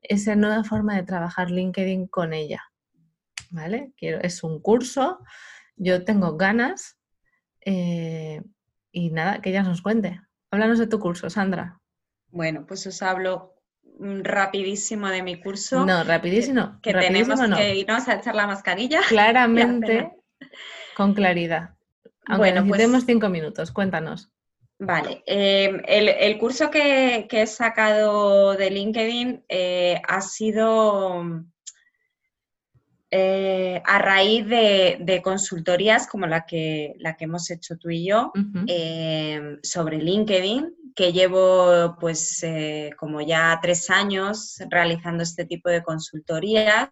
esa 0.00 0.36
nueva 0.36 0.62
forma 0.62 0.94
de 0.94 1.02
trabajar 1.02 1.50
LinkedIn 1.50 2.06
con 2.06 2.32
ella. 2.32 2.62
¿Vale? 3.50 3.92
Quiero, 3.96 4.20
es 4.22 4.44
un 4.44 4.62
curso, 4.62 5.18
yo 5.76 6.04
tengo 6.04 6.36
ganas 6.36 6.98
eh, 7.60 8.42
y 8.92 9.10
nada, 9.10 9.40
que 9.42 9.50
ella 9.50 9.64
nos 9.64 9.82
cuente. 9.82 10.20
Háblanos 10.50 10.78
de 10.78 10.86
tu 10.86 10.98
curso, 11.00 11.28
Sandra. 11.28 11.80
Bueno, 12.30 12.66
pues 12.66 12.86
os 12.86 13.02
hablo 13.02 13.54
mm, 13.98 14.22
rapidísimo 14.22 15.08
de 15.08 15.22
mi 15.22 15.40
curso. 15.40 15.84
No, 15.84 16.04
rapidísimo. 16.04 16.78
Que, 16.82 16.92
tenemos 16.92 17.40
que 17.40 17.76
irnos 17.76 18.08
a 18.08 18.14
echar 18.14 18.34
la 18.34 18.46
mascarilla. 18.46 19.00
Claramente, 19.08 20.12
con 20.96 21.14
claridad. 21.14 21.70
Aunque 22.26 22.50
bueno, 22.50 22.60
pues 22.66 22.78
necesitemos 22.78 23.04
cinco 23.06 23.28
minutos, 23.28 23.70
cuéntanos. 23.70 24.30
Vale, 24.78 25.22
em, 25.26 25.80
el, 25.86 26.38
curso 26.38 26.70
que, 26.70 27.26
he 27.30 27.46
sacado 27.46 28.54
de 28.54 28.70
LinkedIn 28.70 29.44
eh, 29.48 30.02
ha 30.06 30.20
sido 30.20 31.24
eh, 33.10 33.80
a 33.86 33.98
raíz 33.98 34.46
de, 34.46 35.20
consultorías 35.24 36.06
como 36.06 36.26
la 36.26 36.44
que, 36.44 36.94
la 36.98 37.16
que 37.16 37.24
hemos 37.24 37.50
hecho 37.50 37.78
tú 37.78 37.88
y 37.88 38.06
yo 38.06 38.32
em, 38.66 39.58
sobre 39.62 39.96
LinkedIn, 39.96 40.74
que 40.96 41.12
llevo 41.12 41.94
pues 42.00 42.42
eh, 42.42 42.90
como 42.96 43.20
ya 43.20 43.58
tres 43.60 43.90
años 43.90 44.56
realizando 44.70 45.22
este 45.22 45.44
tipo 45.44 45.68
de 45.68 45.82
consultorías, 45.82 46.88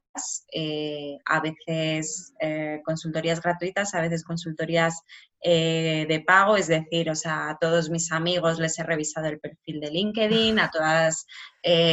eh, 0.52 1.16
a 1.24 1.40
veces 1.40 2.34
eh, 2.38 2.82
consultorías 2.84 3.40
gratuitas, 3.40 3.94
a 3.94 4.02
veces 4.02 4.22
consultorías 4.22 5.00
de 5.42 6.24
pago, 6.26 6.56
es 6.56 6.68
decir, 6.68 7.10
o 7.10 7.14
sea, 7.14 7.50
a 7.50 7.58
todos 7.58 7.90
mis 7.90 8.10
amigos 8.12 8.58
les 8.58 8.78
he 8.78 8.82
revisado 8.82 9.26
el 9.26 9.38
perfil 9.38 9.78
de 9.78 9.90
LinkedIn, 9.90 10.58
a 10.58 10.70
todas 10.70 11.26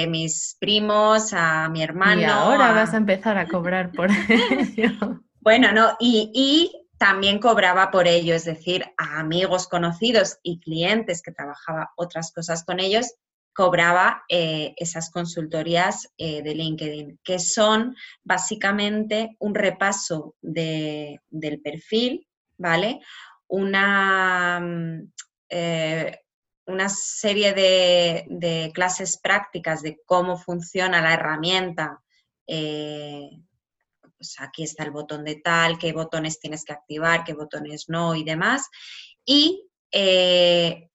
mis 0.08 0.56
primos, 0.58 1.34
a 1.34 1.68
mi 1.68 1.84
hermano. 1.84 2.22
Y 2.22 2.24
ahora 2.24 2.72
vas 2.72 2.94
a 2.94 2.98
empezar 2.98 3.38
a 3.38 3.50
cobrar 3.50 3.92
por 3.92 4.10
ello. 4.30 5.22
Bueno, 5.42 5.74
no, 5.74 5.98
y 6.00 6.81
también 7.02 7.40
cobraba 7.40 7.90
por 7.90 8.08
ello, 8.08 8.36
es 8.36 8.46
decir, 8.46 8.86
a 8.96 9.20
amigos 9.20 9.68
conocidos 9.68 10.38
y 10.44 10.60
clientes 10.60 11.24
que 11.24 11.32
trabajaba 11.32 11.94
otras 11.96 12.32
cosas 12.32 12.64
con 12.64 12.80
ellos, 12.80 13.16
cobraba 13.54 14.24
eh, 14.30 14.76
esas 14.78 15.10
consultorías 15.10 16.14
eh, 16.20 16.44
de 16.44 16.54
LinkedIn, 16.54 17.20
que 17.24 17.40
son 17.40 17.96
básicamente 18.24 19.36
un 19.40 19.56
repaso 19.56 20.36
del 20.42 21.20
perfil, 21.64 22.28
¿vale? 22.60 23.00
Una, 23.48 24.60
mm, 24.60 25.12
eh, 25.50 26.20
una 26.68 26.88
serie 26.88 27.54
de, 27.54 28.26
de, 28.30 28.72
clases 28.76 29.18
prácticas 29.18 29.82
de 29.82 30.00
cómo 30.06 30.38
funciona 30.38 31.02
la 31.02 31.16
herramienta 31.16 32.00
pues 34.22 34.36
aquí 34.38 34.62
está 34.62 34.84
el 34.84 34.92
botón 34.92 35.26
de 35.26 35.38
tal, 35.38 35.80
qué 35.80 35.94
botones 35.94 36.40
tienes 36.40 36.64
que 36.64 36.74
activar, 36.74 37.24
qué 37.24 37.34
botones 37.34 37.86
no 37.88 38.14
y 38.14 38.24
demás. 38.24 38.70
Y 39.26 39.68
eh, 39.92 40.92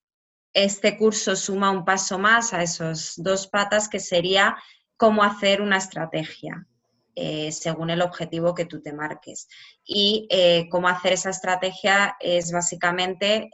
este 0.55 0.97
curso 0.97 1.35
suma 1.35 1.72
un 1.72 1.85
paso 1.85 2.20
más 2.20 2.55
a 2.55 2.62
esos 2.62 3.14
dos 3.16 3.49
patas 3.49 3.89
que 3.89 3.99
sería 3.99 4.57
cómo 4.97 5.24
hacer 5.24 5.61
una 5.61 5.79
estrategia. 5.79 6.68
Eh, 7.18 7.51
según 7.51 7.89
el 7.89 8.03
objetivo 8.03 8.55
que 8.55 8.66
tú 8.66 8.83
te 8.83 8.93
marques. 8.93 9.49
Y 9.83 10.29
eh, 10.31 10.68
cómo 10.70 10.87
hacer 10.87 11.14
esa 11.14 11.31
estrategia 11.31 12.14
es 12.20 12.53
básicamente 12.53 13.49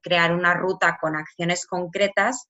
crear 0.00 0.32
una 0.32 0.54
ruta 0.54 0.96
con 1.00 1.16
acciones 1.16 1.66
concretas 1.66 2.48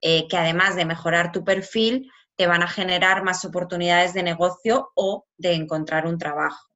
que 0.00 0.36
además 0.36 0.74
de 0.74 0.84
mejorar 0.84 1.30
tu 1.30 1.44
perfil, 1.44 2.10
te 2.36 2.46
van 2.46 2.62
a 2.62 2.68
generar 2.68 3.22
más 3.24 3.44
oportunidades 3.44 4.14
de 4.14 4.22
negocio 4.22 4.90
o 4.94 5.26
de 5.38 5.54
encontrar 5.54 6.06
un 6.06 6.18
trabajo. 6.18 6.68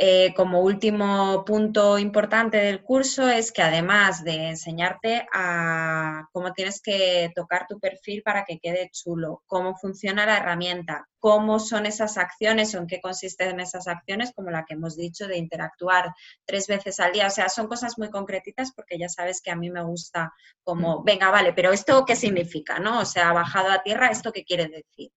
Eh, 0.00 0.32
como 0.36 0.60
último 0.60 1.44
punto 1.44 1.98
importante 1.98 2.58
del 2.58 2.84
curso 2.84 3.28
es 3.28 3.50
que 3.50 3.62
además 3.62 4.22
de 4.22 4.50
enseñarte 4.50 5.26
a 5.32 6.28
cómo 6.30 6.52
tienes 6.52 6.80
que 6.80 7.32
tocar 7.34 7.66
tu 7.66 7.80
perfil 7.80 8.22
para 8.22 8.44
que 8.44 8.60
quede 8.60 8.90
chulo, 8.92 9.42
cómo 9.48 9.74
funciona 9.74 10.24
la 10.24 10.36
herramienta, 10.36 11.08
cómo 11.18 11.58
son 11.58 11.84
esas 11.84 12.16
acciones 12.16 12.72
o 12.74 12.78
en 12.78 12.86
qué 12.86 13.00
consisten 13.00 13.58
esas 13.58 13.88
acciones, 13.88 14.32
como 14.36 14.50
la 14.50 14.64
que 14.64 14.74
hemos 14.74 14.96
dicho 14.96 15.26
de 15.26 15.36
interactuar 15.36 16.14
tres 16.44 16.68
veces 16.68 17.00
al 17.00 17.10
día. 17.10 17.26
O 17.26 17.30
sea, 17.30 17.48
son 17.48 17.66
cosas 17.66 17.98
muy 17.98 18.08
concretitas 18.08 18.70
porque 18.76 18.98
ya 19.00 19.08
sabes 19.08 19.42
que 19.42 19.50
a 19.50 19.56
mí 19.56 19.68
me 19.68 19.82
gusta 19.82 20.32
como, 20.62 21.02
venga, 21.02 21.32
vale, 21.32 21.52
pero 21.54 21.72
¿esto 21.72 22.04
qué 22.04 22.14
significa? 22.14 22.78
¿no? 22.78 23.00
O 23.00 23.04
sea, 23.04 23.32
bajado 23.32 23.72
a 23.72 23.82
tierra, 23.82 24.06
¿esto 24.12 24.30
qué 24.30 24.44
quiere 24.44 24.68
decir? 24.68 25.10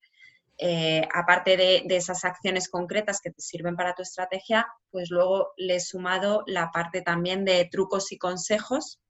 Eh, 0.64 1.08
aparte 1.12 1.58
de, 1.58 1.84
esas 1.90 2.24
acciones 2.24 2.70
concretas 2.70 3.20
que 3.20 3.32
te 3.32 3.42
sirven 3.42 3.76
para 3.76 3.96
tu 3.96 4.04
estrategia, 4.04 4.68
pues 4.92 5.10
luego 5.10 5.54
le 5.58 5.78
he 5.78 5.80
sumado 5.80 6.44
la 6.46 6.70
parte 6.70 7.02
también 7.02 7.46
de 7.46 7.68
trucos 7.72 8.12
y 8.12 8.20
consejos 8.20 9.02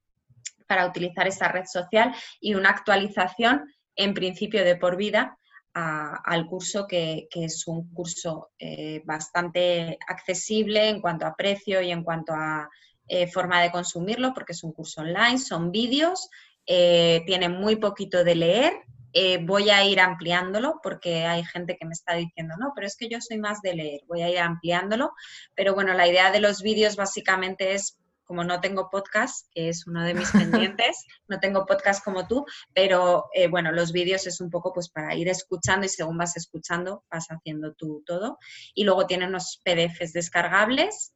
para 0.65 0.85
utilizar 0.85 1.27
esa 1.27 1.49
red 1.49 1.65
social 1.65 2.15
y 2.39 2.53
una 2.53 2.69
actualización 2.69 3.65
en 3.97 4.13
principio 4.13 4.63
de 4.63 4.77
por 4.77 4.95
vida 4.95 5.37
al 5.73 6.47
curso, 6.47 6.87
que, 6.87 7.27
es 7.29 7.67
un 7.67 7.93
curso 7.93 8.51
eh, 8.57 9.01
bastante 9.03 9.97
accesible 10.07 10.87
en 10.87 11.01
cuanto 11.01 11.25
a 11.25 11.35
precio 11.35 11.81
y 11.81 11.91
en 11.91 12.05
cuanto 12.05 12.31
a 12.33 12.69
eh, 13.09 13.27
forma 13.27 13.61
de 13.61 13.71
consumirlo, 13.71 14.33
porque 14.33 14.53
es 14.53 14.63
un 14.63 14.71
curso 14.71 15.01
online, 15.01 15.37
son 15.37 15.69
vídeos, 15.69 16.29
tiene 16.65 17.49
muy 17.49 17.75
poquito 17.75 18.23
de 18.23 18.35
leer, 18.35 18.73
eh, 19.13 19.39
voy 19.43 19.69
a 19.69 19.83
ir 19.85 19.99
ampliándolo 19.99 20.79
porque 20.81 21.25
hay 21.25 21.43
gente 21.43 21.77
que 21.77 21.85
me 21.85 21.93
está 21.93 22.15
diciendo, 22.15 22.55
no, 22.57 22.71
pero 22.75 22.87
es 22.87 22.95
que 22.95 23.09
yo 23.09 23.19
soy 23.21 23.37
más 23.37 23.61
de 23.61 23.75
leer, 23.75 24.01
voy 24.07 24.21
a 24.21 24.29
ir 24.29 24.39
ampliándolo. 24.39 25.13
Pero 25.55 25.73
bueno, 25.73 25.93
la 25.93 26.07
idea 26.07 26.31
de 26.31 26.39
los 26.39 26.61
vídeos 26.61 26.95
básicamente 26.95 27.73
es 27.73 27.97
como 28.23 28.45
no 28.45 28.61
tengo 28.61 28.89
podcast, 28.89 29.47
que 29.53 29.67
es 29.67 29.85
uno 29.87 30.03
de 30.03 30.13
mis 30.13 30.31
pendientes, 30.31 31.05
no 31.27 31.41
tengo 31.41 31.65
podcast 31.65 32.01
como 32.01 32.27
tú, 32.27 32.45
pero 32.73 33.25
eh, 33.33 33.49
bueno, 33.49 33.73
los 33.73 33.91
vídeos 33.91 34.25
es 34.25 34.39
un 34.39 34.49
poco 34.49 34.71
pues 34.71 34.87
para 34.87 35.13
ir 35.15 35.27
escuchando 35.27 35.85
y 35.85 35.89
según 35.89 36.17
vas 36.17 36.37
escuchando 36.37 37.03
vas 37.11 37.27
haciendo 37.27 37.73
tú 37.73 38.03
todo. 38.05 38.39
Y 38.73 38.85
luego 38.85 39.05
tiene 39.05 39.27
unos 39.27 39.61
PDFs 39.65 40.13
descargables 40.13 41.13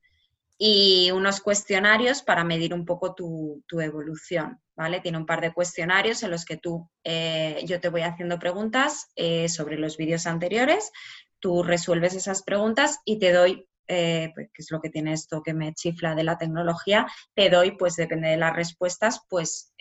y 0.57 1.11
unos 1.11 1.41
cuestionarios 1.41 2.21
para 2.21 2.43
medir 2.43 2.73
un 2.73 2.85
poco 2.85 3.13
tu, 3.13 3.63
evolución, 3.81 4.61
¿vale? 4.75 5.01
Tiene 5.01 5.17
un 5.17 5.25
par 5.25 5.41
de 5.41 5.53
cuestionarios 5.53 6.23
en 6.23 6.31
los 6.31 6.45
que 6.45 6.57
tú, 6.57 6.89
eh, 7.03 7.61
yo 7.65 7.79
te 7.81 7.89
voy 7.89 8.01
haciendo 8.01 8.39
preguntas 8.39 9.07
eh, 9.15 9.49
sobre 9.49 9.77
los 9.77 9.97
vídeos 9.97 10.25
anteriores, 10.25 10.91
tú 11.39 11.61
resuelves 11.63 12.15
esas 12.15 12.41
preguntas 12.43 12.99
y 13.03 13.19
te 13.19 13.33
doy, 13.33 13.67
eh, 13.87 14.31
pues, 14.33 14.49
que 14.53 14.61
es 14.61 14.71
lo 14.71 14.79
que 14.79 14.89
tiene 14.89 15.13
esto 15.13 15.43
que 15.43 15.53
me 15.53 15.73
chifla 15.73 16.15
de 16.15 16.23
la 16.23 16.37
tecnología, 16.37 17.05
te 17.33 17.49
doy, 17.49 17.71
pues 17.71 17.95
depende 17.95 18.29
de 18.29 18.37
las 18.37 18.55
respuestas, 18.55 19.21
pues 19.29 19.73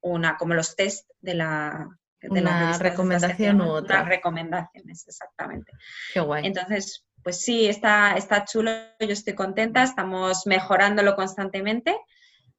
una, 0.00 0.36
como 0.36 0.54
los 0.54 0.76
test 0.76 1.08
de 1.20 1.34
la... 1.34 1.88
De 2.30 2.40
una 2.40 2.78
recomendación 2.78 3.60
u 3.60 3.70
otra. 3.70 4.04
recomendaciones, 4.04 5.06
exactamente. 5.06 5.72
Qué 6.12 6.20
guay. 6.20 6.46
Entonces, 6.46 7.04
pues 7.22 7.40
sí, 7.40 7.66
está, 7.66 8.16
está 8.16 8.44
chulo, 8.44 8.70
yo 9.00 9.08
estoy 9.08 9.34
contenta, 9.34 9.82
estamos 9.82 10.46
mejorándolo 10.46 11.16
constantemente. 11.16 11.96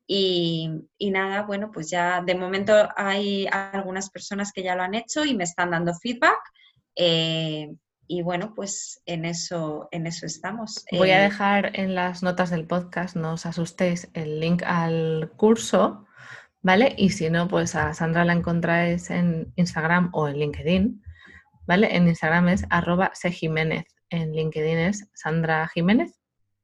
Y, 0.07 0.70
nada, 0.99 1.43
bueno, 1.43 1.72
pues 1.72 1.89
ya 1.89 2.22
de 2.22 2.36
momento 2.36 2.89
hay 2.95 3.47
algunas 3.51 4.09
personas 4.09 4.51
que 4.51 4.63
ya 4.63 4.76
lo 4.76 4.84
han 4.84 4.95
hecho 4.95 5.26
y 5.26 5.36
me 5.36 5.43
están 5.43 5.72
dando 5.72 5.93
feedback. 5.93 6.39
Eh, 6.95 7.74
y 8.07 8.22
bueno, 8.22 8.53
pues 8.55 9.01
en 9.05 9.26
eso, 9.26 9.88
en 9.91 10.05
eso 10.05 10.26
estamos. 10.26 10.86
Voy 10.91 11.09
a 11.09 11.22
eh, 11.22 11.24
dejar 11.24 11.80
en 11.80 11.95
las 11.95 12.22
notas 12.22 12.51
del 12.51 12.68
podcast, 12.68 13.16
no 13.16 13.34
os 13.34 13.45
asustéis, 13.45 14.09
el 14.13 14.39
link 14.39 14.61
al 14.63 15.32
curso, 15.36 16.05
¿vale? 16.66 16.95
Y 16.97 17.11
si 17.11 17.30
no, 17.30 17.47
pues 17.47 17.76
a 17.76 17.93
Sandra 17.93 18.26
la 18.26 18.34
encontráis 18.34 19.11
en 19.11 19.53
Instagram 19.55 20.09
o 20.13 20.28
en 20.28 20.39
LinkedIn, 20.39 21.03
¿vale? 21.68 21.95
En 21.95 22.07
Instagram 22.07 22.49
es 22.49 22.66
arroba 22.72 23.11
sejiménez 23.13 23.86
en 24.09 24.32
LinkedIn 24.32 24.80
es 24.80 25.07
Sandra 25.13 25.68
Jiménez. 25.68 26.20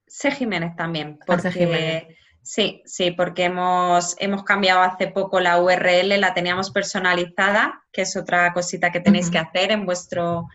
C. 0.08 0.32
Jiménez 0.32 0.76
también, 0.76 1.20
ah, 1.22 1.24
porque 1.28 2.18
sí, 2.41 2.82
sí, 2.84 3.12
porque 3.12 3.45
hemos, 3.45 4.16
hemos 4.18 4.43
cambiado 4.43 4.82
hace 4.82 5.08
poco 5.08 5.39
la 5.39 5.62
URL, 5.62 6.20
la 6.20 6.34
teníamos 6.34 6.72
personalizada, 6.72 7.84
que 7.93 8.02
es 8.02 8.18
otra 8.18 8.52
cosita 8.54 8.91
que 8.91 9.02
tenéis 9.02 9.30
que 9.30 9.38
hacer 9.38 9.72
en 9.72 9.86
vuestro 9.86 10.47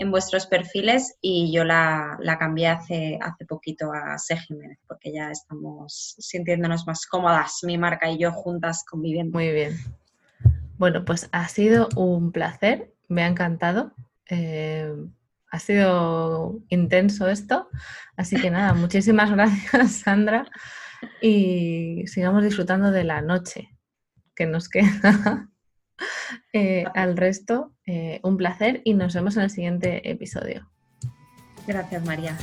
en 0.00 0.10
vuestros 0.10 0.46
perfiles 0.46 1.18
y 1.20 1.52
yo 1.52 1.62
la, 1.62 2.18
cambié 2.38 2.68
hace, 2.68 3.18
hace 3.20 3.44
poquito 3.44 3.92
a 3.92 4.16
C. 4.16 4.34
Jiménez 4.34 4.78
porque 4.88 5.12
ya 5.12 5.30
estamos 5.30 6.16
sintiéndonos 6.18 6.86
más 6.86 7.04
cómodas, 7.04 7.58
mi 7.64 7.76
marca 7.76 8.10
y 8.10 8.18
yo 8.18 8.32
juntas 8.32 8.82
conviviendo. 8.88 9.36
Muy 9.36 9.52
bien. 9.52 9.76
Bueno, 10.78 11.04
pues 11.04 11.28
ha 11.32 11.46
sido 11.48 11.90
un 11.96 12.32
placer, 12.32 12.94
me 13.08 13.24
ha 13.24 13.26
encantado. 13.26 13.92
Eh, 14.30 14.90
ha 15.50 15.58
sido 15.58 16.60
intenso 16.70 17.28
esto. 17.28 17.68
Así 18.16 18.40
que 18.40 18.50
nada, 18.50 18.72
muchísimas 18.74 19.30
gracias, 19.30 19.92
Sandra. 19.92 20.46
Y 21.20 22.06
sigamos 22.06 22.42
disfrutando 22.42 22.90
de 22.90 23.04
la 23.04 23.20
noche 23.20 23.68
que 24.34 24.46
nos 24.46 24.70
queda. 24.70 25.49
Eh, 26.52 26.84
al 26.94 27.16
resto, 27.16 27.72
eh, 27.86 28.20
un 28.22 28.36
placer 28.36 28.82
y 28.84 28.94
nos 28.94 29.14
vemos 29.14 29.36
en 29.36 29.42
el 29.42 29.50
siguiente 29.50 30.10
episodio. 30.10 30.68
Gracias, 31.66 32.04
María. 32.04 32.36